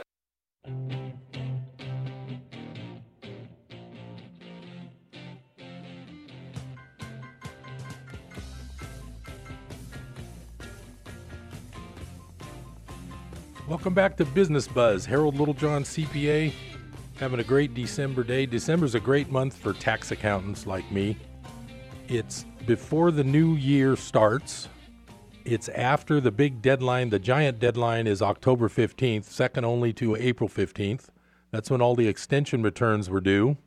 Welcome 13.68 13.95
back 13.95 14.16
to 14.18 14.26
Business 14.26 14.68
Buzz. 14.68 15.07
Harold 15.07 15.39
Littlejohn, 15.39 15.86
CPA, 15.86 16.53
having 17.16 17.39
a 17.39 17.43
great 17.43 17.74
December 17.74 18.24
day. 18.24 18.45
December's 18.45 18.93
a 18.93 18.99
great 18.99 19.32
month 19.32 19.57
for 19.57 19.74
tax 19.74 20.11
accountants 20.11 20.68
like 20.68 20.89
me. 20.91 21.18
It's 22.07 22.45
before 22.68 23.09
the 23.09 23.24
new 23.24 23.55
year 23.55 23.95
starts. 23.95 24.70
It's 25.45 25.68
after 25.70 26.22
the 26.22 26.30
big 26.30 26.61
deadline. 26.61 27.09
The 27.09 27.18
giant 27.18 27.57
deadline 27.57 28.05
is 28.05 28.22
October 28.22 28.70
15th, 28.70 29.24
second 29.24 29.66
only 29.66 29.93
to 29.93 30.16
April 30.16 30.47
15th. 30.47 31.07
That's 31.49 31.72
when 31.72 31.82
all 31.82 31.95
the 31.95 32.07
extension 32.07 32.61
returns 32.61 33.09
were 33.09 33.20
due, 33.20 33.57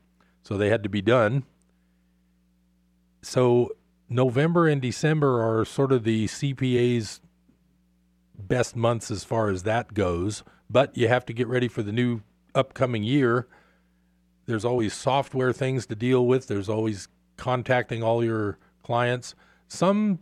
so 0.45 0.57
they 0.57 0.69
had 0.69 0.85
to 0.85 0.89
be 0.89 1.03
done. 1.03 1.43
So 3.21 3.73
November 4.09 4.69
and 4.69 4.81
December 4.81 5.43
are 5.43 5.65
sort 5.65 5.91
of 5.91 6.05
the 6.05 6.27
CPA's 6.27 7.21
best 8.39 8.77
months 8.77 9.11
as 9.11 9.25
far 9.25 9.51
as 9.51 9.65
that 9.65 9.95
goes, 9.95 10.45
but 10.71 10.97
you 10.97 11.09
have 11.09 11.27
to 11.27 11.33
get 11.33 11.49
ready 11.49 11.69
for 11.69 11.83
the 11.83 11.93
new 11.93 12.21
upcoming 12.55 13.03
year. 13.03 13.49
There's 14.47 14.65
always 14.65 14.95
software 14.95 15.53
things 15.53 15.87
to 15.87 15.95
deal 15.95 16.27
with, 16.27 16.47
there's 16.47 16.69
always 16.69 17.09
contacting 17.37 18.03
all 18.03 18.25
your 18.25 18.59
clients. 18.83 19.35
Some 19.67 20.21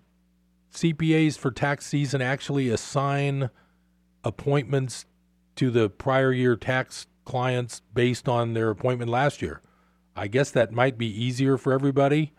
CPAs 0.72 1.38
for 1.38 1.50
tax 1.50 1.86
season 1.86 2.20
actually 2.20 2.68
assign 2.68 3.50
appointments 4.24 5.06
to 5.56 5.70
the 5.70 5.88
prior 5.88 6.32
year 6.32 6.56
tax 6.56 7.06
clients 7.24 7.82
based 7.94 8.28
on 8.28 8.54
their 8.54 8.70
appointment 8.70 9.10
last 9.10 9.40
year. 9.40 9.62
I 10.14 10.28
guess 10.28 10.50
that 10.52 10.72
might 10.72 10.98
be 10.98 11.06
easier 11.06 11.56
for 11.58 11.72
everybody. 11.72 12.32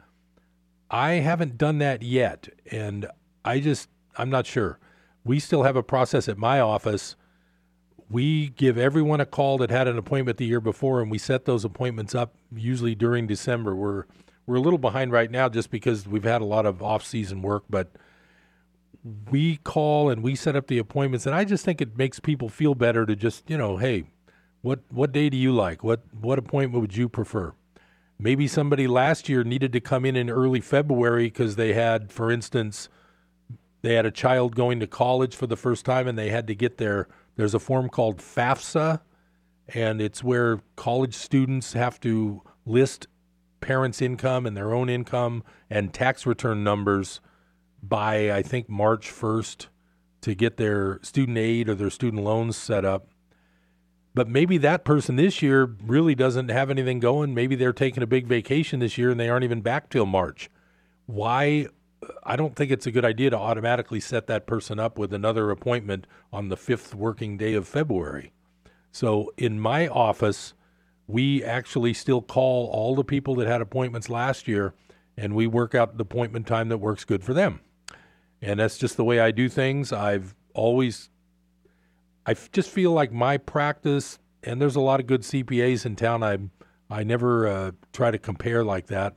I 0.89 1.13
haven't 1.13 1.57
done 1.57 1.80
that 1.80 2.01
yet, 2.01 2.47
and 2.71 3.07
I 3.43 3.59
just, 3.59 3.89
I'm 4.17 4.30
not 4.30 4.45
sure. 4.47 4.80
We 5.24 5.39
still 5.39 5.63
have 5.63 5.76
a 5.76 5.84
process 5.84 6.28
at 6.30 6.38
my 6.38 6.59
office. 6.59 7.15
We 8.09 8.49
give 8.49 8.78
everyone 8.78 9.20
a 9.20 9.26
call 9.26 9.57
that 9.57 9.70
had 9.70 9.88
an 9.88 9.97
appointment 9.97 10.38
the 10.38 10.45
year 10.45 10.61
before, 10.61 11.01
and 11.01 11.11
we 11.11 11.18
set 11.18 11.45
those 11.45 11.65
appointments 11.65 12.15
up 12.15 12.36
usually 12.55 12.95
during 12.95 13.28
December. 13.28 13.76
We're 13.76 14.05
we're 14.45 14.55
a 14.55 14.61
little 14.61 14.80
behind 14.80 15.11
right 15.11 15.30
now 15.30 15.49
just 15.49 15.70
because 15.70 16.07
we've 16.07 16.24
had 16.24 16.41
a 16.41 16.45
lot 16.45 16.65
of 16.65 16.82
off-season 16.82 17.41
work, 17.41 17.65
but 17.70 17.91
we 19.30 19.57
call 19.57 20.09
and 20.09 20.24
we 20.24 20.36
set 20.36 20.55
up 20.55 20.68
the 20.68 20.78
appointments, 20.78 21.26
and 21.26 21.36
I 21.36 21.43
just 21.43 21.65
think 21.65 21.82
it 21.82 21.97
makes 21.97 22.20
people 22.20 22.47
feel 22.47 22.74
better 22.74 23.05
to 23.05 23.15
just 23.15 23.49
you 23.49 23.57
know, 23.57 23.78
hey, 23.78 24.05
what 24.61 24.80
what 24.89 25.11
day 25.11 25.30
do 25.30 25.38
you 25.38 25.51
like? 25.51 25.84
What 25.84 26.01
what 26.20 26.39
appointment 26.39 26.82
would 26.82 26.95
you 26.95 27.09
prefer? 27.09 27.53
Maybe 28.20 28.47
somebody 28.47 28.88
last 28.88 29.30
year 29.30 29.43
needed 29.43 29.72
to 29.74 29.80
come 29.80 30.03
in 30.03 30.15
in 30.15 30.30
early 30.30 30.59
February 30.61 31.26
because 31.26 31.55
they 31.55 31.74
had, 31.74 32.11
for 32.11 32.32
instance, 32.32 32.89
they 33.88 33.93
had 33.93 34.05
a 34.05 34.11
child 34.11 34.53
going 34.53 34.81
to 34.81 34.88
college 34.88 35.33
for 35.33 35.47
the 35.47 35.55
first 35.55 35.85
time 35.85 36.09
and 36.09 36.17
they 36.17 36.29
had 36.29 36.45
to 36.47 36.53
get 36.53 36.77
their. 36.77 37.07
There's 37.38 37.53
a 37.53 37.59
form 37.59 37.88
called 37.88 38.17
FAFSA, 38.17 38.99
and 39.69 40.01
it's 40.01 40.21
where 40.21 40.59
college 40.75 41.13
students 41.13 41.71
have 41.71 41.97
to 42.01 42.41
list 42.65 43.07
parents' 43.61 44.01
income 44.01 44.45
and 44.45 44.57
their 44.57 44.73
own 44.73 44.89
income 44.89 45.41
and 45.69 45.93
tax 45.93 46.25
return 46.25 46.65
numbers 46.65 47.21
by, 47.81 48.29
I 48.29 48.41
think, 48.41 48.67
March 48.67 49.09
1st 49.09 49.67
to 50.19 50.35
get 50.35 50.57
their 50.57 50.99
student 51.01 51.38
aid 51.38 51.69
or 51.69 51.75
their 51.75 51.89
student 51.89 52.23
loans 52.23 52.57
set 52.57 52.83
up. 52.83 53.07
But 54.13 54.27
maybe 54.27 54.57
that 54.57 54.83
person 54.83 55.15
this 55.15 55.41
year 55.41 55.77
really 55.81 56.13
doesn't 56.13 56.49
have 56.49 56.69
anything 56.69 56.99
going. 56.99 57.33
Maybe 57.33 57.55
they're 57.55 57.71
taking 57.71 58.03
a 58.03 58.07
big 58.07 58.27
vacation 58.27 58.81
this 58.81 58.97
year 58.97 59.11
and 59.11 59.19
they 59.19 59.29
aren't 59.29 59.45
even 59.45 59.61
back 59.61 59.89
till 59.89 60.05
March. 60.05 60.49
Why? 61.05 61.67
I 62.24 62.36
don't 62.36 62.55
think 62.55 62.72
it's 62.72 62.86
a 62.86 62.91
good 62.91 63.05
idea 63.05 63.30
to 63.30 63.38
automatically 63.38 63.99
set 63.99 64.28
that 64.28 64.47
person 64.47 64.80
up 64.80 64.97
with 64.97 65.14
another 65.14 65.51
appointment 65.51 66.08
on 66.32 66.49
the 66.49 66.58
fifth 66.58 66.93
working 66.95 67.38
day 67.38 67.53
of 67.53 67.68
February. 67.68 68.32
So 68.91 69.34
in 69.38 69.60
my 69.60 69.88
office, 69.88 70.53
we 71.08 71.43
actually 71.43 71.93
still 71.93 72.22
call 72.22 72.68
all 72.68 72.95
the 72.95 73.03
people 73.03 73.36
that 73.36 73.47
had 73.47 73.62
appointments 73.62 74.10
last 74.10 74.47
year 74.47 74.74
and 75.18 75.34
we 75.34 75.47
work 75.47 75.74
out 75.74 75.97
the 75.97 76.03
appointment 76.03 76.45
time 76.45 76.70
that 76.70 76.78
works 76.78 77.03
good 77.03 77.24
for 77.24 77.34
them. 77.34 77.62
And 78.41 78.60
that's 78.60 78.78
just 78.78 78.97
the 78.97 79.03
way 79.03 79.20
I 79.20 79.32
do 79.32 79.49
things. 79.49 79.91
I've 79.91 80.36
always 80.53 81.10
I 82.28 82.36
just 82.51 82.70
feel 82.70 82.91
like 82.91 83.14
my 83.14 83.38
practice, 83.38 84.20
and 84.43 84.62
there's 84.62 84.76
a 84.76 84.82
lot 84.82 84.99
of 84.99 85.08
good 85.08 85.22
CPAs 85.22 85.86
in 85.86 85.95
town. 85.95 86.24
I 86.24 86.38
I 86.89 87.03
never 87.03 87.47
uh, 87.47 87.72
try 87.93 88.12
to 88.12 88.18
compare 88.18 88.66
like 88.66 88.88
that, 88.88 89.16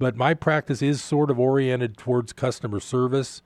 but 0.00 0.16
my 0.16 0.32
practice 0.32 0.80
is 0.80 1.04
sort 1.04 1.30
of 1.30 1.38
oriented 1.38 1.98
towards 1.98 2.32
customer 2.32 2.80
service, 2.80 3.42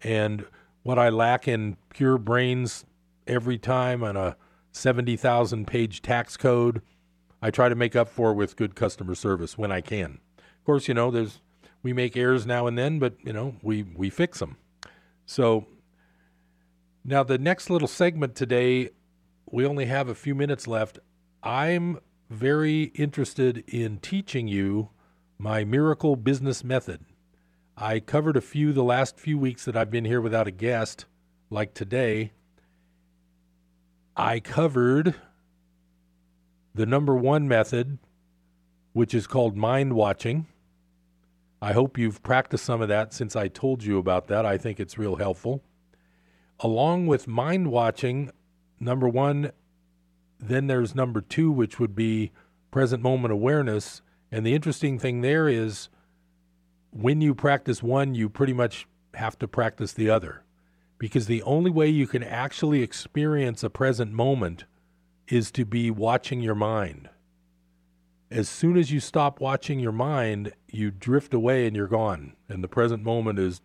and 0.00 0.46
what 0.84 1.00
I 1.00 1.08
lack 1.08 1.48
in 1.48 1.76
pure 1.90 2.16
brains 2.16 2.86
every 3.26 3.58
time 3.58 4.04
on 4.04 4.16
a 4.16 4.36
seventy 4.70 5.16
thousand 5.16 5.66
page 5.66 6.02
tax 6.02 6.36
code, 6.36 6.80
I 7.42 7.50
try 7.50 7.68
to 7.68 7.74
make 7.74 7.96
up 7.96 8.08
for 8.08 8.32
with 8.32 8.54
good 8.54 8.76
customer 8.76 9.16
service 9.16 9.58
when 9.58 9.72
I 9.72 9.80
can. 9.80 10.20
Of 10.38 10.64
course, 10.64 10.86
you 10.86 10.94
know 10.94 11.10
there's 11.10 11.40
we 11.82 11.92
make 11.92 12.16
errors 12.16 12.46
now 12.46 12.68
and 12.68 12.78
then, 12.78 13.00
but 13.00 13.14
you 13.24 13.32
know 13.32 13.56
we 13.60 13.82
we 13.82 14.08
fix 14.08 14.38
them. 14.38 14.58
So 15.26 15.66
now, 17.04 17.24
the 17.24 17.36
next 17.38 17.68
little 17.68 17.88
segment 17.88 18.36
today, 18.36 18.90
we 19.50 19.66
only 19.66 19.86
have 19.86 20.08
a 20.08 20.14
few 20.14 20.36
minutes 20.36 20.68
left. 20.68 21.00
I'm 21.42 21.98
very 22.30 22.92
interested 22.94 23.64
in 23.66 23.98
teaching 23.98 24.46
you 24.46 24.90
my 25.38 25.64
miracle 25.64 26.16
business 26.16 26.64
method. 26.64 27.04
I 27.76 28.00
covered 28.00 28.36
a 28.36 28.40
few 28.40 28.72
the 28.72 28.82
last 28.82 29.18
few 29.18 29.38
weeks 29.38 29.64
that 29.64 29.76
I've 29.76 29.90
been 29.90 30.04
here 30.04 30.20
without 30.20 30.46
a 30.46 30.50
guest, 30.52 31.04
like 31.50 31.74
today. 31.74 32.32
I 34.16 34.40
covered 34.40 35.14
the 36.74 36.86
number 36.86 37.14
one 37.14 37.46
method, 37.46 37.98
which 38.92 39.14
is 39.14 39.26
called 39.26 39.56
mind 39.56 39.92
watching. 39.92 40.46
I 41.60 41.72
hope 41.72 41.98
you've 41.98 42.22
practiced 42.22 42.64
some 42.64 42.80
of 42.80 42.88
that 42.88 43.12
since 43.12 43.36
I 43.36 43.48
told 43.48 43.82
you 43.82 43.98
about 43.98 44.28
that. 44.28 44.46
I 44.46 44.56
think 44.56 44.80
it's 44.80 44.98
real 44.98 45.16
helpful 45.16 45.62
along 46.60 47.06
with 47.06 47.26
mind 47.26 47.70
watching, 47.70 48.30
number 48.80 49.08
one, 49.08 49.52
then 50.38 50.66
there's 50.66 50.94
number 50.94 51.20
two, 51.20 51.50
which 51.50 51.78
would 51.78 51.94
be 51.94 52.32
present 52.70 53.02
moment 53.02 53.32
awareness. 53.32 54.02
And 54.30 54.44
the 54.44 54.54
interesting 54.54 54.98
thing 54.98 55.20
there 55.20 55.48
is 55.48 55.88
when 56.90 57.20
you 57.20 57.34
practice 57.34 57.82
one, 57.82 58.14
you 58.14 58.28
pretty 58.28 58.52
much 58.52 58.86
have 59.14 59.38
to 59.38 59.48
practice 59.48 59.92
the 59.92 60.10
other. 60.10 60.42
Because 60.98 61.26
the 61.26 61.42
only 61.42 61.70
way 61.70 61.88
you 61.88 62.06
can 62.06 62.22
actually 62.22 62.82
experience 62.82 63.62
a 63.62 63.70
present 63.70 64.12
moment 64.12 64.64
is 65.28 65.50
to 65.52 65.64
be 65.64 65.90
watching 65.90 66.40
your 66.40 66.54
mind. 66.54 67.10
As 68.30 68.48
soon 68.48 68.76
as 68.76 68.90
you 68.90 68.98
stop 68.98 69.40
watching 69.40 69.78
your 69.78 69.92
mind, 69.92 70.52
you 70.68 70.90
drift 70.90 71.34
away 71.34 71.66
and 71.66 71.76
you're 71.76 71.86
gone. 71.86 72.34
And 72.48 72.64
the 72.64 72.68
present 72.68 73.02
moment 73.02 73.38
is 73.38 73.60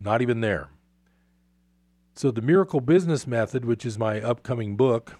not 0.00 0.20
even 0.20 0.40
there. 0.40 0.68
So, 2.14 2.30
the 2.30 2.42
Miracle 2.42 2.80
Business 2.80 3.26
Method, 3.26 3.64
which 3.64 3.84
is 3.84 3.98
my 3.98 4.20
upcoming 4.20 4.76
book, 4.76 5.16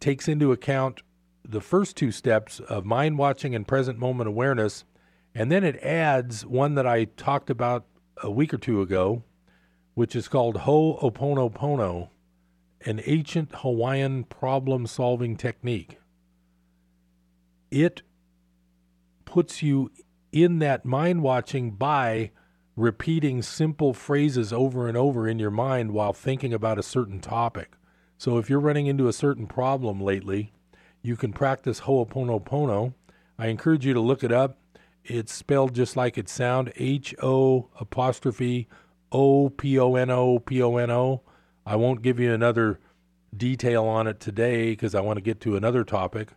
takes 0.00 0.28
into 0.28 0.52
account 0.52 1.02
the 1.50 1.60
first 1.60 1.96
two 1.96 2.12
steps 2.12 2.60
of 2.60 2.84
mind 2.84 3.18
watching 3.18 3.54
and 3.54 3.66
present 3.66 3.98
moment 3.98 4.28
awareness. 4.28 4.84
And 5.34 5.50
then 5.50 5.64
it 5.64 5.76
adds 5.82 6.46
one 6.46 6.74
that 6.74 6.86
I 6.86 7.04
talked 7.04 7.50
about 7.50 7.86
a 8.22 8.30
week 8.30 8.54
or 8.54 8.58
two 8.58 8.80
ago, 8.80 9.24
which 9.94 10.14
is 10.14 10.28
called 10.28 10.58
Ho'oponopono, 10.58 12.10
an 12.86 13.00
ancient 13.04 13.50
Hawaiian 13.56 14.24
problem 14.24 14.86
solving 14.86 15.36
technique. 15.36 15.98
It 17.70 18.02
puts 19.24 19.62
you 19.62 19.90
in 20.32 20.58
that 20.60 20.84
mind 20.84 21.22
watching 21.22 21.72
by 21.72 22.30
repeating 22.76 23.42
simple 23.42 23.92
phrases 23.92 24.52
over 24.52 24.88
and 24.88 24.96
over 24.96 25.28
in 25.28 25.38
your 25.38 25.50
mind 25.50 25.92
while 25.92 26.12
thinking 26.12 26.52
about 26.52 26.78
a 26.78 26.82
certain 26.82 27.20
topic. 27.20 27.72
So 28.16 28.38
if 28.38 28.48
you're 28.48 28.60
running 28.60 28.86
into 28.86 29.08
a 29.08 29.12
certain 29.12 29.46
problem 29.46 30.00
lately, 30.00 30.52
you 31.02 31.16
can 31.16 31.32
practice 31.32 31.80
Ho'oponopono. 31.80 32.94
I 33.38 33.46
encourage 33.46 33.86
you 33.86 33.94
to 33.94 34.00
look 34.00 34.22
it 34.22 34.32
up. 34.32 34.58
It's 35.04 35.32
spelled 35.32 35.74
just 35.74 35.96
like 35.96 36.18
it 36.18 36.28
sounds 36.28 36.72
H 36.76 37.14
O 37.22 37.68
apostrophe 37.80 38.68
O 39.10 39.48
P 39.48 39.78
O 39.78 39.94
N 39.94 40.10
O 40.10 40.38
P 40.38 40.62
O 40.62 40.76
N 40.76 40.90
O. 40.90 41.22
I 41.64 41.76
won't 41.76 42.02
give 42.02 42.20
you 42.20 42.32
another 42.32 42.80
detail 43.36 43.84
on 43.84 44.06
it 44.06 44.20
today 44.20 44.70
because 44.70 44.94
I 44.94 45.00
want 45.00 45.16
to 45.16 45.22
get 45.22 45.40
to 45.42 45.56
another 45.56 45.84
topic. 45.84 46.30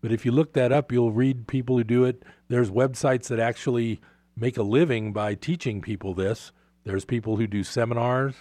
But 0.00 0.12
if 0.12 0.24
you 0.24 0.32
look 0.32 0.52
that 0.54 0.72
up, 0.72 0.92
you'll 0.92 1.12
read 1.12 1.48
people 1.48 1.76
who 1.76 1.84
do 1.84 2.04
it. 2.04 2.22
There's 2.48 2.70
websites 2.70 3.28
that 3.28 3.40
actually 3.40 4.00
make 4.36 4.56
a 4.56 4.62
living 4.62 5.12
by 5.12 5.34
teaching 5.34 5.80
people 5.80 6.14
this. 6.14 6.52
There's 6.84 7.04
people 7.04 7.36
who 7.36 7.46
do 7.46 7.64
seminars. 7.64 8.34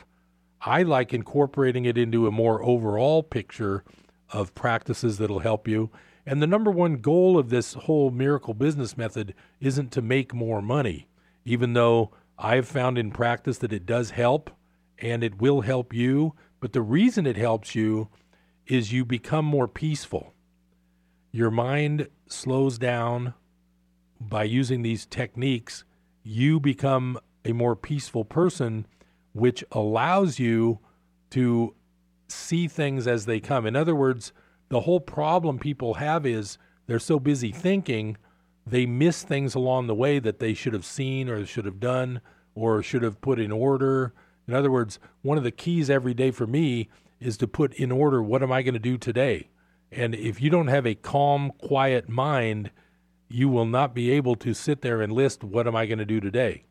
I 0.61 0.83
like 0.83 1.13
incorporating 1.13 1.85
it 1.85 1.97
into 1.97 2.27
a 2.27 2.31
more 2.31 2.63
overall 2.63 3.23
picture 3.23 3.83
of 4.29 4.55
practices 4.55 5.17
that'll 5.17 5.39
help 5.39 5.67
you. 5.67 5.89
And 6.25 6.41
the 6.41 6.47
number 6.47 6.71
one 6.71 6.97
goal 6.97 7.37
of 7.37 7.49
this 7.49 7.73
whole 7.73 8.11
miracle 8.11 8.53
business 8.53 8.97
method 8.97 9.33
isn't 9.59 9.91
to 9.93 10.01
make 10.01 10.33
more 10.33 10.61
money, 10.61 11.07
even 11.45 11.73
though 11.73 12.11
I've 12.37 12.67
found 12.67 12.97
in 12.97 13.11
practice 13.11 13.57
that 13.59 13.73
it 13.73 13.85
does 13.85 14.11
help 14.11 14.49
and 14.99 15.23
it 15.23 15.39
will 15.39 15.61
help 15.61 15.93
you. 15.93 16.33
But 16.59 16.73
the 16.73 16.81
reason 16.81 17.25
it 17.25 17.37
helps 17.37 17.75
you 17.75 18.09
is 18.65 18.91
you 18.91 19.05
become 19.05 19.45
more 19.45 19.67
peaceful. 19.67 20.33
Your 21.31 21.51
mind 21.51 22.09
slows 22.27 22.77
down 22.77 23.33
by 24.19 24.43
using 24.43 24.81
these 24.81 25.05
techniques 25.05 25.85
you 26.27 26.59
become 26.59 27.17
a 27.45 27.53
more 27.53 27.73
peaceful 27.73 28.25
person, 28.25 28.85
which 29.31 29.63
allows 29.71 30.39
you 30.39 30.79
to 31.29 31.73
see 32.27 32.67
things 32.67 33.07
as 33.07 33.25
they 33.25 33.39
come. 33.39 33.65
In 33.65 33.75
other 33.75 33.95
words, 33.95 34.33
the 34.69 34.81
whole 34.81 34.99
problem 34.99 35.59
people 35.59 35.95
have 35.95 36.25
is 36.25 36.57
they're 36.87 36.99
so 36.99 37.19
busy 37.19 37.51
thinking, 37.51 38.17
they 38.65 38.85
miss 38.85 39.23
things 39.23 39.55
along 39.55 39.87
the 39.87 39.95
way 39.95 40.19
that 40.19 40.39
they 40.39 40.53
should 40.53 40.73
have 40.73 40.85
seen 40.85 41.29
or 41.29 41.45
should 41.45 41.65
have 41.65 41.79
done 41.79 42.21
or 42.55 42.81
should 42.81 43.03
have 43.03 43.21
put 43.21 43.39
in 43.39 43.51
order. 43.51 44.13
In 44.47 44.53
other 44.53 44.71
words, 44.71 44.99
one 45.21 45.37
of 45.37 45.43
the 45.43 45.51
keys 45.51 45.89
every 45.89 46.13
day 46.13 46.31
for 46.31 46.47
me 46.47 46.89
is 47.19 47.37
to 47.37 47.47
put 47.47 47.73
in 47.73 47.91
order 47.91 48.21
what 48.21 48.43
am 48.43 48.51
I 48.51 48.61
going 48.61 48.73
to 48.73 48.79
do 48.79 48.97
today? 48.97 49.49
And 49.91 50.13
if 50.13 50.41
you 50.41 50.49
don't 50.49 50.67
have 50.67 50.85
a 50.85 50.95
calm, 50.95 51.51
quiet 51.59 52.09
mind, 52.09 52.71
you 53.29 53.49
will 53.49 53.65
not 53.65 53.93
be 53.93 54.11
able 54.11 54.35
to 54.35 54.53
sit 54.53 54.81
there 54.81 55.01
and 55.01 55.11
list 55.11 55.43
what 55.43 55.67
am 55.67 55.75
I 55.75 55.85
going 55.85 55.99
to 55.99 56.05
do 56.05 56.19
today. 56.19 56.65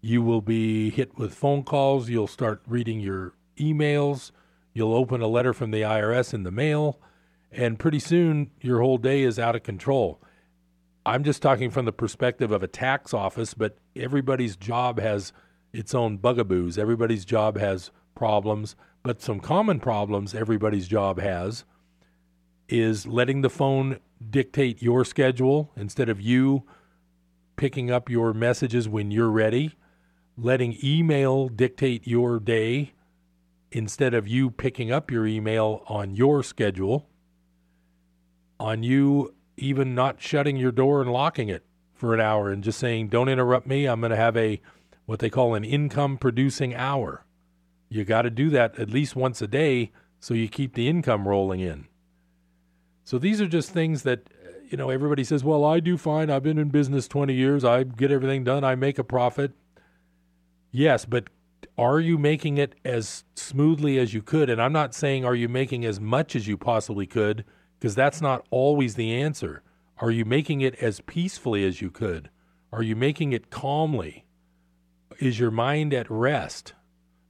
You 0.00 0.22
will 0.22 0.40
be 0.40 0.90
hit 0.90 1.18
with 1.18 1.34
phone 1.34 1.62
calls. 1.62 2.08
You'll 2.08 2.26
start 2.26 2.62
reading 2.66 3.00
your 3.00 3.34
emails. 3.58 4.30
You'll 4.78 4.94
open 4.94 5.20
a 5.20 5.26
letter 5.26 5.52
from 5.52 5.72
the 5.72 5.80
IRS 5.82 6.32
in 6.32 6.44
the 6.44 6.52
mail. 6.52 7.00
And 7.50 7.80
pretty 7.80 7.98
soon, 7.98 8.52
your 8.60 8.80
whole 8.80 8.96
day 8.96 9.22
is 9.22 9.36
out 9.36 9.56
of 9.56 9.64
control. 9.64 10.22
I'm 11.04 11.24
just 11.24 11.42
talking 11.42 11.68
from 11.68 11.84
the 11.84 11.92
perspective 11.92 12.52
of 12.52 12.62
a 12.62 12.68
tax 12.68 13.12
office, 13.12 13.54
but 13.54 13.76
everybody's 13.96 14.54
job 14.54 15.00
has 15.00 15.32
its 15.72 15.96
own 15.96 16.18
bugaboos. 16.18 16.78
Everybody's 16.78 17.24
job 17.24 17.58
has 17.58 17.90
problems, 18.14 18.76
but 19.02 19.20
some 19.20 19.40
common 19.40 19.80
problems 19.80 20.32
everybody's 20.32 20.86
job 20.86 21.18
has 21.18 21.64
is 22.68 23.04
letting 23.04 23.40
the 23.40 23.50
phone 23.50 23.98
dictate 24.30 24.80
your 24.80 25.04
schedule 25.04 25.72
instead 25.74 26.08
of 26.08 26.20
you 26.20 26.62
picking 27.56 27.90
up 27.90 28.08
your 28.08 28.32
messages 28.32 28.88
when 28.88 29.10
you're 29.10 29.28
ready, 29.28 29.72
letting 30.36 30.78
email 30.84 31.48
dictate 31.48 32.06
your 32.06 32.38
day 32.38 32.92
instead 33.70 34.14
of 34.14 34.26
you 34.26 34.50
picking 34.50 34.90
up 34.90 35.10
your 35.10 35.26
email 35.26 35.82
on 35.86 36.14
your 36.14 36.42
schedule, 36.42 37.08
on 38.58 38.82
you 38.82 39.34
even 39.56 39.94
not 39.94 40.20
shutting 40.20 40.56
your 40.56 40.72
door 40.72 41.00
and 41.02 41.12
locking 41.12 41.48
it 41.48 41.64
for 41.94 42.14
an 42.14 42.20
hour 42.20 42.50
and 42.50 42.62
just 42.62 42.78
saying, 42.78 43.08
don't 43.08 43.28
interrupt 43.28 43.66
me. 43.66 43.86
I'm 43.86 44.00
going 44.00 44.10
to 44.10 44.16
have 44.16 44.36
a 44.36 44.60
what 45.06 45.18
they 45.18 45.30
call 45.30 45.54
an 45.54 45.64
income 45.64 46.16
producing 46.16 46.74
hour. 46.74 47.24
You 47.88 48.04
got 48.04 48.22
to 48.22 48.30
do 48.30 48.50
that 48.50 48.78
at 48.78 48.90
least 48.90 49.16
once 49.16 49.40
a 49.42 49.46
day 49.46 49.90
so 50.20 50.34
you 50.34 50.48
keep 50.48 50.74
the 50.74 50.88
income 50.88 51.26
rolling 51.26 51.60
in. 51.60 51.86
So 53.04 53.18
these 53.18 53.40
are 53.40 53.46
just 53.46 53.70
things 53.70 54.02
that 54.02 54.28
you 54.68 54.76
know 54.76 54.90
everybody 54.90 55.24
says, 55.24 55.42
"Well, 55.42 55.64
I 55.64 55.80
do 55.80 55.96
fine. 55.96 56.28
I've 56.28 56.42
been 56.42 56.58
in 56.58 56.68
business 56.68 57.08
20 57.08 57.32
years. 57.32 57.64
I 57.64 57.84
get 57.84 58.12
everything 58.12 58.44
done. 58.44 58.64
I 58.64 58.74
make 58.74 58.98
a 58.98 59.04
profit." 59.04 59.52
Yes, 60.70 61.06
but 61.06 61.30
are 61.78 62.00
you 62.00 62.18
making 62.18 62.58
it 62.58 62.74
as 62.84 63.24
smoothly 63.36 63.98
as 63.98 64.12
you 64.12 64.20
could? 64.20 64.50
And 64.50 64.60
I'm 64.60 64.72
not 64.72 64.94
saying 64.94 65.24
are 65.24 65.34
you 65.34 65.48
making 65.48 65.84
as 65.84 66.00
much 66.00 66.34
as 66.34 66.48
you 66.48 66.58
possibly 66.58 67.06
could 67.06 67.44
because 67.78 67.94
that's 67.94 68.20
not 68.20 68.44
always 68.50 68.96
the 68.96 69.14
answer. 69.14 69.62
Are 69.98 70.10
you 70.10 70.24
making 70.24 70.60
it 70.60 70.74
as 70.76 71.00
peacefully 71.00 71.64
as 71.64 71.80
you 71.80 71.90
could? 71.90 72.30
Are 72.72 72.82
you 72.82 72.96
making 72.96 73.32
it 73.32 73.50
calmly? 73.50 74.26
Is 75.20 75.38
your 75.38 75.52
mind 75.52 75.94
at 75.94 76.10
rest? 76.10 76.74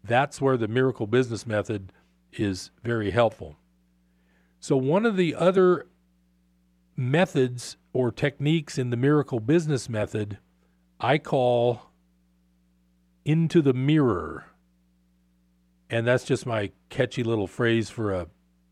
That's 0.03 0.40
where 0.40 0.57
the 0.57 0.68
miracle 0.68 1.07
business 1.07 1.46
method 1.46 1.92
is 2.32 2.70
very 2.82 3.11
helpful. 3.11 3.57
So, 4.61 4.76
one 4.76 5.07
of 5.07 5.16
the 5.16 5.34
other 5.34 5.86
methods 6.96 7.76
or 7.92 8.11
techniques 8.11 8.78
in 8.78 8.90
the 8.90 8.96
miracle 8.96 9.40
business 9.40 9.88
method 9.88 10.38
I 11.01 11.18
call 11.18 11.88
into 13.25 13.62
the 13.62 13.73
mirror. 13.73 14.47
And 15.91 16.07
that's 16.07 16.25
just 16.25 16.47
my 16.47 16.71
catchy 16.89 17.23
little 17.23 17.47
phrase 17.47 17.91
for 17.91 18.12
a 18.12 18.27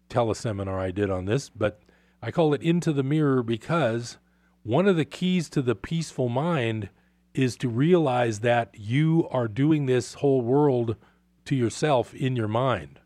teleseminar 0.08 0.78
I 0.78 0.90
did 0.90 1.10
on 1.10 1.24
this, 1.24 1.48
but 1.48 1.80
I 2.22 2.30
call 2.30 2.54
it 2.54 2.62
into 2.62 2.92
the 2.92 3.02
mirror 3.02 3.42
because 3.42 4.18
one 4.62 4.86
of 4.86 4.96
the 4.96 5.04
keys 5.04 5.48
to 5.50 5.62
the 5.62 5.74
peaceful 5.74 6.28
mind 6.28 6.90
is 7.34 7.56
to 7.56 7.68
realize 7.68 8.40
that 8.40 8.74
you 8.74 9.28
are 9.30 9.48
doing 9.48 9.86
this 9.86 10.14
whole 10.14 10.40
world 10.40 10.96
to 11.44 11.54
yourself 11.54 12.14
in 12.14 12.34
your 12.34 12.48
mind. 12.48 13.00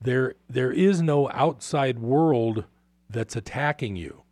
There, 0.00 0.34
there 0.48 0.72
is 0.72 1.00
no 1.00 1.30
outside 1.30 1.98
world 1.98 2.64
that's 3.08 3.36
attacking 3.36 3.96
you. 3.96 4.22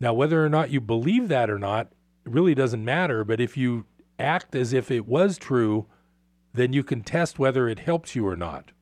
Now, 0.00 0.14
whether 0.14 0.44
or 0.44 0.48
not 0.48 0.70
you 0.70 0.80
believe 0.80 1.28
that 1.28 1.50
or 1.50 1.58
not 1.58 1.92
it 2.24 2.32
really 2.32 2.54
doesn't 2.54 2.84
matter, 2.84 3.24
but 3.24 3.40
if 3.40 3.56
you 3.56 3.86
act 4.18 4.54
as 4.54 4.72
if 4.72 4.90
it 4.90 5.06
was 5.06 5.38
true, 5.38 5.86
then 6.52 6.72
you 6.72 6.82
can 6.82 7.02
test 7.02 7.38
whether 7.38 7.68
it 7.68 7.80
helps 7.80 8.14
you 8.14 8.26
or 8.26 8.36
not. 8.36 8.72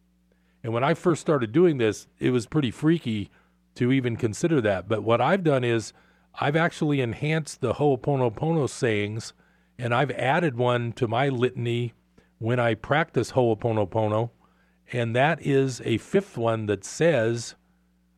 And 0.62 0.72
when 0.72 0.84
I 0.84 0.94
first 0.94 1.20
started 1.20 1.52
doing 1.52 1.78
this, 1.78 2.08
it 2.18 2.30
was 2.30 2.46
pretty 2.46 2.70
freaky 2.70 3.30
to 3.76 3.92
even 3.92 4.16
consider 4.16 4.60
that. 4.62 4.88
But 4.88 5.02
what 5.02 5.20
I've 5.20 5.44
done 5.44 5.62
is 5.62 5.92
I've 6.40 6.56
actually 6.56 7.00
enhanced 7.00 7.60
the 7.60 7.74
Ho'oponopono 7.74 8.68
sayings 8.68 9.32
and 9.78 9.94
I've 9.94 10.10
added 10.12 10.56
one 10.56 10.92
to 10.94 11.06
my 11.06 11.28
litany 11.28 11.92
when 12.38 12.58
I 12.58 12.74
practice 12.74 13.32
Ho'oponopono. 13.32 14.30
And 14.92 15.14
that 15.14 15.44
is 15.44 15.82
a 15.84 15.98
fifth 15.98 16.38
one 16.38 16.66
that 16.66 16.84
says, 16.84 17.54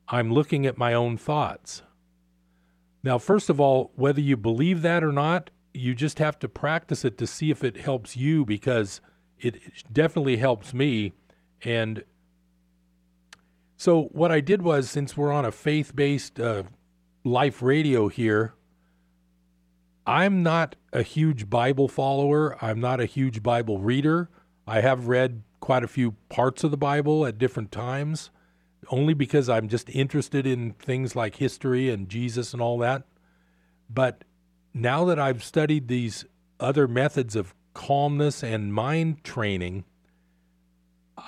I'm 0.08 0.32
looking 0.32 0.66
at 0.66 0.78
my 0.78 0.94
own 0.94 1.16
thoughts. 1.16 1.82
Now, 3.02 3.18
first 3.18 3.50
of 3.50 3.60
all, 3.60 3.92
whether 3.94 4.20
you 4.20 4.36
believe 4.36 4.82
that 4.82 5.04
or 5.04 5.12
not, 5.12 5.50
you 5.74 5.94
just 5.94 6.18
have 6.18 6.38
to 6.40 6.48
practice 6.48 7.04
it 7.04 7.18
to 7.18 7.26
see 7.26 7.50
if 7.50 7.62
it 7.62 7.76
helps 7.76 8.16
you 8.16 8.44
because 8.44 9.00
it 9.38 9.60
definitely 9.92 10.36
helps 10.36 10.74
me. 10.74 11.12
And 11.62 12.04
so, 13.76 14.04
what 14.12 14.32
I 14.32 14.40
did 14.40 14.62
was, 14.62 14.90
since 14.90 15.16
we're 15.16 15.32
on 15.32 15.44
a 15.44 15.52
faith 15.52 15.94
based 15.94 16.40
uh, 16.40 16.64
life 17.24 17.62
radio 17.62 18.08
here, 18.08 18.54
I'm 20.06 20.42
not 20.42 20.74
a 20.92 21.02
huge 21.02 21.50
Bible 21.50 21.86
follower. 21.86 22.56
I'm 22.64 22.80
not 22.80 23.00
a 23.00 23.06
huge 23.06 23.42
Bible 23.42 23.78
reader. 23.78 24.30
I 24.66 24.80
have 24.80 25.06
read 25.06 25.42
quite 25.60 25.84
a 25.84 25.88
few 25.88 26.12
parts 26.28 26.64
of 26.64 26.70
the 26.70 26.76
Bible 26.76 27.26
at 27.26 27.38
different 27.38 27.70
times, 27.70 28.30
only 28.90 29.14
because 29.14 29.48
I'm 29.48 29.68
just 29.68 29.90
interested 29.90 30.46
in 30.46 30.72
things 30.72 31.14
like 31.14 31.36
history 31.36 31.90
and 31.90 32.08
Jesus 32.08 32.52
and 32.52 32.62
all 32.62 32.78
that. 32.78 33.04
But 33.90 34.24
now 34.74 35.04
that 35.06 35.18
I've 35.18 35.42
studied 35.42 35.88
these 35.88 36.24
other 36.60 36.88
methods 36.88 37.36
of 37.36 37.54
calmness 37.74 38.42
and 38.42 38.72
mind 38.72 39.22
training, 39.24 39.84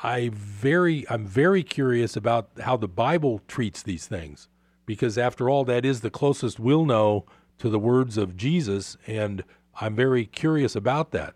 I 0.02 0.30
very 0.32 1.08
I'm 1.10 1.26
very 1.26 1.62
curious 1.62 2.16
about 2.16 2.50
how 2.60 2.76
the 2.76 2.88
Bible 2.88 3.40
treats 3.48 3.82
these 3.82 4.06
things 4.06 4.48
because 4.86 5.18
after 5.18 5.50
all 5.50 5.64
that 5.64 5.84
is 5.84 6.00
the 6.00 6.10
closest 6.10 6.58
we'll 6.60 6.84
know 6.84 7.26
to 7.58 7.68
the 7.68 7.78
words 7.78 8.16
of 8.16 8.36
Jesus 8.36 8.96
and 9.06 9.44
I'm 9.80 9.94
very 9.94 10.26
curious 10.26 10.76
about 10.76 11.10
that. 11.12 11.34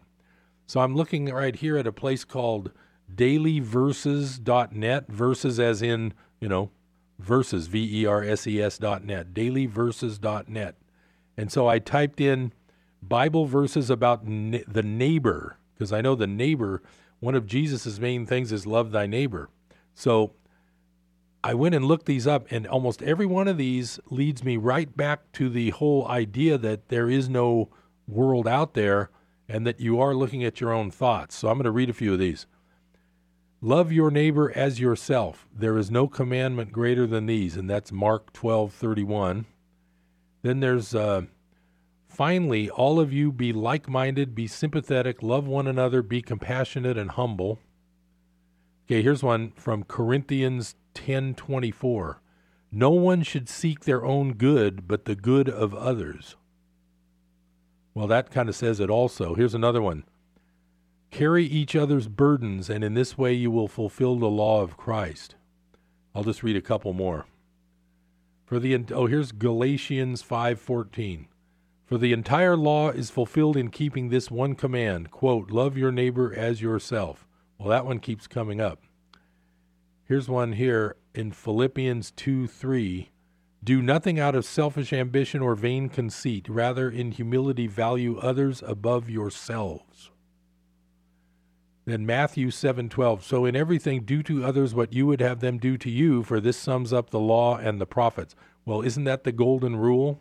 So 0.66 0.80
I'm 0.80 0.94
looking 0.94 1.26
right 1.26 1.54
here 1.54 1.76
at 1.76 1.86
a 1.86 1.92
place 1.92 2.24
called 2.24 2.70
dailyverses.net 3.14 5.08
verses 5.08 5.60
as 5.60 5.82
in, 5.82 6.14
you 6.40 6.48
know, 6.48 6.70
verses 7.18 7.66
V 7.66 8.02
E 8.02 8.06
R 8.06 8.22
S 8.22 8.46
E 8.46 8.62
S 8.62 8.78
dot 8.78 9.04
net 9.04 9.34
dailyverses.net. 9.34 10.76
And 11.36 11.50
so 11.50 11.66
I 11.68 11.78
typed 11.78 12.20
in 12.20 12.52
Bible 13.02 13.46
verses 13.46 13.90
about 13.90 14.24
the 14.24 14.82
neighbor, 14.82 15.56
because 15.74 15.92
I 15.92 16.00
know 16.00 16.14
the 16.14 16.26
neighbor, 16.26 16.82
one 17.20 17.34
of 17.34 17.46
Jesus' 17.46 17.98
main 17.98 18.26
things 18.26 18.52
is 18.52 18.66
love 18.66 18.92
thy 18.92 19.06
neighbor. 19.06 19.48
So 19.94 20.32
I 21.42 21.54
went 21.54 21.74
and 21.74 21.84
looked 21.84 22.06
these 22.06 22.26
up, 22.26 22.46
and 22.50 22.66
almost 22.66 23.02
every 23.02 23.26
one 23.26 23.48
of 23.48 23.58
these 23.58 24.00
leads 24.10 24.42
me 24.42 24.56
right 24.56 24.96
back 24.96 25.30
to 25.32 25.50
the 25.50 25.70
whole 25.70 26.08
idea 26.08 26.56
that 26.56 26.88
there 26.88 27.10
is 27.10 27.28
no 27.28 27.68
world 28.08 28.48
out 28.48 28.74
there 28.74 29.10
and 29.48 29.66
that 29.66 29.80
you 29.80 30.00
are 30.00 30.14
looking 30.14 30.42
at 30.42 30.60
your 30.60 30.72
own 30.72 30.90
thoughts. 30.90 31.34
So 31.36 31.48
I'm 31.48 31.56
going 31.56 31.64
to 31.64 31.70
read 31.70 31.90
a 31.90 31.94
few 31.94 32.14
of 32.14 32.18
these. 32.18 32.46
Love 33.60 33.92
your 33.92 34.10
neighbor 34.10 34.52
as 34.54 34.80
yourself. 34.80 35.46
There 35.54 35.76
is 35.76 35.90
no 35.90 36.06
commandment 36.06 36.72
greater 36.72 37.06
than 37.06 37.26
these, 37.26 37.56
and 37.56 37.68
that's 37.68 37.92
Mark 37.92 38.32
12:31. 38.32 39.44
Then 40.44 40.60
there's 40.60 40.94
uh, 40.94 41.22
finally, 42.06 42.68
all 42.68 43.00
of 43.00 43.14
you 43.14 43.32
be 43.32 43.50
like 43.50 43.88
minded, 43.88 44.34
be 44.34 44.46
sympathetic, 44.46 45.22
love 45.22 45.46
one 45.46 45.66
another, 45.66 46.02
be 46.02 46.20
compassionate 46.20 46.98
and 46.98 47.12
humble. 47.12 47.60
Okay, 48.84 49.00
here's 49.00 49.22
one 49.22 49.52
from 49.52 49.84
Corinthians 49.84 50.74
10:24. 50.92 52.16
No 52.70 52.90
one 52.90 53.22
should 53.22 53.48
seek 53.48 53.84
their 53.84 54.04
own 54.04 54.34
good, 54.34 54.86
but 54.86 55.06
the 55.06 55.14
good 55.14 55.48
of 55.48 55.72
others. 55.72 56.36
Well, 57.94 58.06
that 58.08 58.30
kind 58.30 58.50
of 58.50 58.54
says 58.54 58.80
it 58.80 58.90
also. 58.90 59.34
Here's 59.34 59.54
another 59.54 59.80
one. 59.80 60.04
Carry 61.10 61.46
each 61.46 61.74
other's 61.74 62.08
burdens, 62.08 62.68
and 62.68 62.84
in 62.84 62.92
this 62.92 63.16
way 63.16 63.32
you 63.32 63.50
will 63.50 63.68
fulfill 63.68 64.16
the 64.16 64.28
law 64.28 64.60
of 64.60 64.76
Christ. 64.76 65.36
I'll 66.14 66.24
just 66.24 66.42
read 66.42 66.56
a 66.56 66.60
couple 66.60 66.92
more. 66.92 67.24
For 68.44 68.58
the 68.58 68.84
oh, 68.92 69.06
here's 69.06 69.32
Galatians 69.32 70.22
5:14. 70.22 71.26
For 71.86 71.98
the 71.98 72.12
entire 72.12 72.56
law 72.56 72.90
is 72.90 73.10
fulfilled 73.10 73.56
in 73.56 73.70
keeping 73.70 74.08
this 74.08 74.30
one 74.30 74.54
command, 74.54 75.10
quote, 75.10 75.50
love 75.50 75.76
your 75.76 75.92
neighbor 75.92 76.34
as 76.34 76.62
yourself. 76.62 77.26
Well, 77.58 77.68
that 77.68 77.86
one 77.86 78.00
keeps 78.00 78.26
coming 78.26 78.60
up. 78.60 78.82
Here's 80.06 80.28
one 80.28 80.52
here 80.52 80.96
in 81.14 81.32
Philippians 81.32 82.10
2 82.12 82.46
3. 82.46 83.10
Do 83.62 83.80
nothing 83.80 84.20
out 84.20 84.34
of 84.34 84.44
selfish 84.44 84.92
ambition 84.92 85.40
or 85.40 85.54
vain 85.54 85.88
conceit, 85.88 86.48
rather, 86.48 86.90
in 86.90 87.12
humility, 87.12 87.66
value 87.66 88.18
others 88.18 88.62
above 88.66 89.08
yourselves. 89.08 90.10
Then 91.86 92.06
Matthew 92.06 92.48
7:12 92.48 93.22
So 93.22 93.44
in 93.44 93.54
everything 93.54 94.04
do 94.04 94.22
to 94.22 94.44
others 94.44 94.74
what 94.74 94.92
you 94.92 95.06
would 95.06 95.20
have 95.20 95.40
them 95.40 95.58
do 95.58 95.76
to 95.78 95.90
you 95.90 96.22
for 96.22 96.40
this 96.40 96.56
sums 96.56 96.92
up 96.92 97.10
the 97.10 97.20
law 97.20 97.58
and 97.58 97.80
the 97.80 97.86
prophets. 97.86 98.34
Well, 98.64 98.80
isn't 98.80 99.04
that 99.04 99.24
the 99.24 99.32
golden 99.32 99.76
rule? 99.76 100.20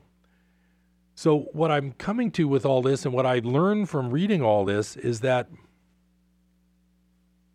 So 1.16 1.41
what 1.53 1.72
I'm 1.72 1.93
coming 1.93 2.32
to 2.32 2.47
with 2.47 2.66
all 2.66 2.82
this 2.82 3.05
and 3.05 3.14
what 3.14 3.26
I 3.26 3.39
learned 3.39 3.89
from 3.89 4.09
reading 4.09 4.41
all 4.41 4.66
this 4.66 4.97
is 4.97 5.22
that 5.22 5.49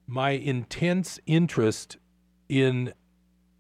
my 0.06 0.30
intense 0.30 1.20
interest 1.26 1.98
in 2.48 2.94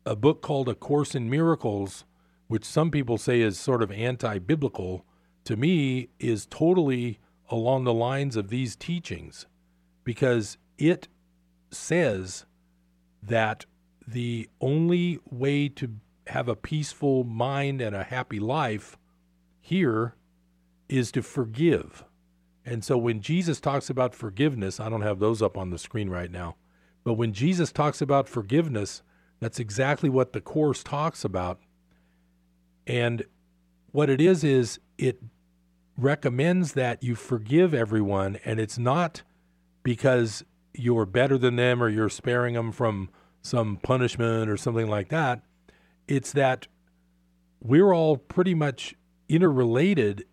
a 0.06 0.16
book 0.16 0.40
called 0.40 0.68
A 0.68 0.74
Course 0.74 1.14
in 1.14 1.28
Miracles, 1.28 2.06
which 2.46 2.64
some 2.64 2.90
people 2.90 3.18
say 3.18 3.42
is 3.42 3.58
sort 3.58 3.82
of 3.82 3.90
anti-biblical, 3.90 5.04
to 5.44 5.56
me 5.56 6.08
is 6.18 6.46
totally 6.46 7.18
along 7.50 7.84
the 7.84 7.92
lines 7.92 8.36
of 8.36 8.48
these 8.48 8.76
teachings 8.76 9.46
because 10.08 10.56
it 10.78 11.06
says 11.70 12.46
that 13.22 13.66
the 14.06 14.48
only 14.58 15.18
way 15.30 15.68
to 15.68 15.96
have 16.28 16.48
a 16.48 16.56
peaceful 16.56 17.24
mind 17.24 17.82
and 17.82 17.94
a 17.94 18.04
happy 18.04 18.40
life 18.40 18.96
here 19.60 20.14
is 20.88 21.12
to 21.12 21.20
forgive. 21.20 22.06
And 22.64 22.82
so 22.82 22.96
when 22.96 23.20
Jesus 23.20 23.60
talks 23.60 23.90
about 23.90 24.14
forgiveness, 24.14 24.80
I 24.80 24.88
don't 24.88 25.02
have 25.02 25.18
those 25.18 25.42
up 25.42 25.58
on 25.58 25.68
the 25.68 25.78
screen 25.78 26.08
right 26.08 26.30
now, 26.30 26.56
but 27.04 27.12
when 27.12 27.34
Jesus 27.34 27.70
talks 27.70 28.00
about 28.00 28.30
forgiveness, 28.30 29.02
that's 29.40 29.60
exactly 29.60 30.08
what 30.08 30.32
the 30.32 30.40
Course 30.40 30.82
talks 30.82 31.22
about. 31.22 31.60
And 32.86 33.24
what 33.92 34.08
it 34.08 34.22
is, 34.22 34.42
is 34.42 34.80
it 34.96 35.22
recommends 35.98 36.72
that 36.72 37.02
you 37.02 37.14
forgive 37.14 37.74
everyone, 37.74 38.38
and 38.46 38.58
it's 38.58 38.78
not 38.78 39.22
because 39.88 40.44
you're 40.74 41.06
better 41.06 41.38
than 41.38 41.56
them 41.56 41.82
or 41.82 41.88
you're 41.88 42.10
sparing 42.10 42.52
them 42.52 42.70
from 42.70 43.08
some 43.40 43.78
punishment 43.78 44.50
or 44.50 44.54
something 44.54 44.86
like 44.86 45.08
that. 45.08 45.40
It's 46.06 46.30
that 46.32 46.66
we're 47.62 47.94
all 47.94 48.18
pretty 48.18 48.54
much 48.54 48.94
interrelated. 49.30 50.26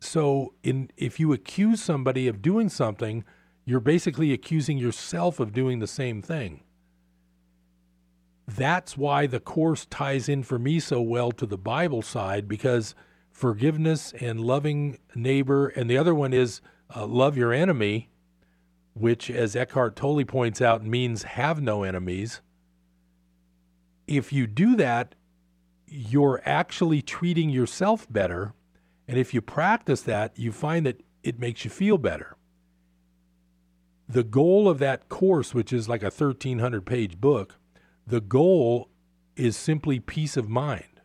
So, 0.00 0.54
in 0.62 0.90
if 0.96 1.20
you 1.20 1.30
accuse 1.34 1.82
somebody 1.82 2.26
of 2.26 2.40
doing 2.40 2.70
something, 2.70 3.22
you're 3.66 3.80
basically 3.80 4.32
accusing 4.32 4.78
yourself 4.78 5.40
of 5.40 5.52
doing 5.52 5.80
the 5.80 5.86
same 5.86 6.22
thing. 6.22 6.64
That's 8.48 8.96
why 8.96 9.26
the 9.26 9.40
course 9.40 9.84
ties 9.84 10.26
in 10.26 10.42
for 10.42 10.58
me 10.58 10.80
so 10.80 11.02
well 11.02 11.32
to 11.32 11.44
the 11.44 11.58
Bible 11.58 12.00
side 12.00 12.48
because 12.48 12.94
forgiveness 13.30 14.14
and 14.18 14.40
loving 14.40 15.00
neighbor, 15.14 15.68
and 15.68 15.90
the 15.90 15.98
other 15.98 16.14
one 16.14 16.32
is 16.32 16.62
uh, 16.96 17.04
love 17.04 17.36
your 17.36 17.52
enemy, 17.52 18.08
which, 18.94 19.30
as 19.30 19.54
Eckhart 19.56 19.96
Tolle 19.96 20.24
points 20.24 20.62
out, 20.62 20.84
means 20.84 21.24
have 21.24 21.60
no 21.60 21.82
enemies. 21.82 22.40
If 24.06 24.32
you 24.32 24.46
do 24.46 24.76
that, 24.76 25.14
you're 25.86 26.40
actually 26.44 27.02
treating 27.02 27.50
yourself 27.50 28.06
better. 28.10 28.54
And 29.06 29.18
if 29.18 29.34
you 29.34 29.40
practice 29.40 30.00
that, 30.02 30.38
you 30.38 30.52
find 30.52 30.86
that 30.86 31.02
it 31.22 31.38
makes 31.38 31.64
you 31.64 31.70
feel 31.70 31.98
better. 31.98 32.36
The 34.08 34.24
goal 34.24 34.68
of 34.68 34.78
that 34.78 35.08
course, 35.08 35.54
which 35.54 35.72
is 35.72 35.88
like 35.88 36.02
a 36.02 36.06
1,300 36.06 36.84
page 36.84 37.20
book, 37.20 37.56
the 38.06 38.20
goal 38.20 38.90
is 39.34 39.56
simply 39.56 39.98
peace 39.98 40.36
of 40.36 40.48
mind. 40.48 41.00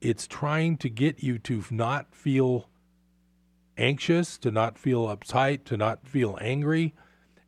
It's 0.00 0.26
trying 0.26 0.76
to 0.78 0.88
get 0.88 1.22
you 1.22 1.38
to 1.40 1.64
not 1.70 2.14
feel 2.14 2.68
anxious, 3.76 4.38
to 4.38 4.50
not 4.50 4.78
feel 4.78 5.06
uptight, 5.06 5.64
to 5.64 5.76
not 5.76 6.06
feel 6.06 6.38
angry. 6.40 6.94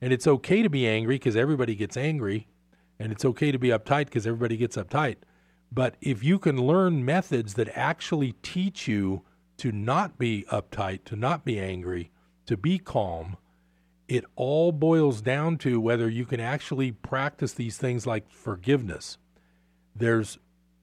And 0.01 0.13
it's 0.13 0.27
okay 0.27 0.63
to 0.63 0.71
be 0.71 0.87
angry 0.87 1.17
because 1.17 1.37
everybody 1.37 1.75
gets 1.75 1.97
angry. 1.97 2.49
And 2.99 3.13
it's 3.13 3.25
okay 3.25 3.53
to 3.53 3.59
be 3.59 3.69
uptight 3.69 4.07
because 4.07 4.27
everybody 4.27 4.57
gets 4.57 4.77
uptight. 4.77 5.17
But 5.71 5.97
if 6.01 6.25
you 6.25 6.39
can 6.39 6.57
learn 6.57 7.05
methods 7.05 7.55
that 7.55 7.69
actually 7.77 8.33
teach 8.43 8.89
you 8.89 9.23
to 9.59 9.73
not 9.73 10.19
be 10.19 10.45
uptight, 10.51 11.05
to 11.05 11.17
not 11.17 11.45
be 11.45 11.59
angry, 11.59 12.11
to 12.47 12.57
be 12.57 12.79
calm, 12.79 13.37
it 14.07 14.25
all 14.37 14.73
boils 14.73 15.21
down 15.21 15.59
to 15.59 15.81
whether 15.81 16.09
you 16.09 16.25
can 16.25 16.41
actually 16.41 16.93
practice 16.93 17.53
these 17.53 17.77
things 17.77 18.07
like 18.07 18.31
forgiveness. 18.31 19.19
There's 19.95 20.39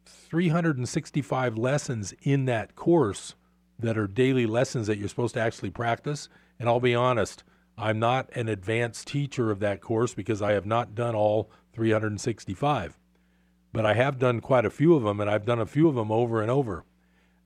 365 0.05 1.57
lessons 1.57 2.13
in 2.21 2.45
that 2.45 2.75
course 2.75 3.33
that 3.80 3.97
are 3.97 4.07
daily 4.07 4.45
lessons 4.45 4.88
that 4.88 4.97
you're 4.97 5.09
supposed 5.09 5.34
to 5.36 5.41
actually 5.41 5.69
practice. 5.69 6.30
And 6.59 6.69
I'll 6.69 6.80
be 6.80 6.95
honest, 6.95 7.43
I'm 7.78 7.99
not 7.99 8.30
an 8.34 8.47
advanced 8.47 9.07
teacher 9.07 9.51
of 9.51 9.59
that 9.59 9.82
course 9.82 10.13
because 10.13 10.41
I 10.41 10.53
have 10.53 10.65
not 10.65 10.95
done 10.95 11.15
all 11.15 11.49
365. 11.73 12.97
But 13.73 13.86
I 13.86 13.93
have 13.93 14.19
done 14.19 14.39
quite 14.39 14.65
a 14.65 14.69
few 14.69 14.95
of 14.95 15.03
them, 15.03 15.19
and 15.19 15.30
I've 15.30 15.45
done 15.45 15.59
a 15.59 15.65
few 15.65 15.89
of 15.89 15.95
them 15.95 16.11
over 16.11 16.41
and 16.41 16.49
over 16.49 16.86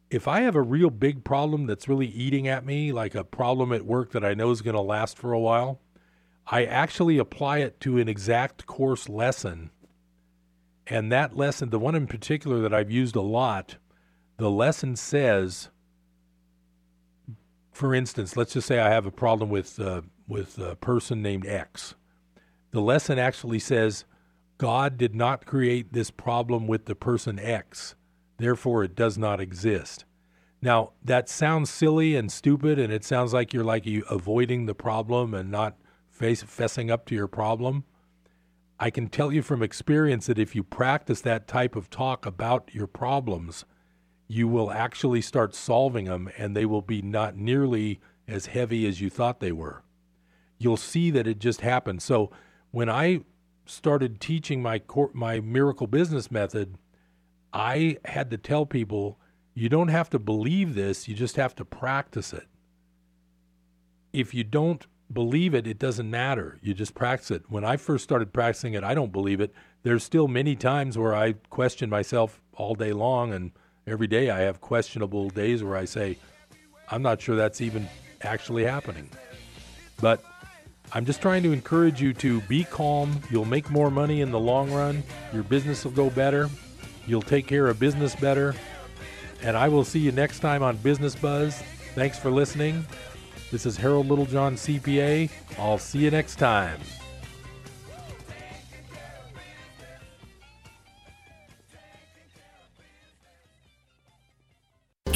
if 0.10 0.28
I 0.28 0.42
have 0.42 0.56
a 0.56 0.62
real 0.62 0.90
big 0.90 1.24
problem 1.24 1.68
that's 1.68 1.88
really 1.88 2.08
eating 2.08 2.48
at 2.48 2.66
me, 2.66 2.92
like 2.92 3.14
a 3.14 3.24
problem 3.24 3.72
at 3.72 3.86
work 3.86 4.12
that 4.12 4.26
I 4.26 4.34
know 4.34 4.52
is 4.52 4.62
going 4.62 4.76
to 4.76 4.82
last 4.82 5.18
for 5.18 5.34
a 5.34 5.40
while, 5.40 5.80
I 6.48 6.66
actually 6.66 7.20
apply 7.20 7.60
it 7.60 7.80
to 7.82 8.00
an 8.00 8.10
exact 8.10 8.66
course 8.66 9.08
lesson. 9.08 9.70
And 10.88 11.12
that 11.12 11.38
lesson, 11.38 11.70
the 11.70 11.78
one 11.78 11.94
in 11.94 12.08
particular 12.08 12.60
that 12.62 12.74
I've 12.74 12.90
used 12.90 13.16
a 13.16 13.22
lot, 13.22 13.76
the 14.38 14.50
lesson 14.50 14.96
says, 14.96 15.70
for 17.80 17.96
instance, 17.96 18.36
let's 18.38 18.54
just 18.54 18.68
say 18.68 18.80
I 18.80 18.90
have 18.90 19.06
a 19.06 19.12
problem 19.12 19.50
with 19.50 19.80
uh, 19.80 20.02
with 20.28 20.60
a 20.60 20.76
person 20.76 21.22
named 21.22 21.46
X. 21.48 21.96
The 22.72 22.82
lesson 22.82 23.18
actually 23.18 23.60
says, 23.60 24.06
God 24.60 24.98
did 24.98 25.16
not 25.16 25.46
create 25.46 25.94
this 25.94 26.12
problem 26.12 26.68
with 26.68 26.86
the 26.86 26.94
person 26.94 27.40
X 27.40 27.96
therefore 28.40 28.84
it 28.84 28.96
does 28.96 29.18
not 29.18 29.40
exist. 29.40 30.06
Now, 30.62 30.94
that 31.04 31.30
sounds 31.30 31.70
silly 31.70 32.16
and 32.16 32.32
stupid, 32.32 32.80
and 32.80 32.92
it 32.92 33.06
sounds 33.06 33.34
like 33.34 33.54
you're 33.54 33.64
like 33.64 33.86
you 33.86 34.04
avoiding 34.10 34.66
the 34.66 34.74
problem 34.74 35.34
and 35.34 35.52
not 35.52 35.78
face, 36.10 36.44
fessing 36.44 36.90
up 36.90 37.06
to 37.06 37.16
your 37.16 37.28
problem. 37.28 37.86
I 38.80 38.90
can 38.90 39.08
tell 39.08 39.32
you 39.32 39.42
from 39.42 39.62
experience 39.62 40.26
that 40.26 40.40
if 40.40 40.56
you 40.56 40.64
practice 40.64 41.22
that 41.22 41.48
type 41.48 41.76
of 41.76 41.90
talk 41.90 42.26
about 42.26 42.74
your 42.74 42.88
problems, 42.88 43.66
you 44.32 44.48
will 44.48 44.72
actually 44.72 45.22
start 45.22 45.56
solving 45.56 46.06
them 46.06 46.30
and 46.38 46.56
they 46.56 46.66
will 46.66 46.84
be 46.84 47.02
not 47.02 47.36
nearly 47.36 48.00
as 48.28 48.46
heavy 48.46 48.88
as 48.88 49.02
you 49.02 49.10
thought 49.10 49.40
they 49.40 49.52
were. 49.52 49.82
You'll 50.60 50.78
see 50.78 51.10
that 51.10 51.26
it 51.26 51.40
just 51.40 51.62
happened. 51.62 52.04
So 52.04 52.30
when 52.70 52.90
I 52.90 53.22
started 53.66 54.22
teaching 54.22 54.62
my 54.62 54.78
cor- 54.78 55.10
my 55.14 55.40
miracle 55.40 55.88
business 55.88 56.30
method, 56.30 56.78
I 57.52 57.98
had 58.06 58.30
to 58.30 58.38
tell 58.38 58.68
people 58.68 59.20
you 59.56 59.68
don't 59.68 59.88
have 59.88 60.12
to 60.12 60.20
believe 60.20 60.76
this, 60.76 61.08
you 61.08 61.16
just 61.16 61.36
have 61.36 61.56
to 61.56 61.66
practice 61.66 62.32
it. 62.32 62.48
If 64.14 64.34
you 64.36 64.44
don't 64.44 64.86
believe 65.12 65.56
it, 65.56 65.66
it 65.66 65.80
doesn't 65.80 66.10
matter. 66.10 66.60
You 66.62 66.76
just 66.76 66.94
practice 66.94 67.32
it. 67.32 67.44
When 67.50 67.66
I 67.66 67.78
first 67.78 68.04
started 68.04 68.32
practicing 68.32 68.76
it, 68.76 68.84
I 68.84 68.94
don't 68.94 69.12
believe 69.12 69.42
it. 69.42 69.54
There's 69.82 70.04
still 70.04 70.28
many 70.28 70.56
times 70.56 71.00
where 71.00 71.16
I 71.16 71.34
question 71.50 71.90
myself 71.90 72.42
all 72.54 72.76
day 72.76 72.94
long, 72.94 73.34
and 73.34 73.52
every 73.90 74.08
day 74.08 74.30
I 74.30 74.42
have 74.42 74.62
questionable 74.62 75.30
days 75.30 75.64
where 75.64 75.76
I 75.76 75.86
say, 75.86 76.18
I'm 76.90 77.02
not 77.02 77.22
sure 77.22 77.36
that's 77.36 77.62
even 77.62 77.88
actually 78.22 78.64
happening. 78.64 79.10
But 80.00 80.24
I'm 80.92 81.06
just 81.06 81.22
trying 81.22 81.44
to 81.44 81.52
encourage 81.52 82.02
you 82.02 82.14
to 82.16 82.42
be 82.42 82.64
calm. 82.64 83.20
You'll 83.30 83.46
make 83.46 83.70
more 83.70 83.92
money 83.92 84.22
in 84.22 84.32
the 84.32 84.40
long 84.40 84.72
run. 84.72 85.04
Your 85.34 85.44
business 85.44 85.84
will 85.84 85.92
go 85.92 86.10
better. 86.10 86.50
You'll 87.08 87.22
take 87.22 87.48
care 87.48 87.68
of 87.68 87.80
business 87.80 88.16
better. 88.16 88.56
And 89.42 89.56
I 89.56 89.68
will 89.68 89.84
see 89.84 90.00
you 90.00 90.12
next 90.12 90.40
time 90.40 90.64
on 90.64 90.78
Business 90.78 91.16
Buzz. 91.16 91.62
Thanks 91.96 92.20
for 92.20 92.30
listening. 92.30 92.86
This 93.52 93.66
is 93.66 93.78
Harold 93.78 94.08
Littlejohn, 94.08 94.56
CPA. 94.56 95.30
I'll 95.58 95.80
see 95.80 96.00
you 96.00 96.12
next 96.12 96.36
time. 96.36 96.80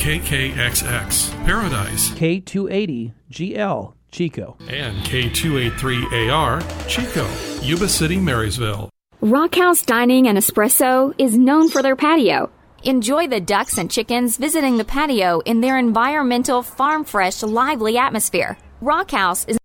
KKXX 0.04 1.46
Paradise, 1.46 2.10
K280 2.10 3.14
GL 3.32 3.94
Chico, 4.12 4.58
and 4.68 4.98
K283AR 5.06 6.90
Chico, 6.90 7.26
Yuba 7.66 7.88
City, 7.88 8.18
Marysville. 8.18 8.90
Rockhouse 9.22 9.82
Dining 9.82 10.28
and 10.28 10.38
Espresso 10.38 11.14
is 11.18 11.38
known 11.38 11.70
for 11.70 11.82
their 11.82 11.96
patio. 11.96 12.52
Enjoy 12.84 13.28
the 13.28 13.40
ducks 13.40 13.78
and 13.78 13.90
chickens 13.90 14.36
visiting 14.36 14.76
the 14.76 14.84
patio 14.84 15.40
in 15.46 15.62
their 15.62 15.78
environmental, 15.78 16.64
farm 16.64 17.06
fresh, 17.06 17.42
lively 17.42 17.98
atmosphere. 17.98 18.58
Rockhouse 18.82 19.46
is 19.46 19.58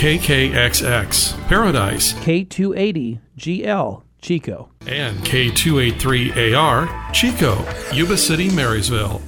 KKXX, 0.00 1.46
Paradise, 1.46 2.14
K280GL, 2.14 4.02
Chico. 4.22 4.70
and 4.86 5.18
K283AR, 5.18 7.12
Chico, 7.12 7.62
Yuba 7.92 8.16
City, 8.16 8.48
Marysville. 8.48 9.20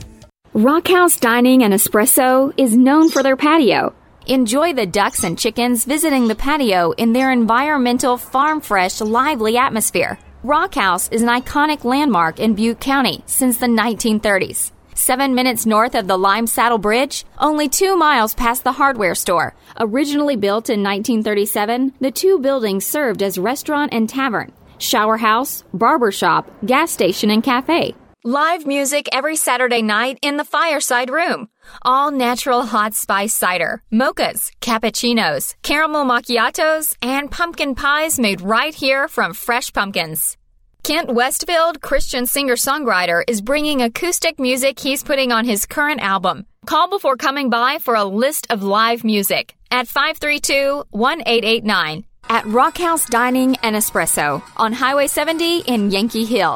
Rockhouse 0.54 1.18
Dining 1.20 1.62
and 1.62 1.74
Espresso 1.74 2.54
is 2.56 2.74
known 2.74 3.10
for 3.10 3.22
their 3.22 3.36
patio. 3.36 3.92
Enjoy 4.28 4.72
the 4.72 4.86
ducks 4.86 5.24
and 5.24 5.38
chickens 5.38 5.84
visiting 5.84 6.26
the 6.26 6.34
patio 6.34 6.92
in 6.92 7.12
their 7.12 7.30
environmental, 7.32 8.16
farm 8.16 8.62
fresh, 8.62 9.02
lively 9.02 9.58
atmosphere. 9.58 10.18
Rockhouse 10.42 11.06
is 11.10 11.20
an 11.20 11.28
iconic 11.28 11.84
landmark 11.84 12.40
in 12.40 12.54
Butte 12.54 12.80
County 12.80 13.22
since 13.26 13.58
the 13.58 13.66
1930s. 13.66 14.70
Seven 14.94 15.34
minutes 15.34 15.64
north 15.64 15.94
of 15.94 16.06
the 16.06 16.18
Lime 16.18 16.46
Saddle 16.46 16.78
Bridge, 16.78 17.24
only 17.38 17.68
two 17.68 17.96
miles 17.96 18.34
past 18.34 18.62
the 18.62 18.72
hardware 18.72 19.14
store. 19.14 19.54
Originally 19.80 20.36
built 20.36 20.68
in 20.68 20.82
1937, 20.82 21.94
the 22.00 22.10
two 22.10 22.38
buildings 22.38 22.84
served 22.84 23.22
as 23.22 23.38
restaurant 23.38 23.92
and 23.92 24.08
tavern, 24.08 24.52
shower 24.78 25.16
house, 25.16 25.64
barber 25.72 26.12
shop, 26.12 26.50
gas 26.66 26.90
station, 26.90 27.30
and 27.30 27.42
cafe. 27.42 27.94
Live 28.24 28.66
music 28.66 29.08
every 29.12 29.34
Saturday 29.34 29.82
night 29.82 30.18
in 30.22 30.36
the 30.36 30.44
fireside 30.44 31.10
room. 31.10 31.48
All 31.82 32.12
natural 32.12 32.62
hot 32.62 32.94
spice 32.94 33.34
cider, 33.34 33.82
mochas, 33.92 34.52
cappuccinos, 34.60 35.56
caramel 35.62 36.04
macchiatos, 36.04 36.96
and 37.02 37.30
pumpkin 37.30 37.74
pies 37.74 38.20
made 38.20 38.40
right 38.40 38.74
here 38.74 39.08
from 39.08 39.34
fresh 39.34 39.72
pumpkins. 39.72 40.36
Kent 40.82 41.14
Westfield, 41.14 41.80
Christian 41.80 42.26
singer 42.26 42.56
songwriter, 42.56 43.22
is 43.28 43.40
bringing 43.40 43.82
acoustic 43.82 44.40
music 44.40 44.80
he's 44.80 45.04
putting 45.04 45.30
on 45.30 45.44
his 45.44 45.64
current 45.64 46.00
album. 46.00 46.44
Call 46.66 46.88
before 46.90 47.16
coming 47.16 47.50
by 47.50 47.78
for 47.78 47.94
a 47.94 48.02
list 48.02 48.48
of 48.50 48.64
live 48.64 49.04
music 49.04 49.54
at 49.70 49.86
532 49.86 50.82
1889 50.90 52.04
at 52.28 52.44
Rockhouse 52.46 53.06
Dining 53.06 53.54
and 53.62 53.76
Espresso 53.76 54.42
on 54.56 54.72
Highway 54.72 55.06
70 55.06 55.60
in 55.60 55.92
Yankee 55.92 56.24
Hill. 56.24 56.50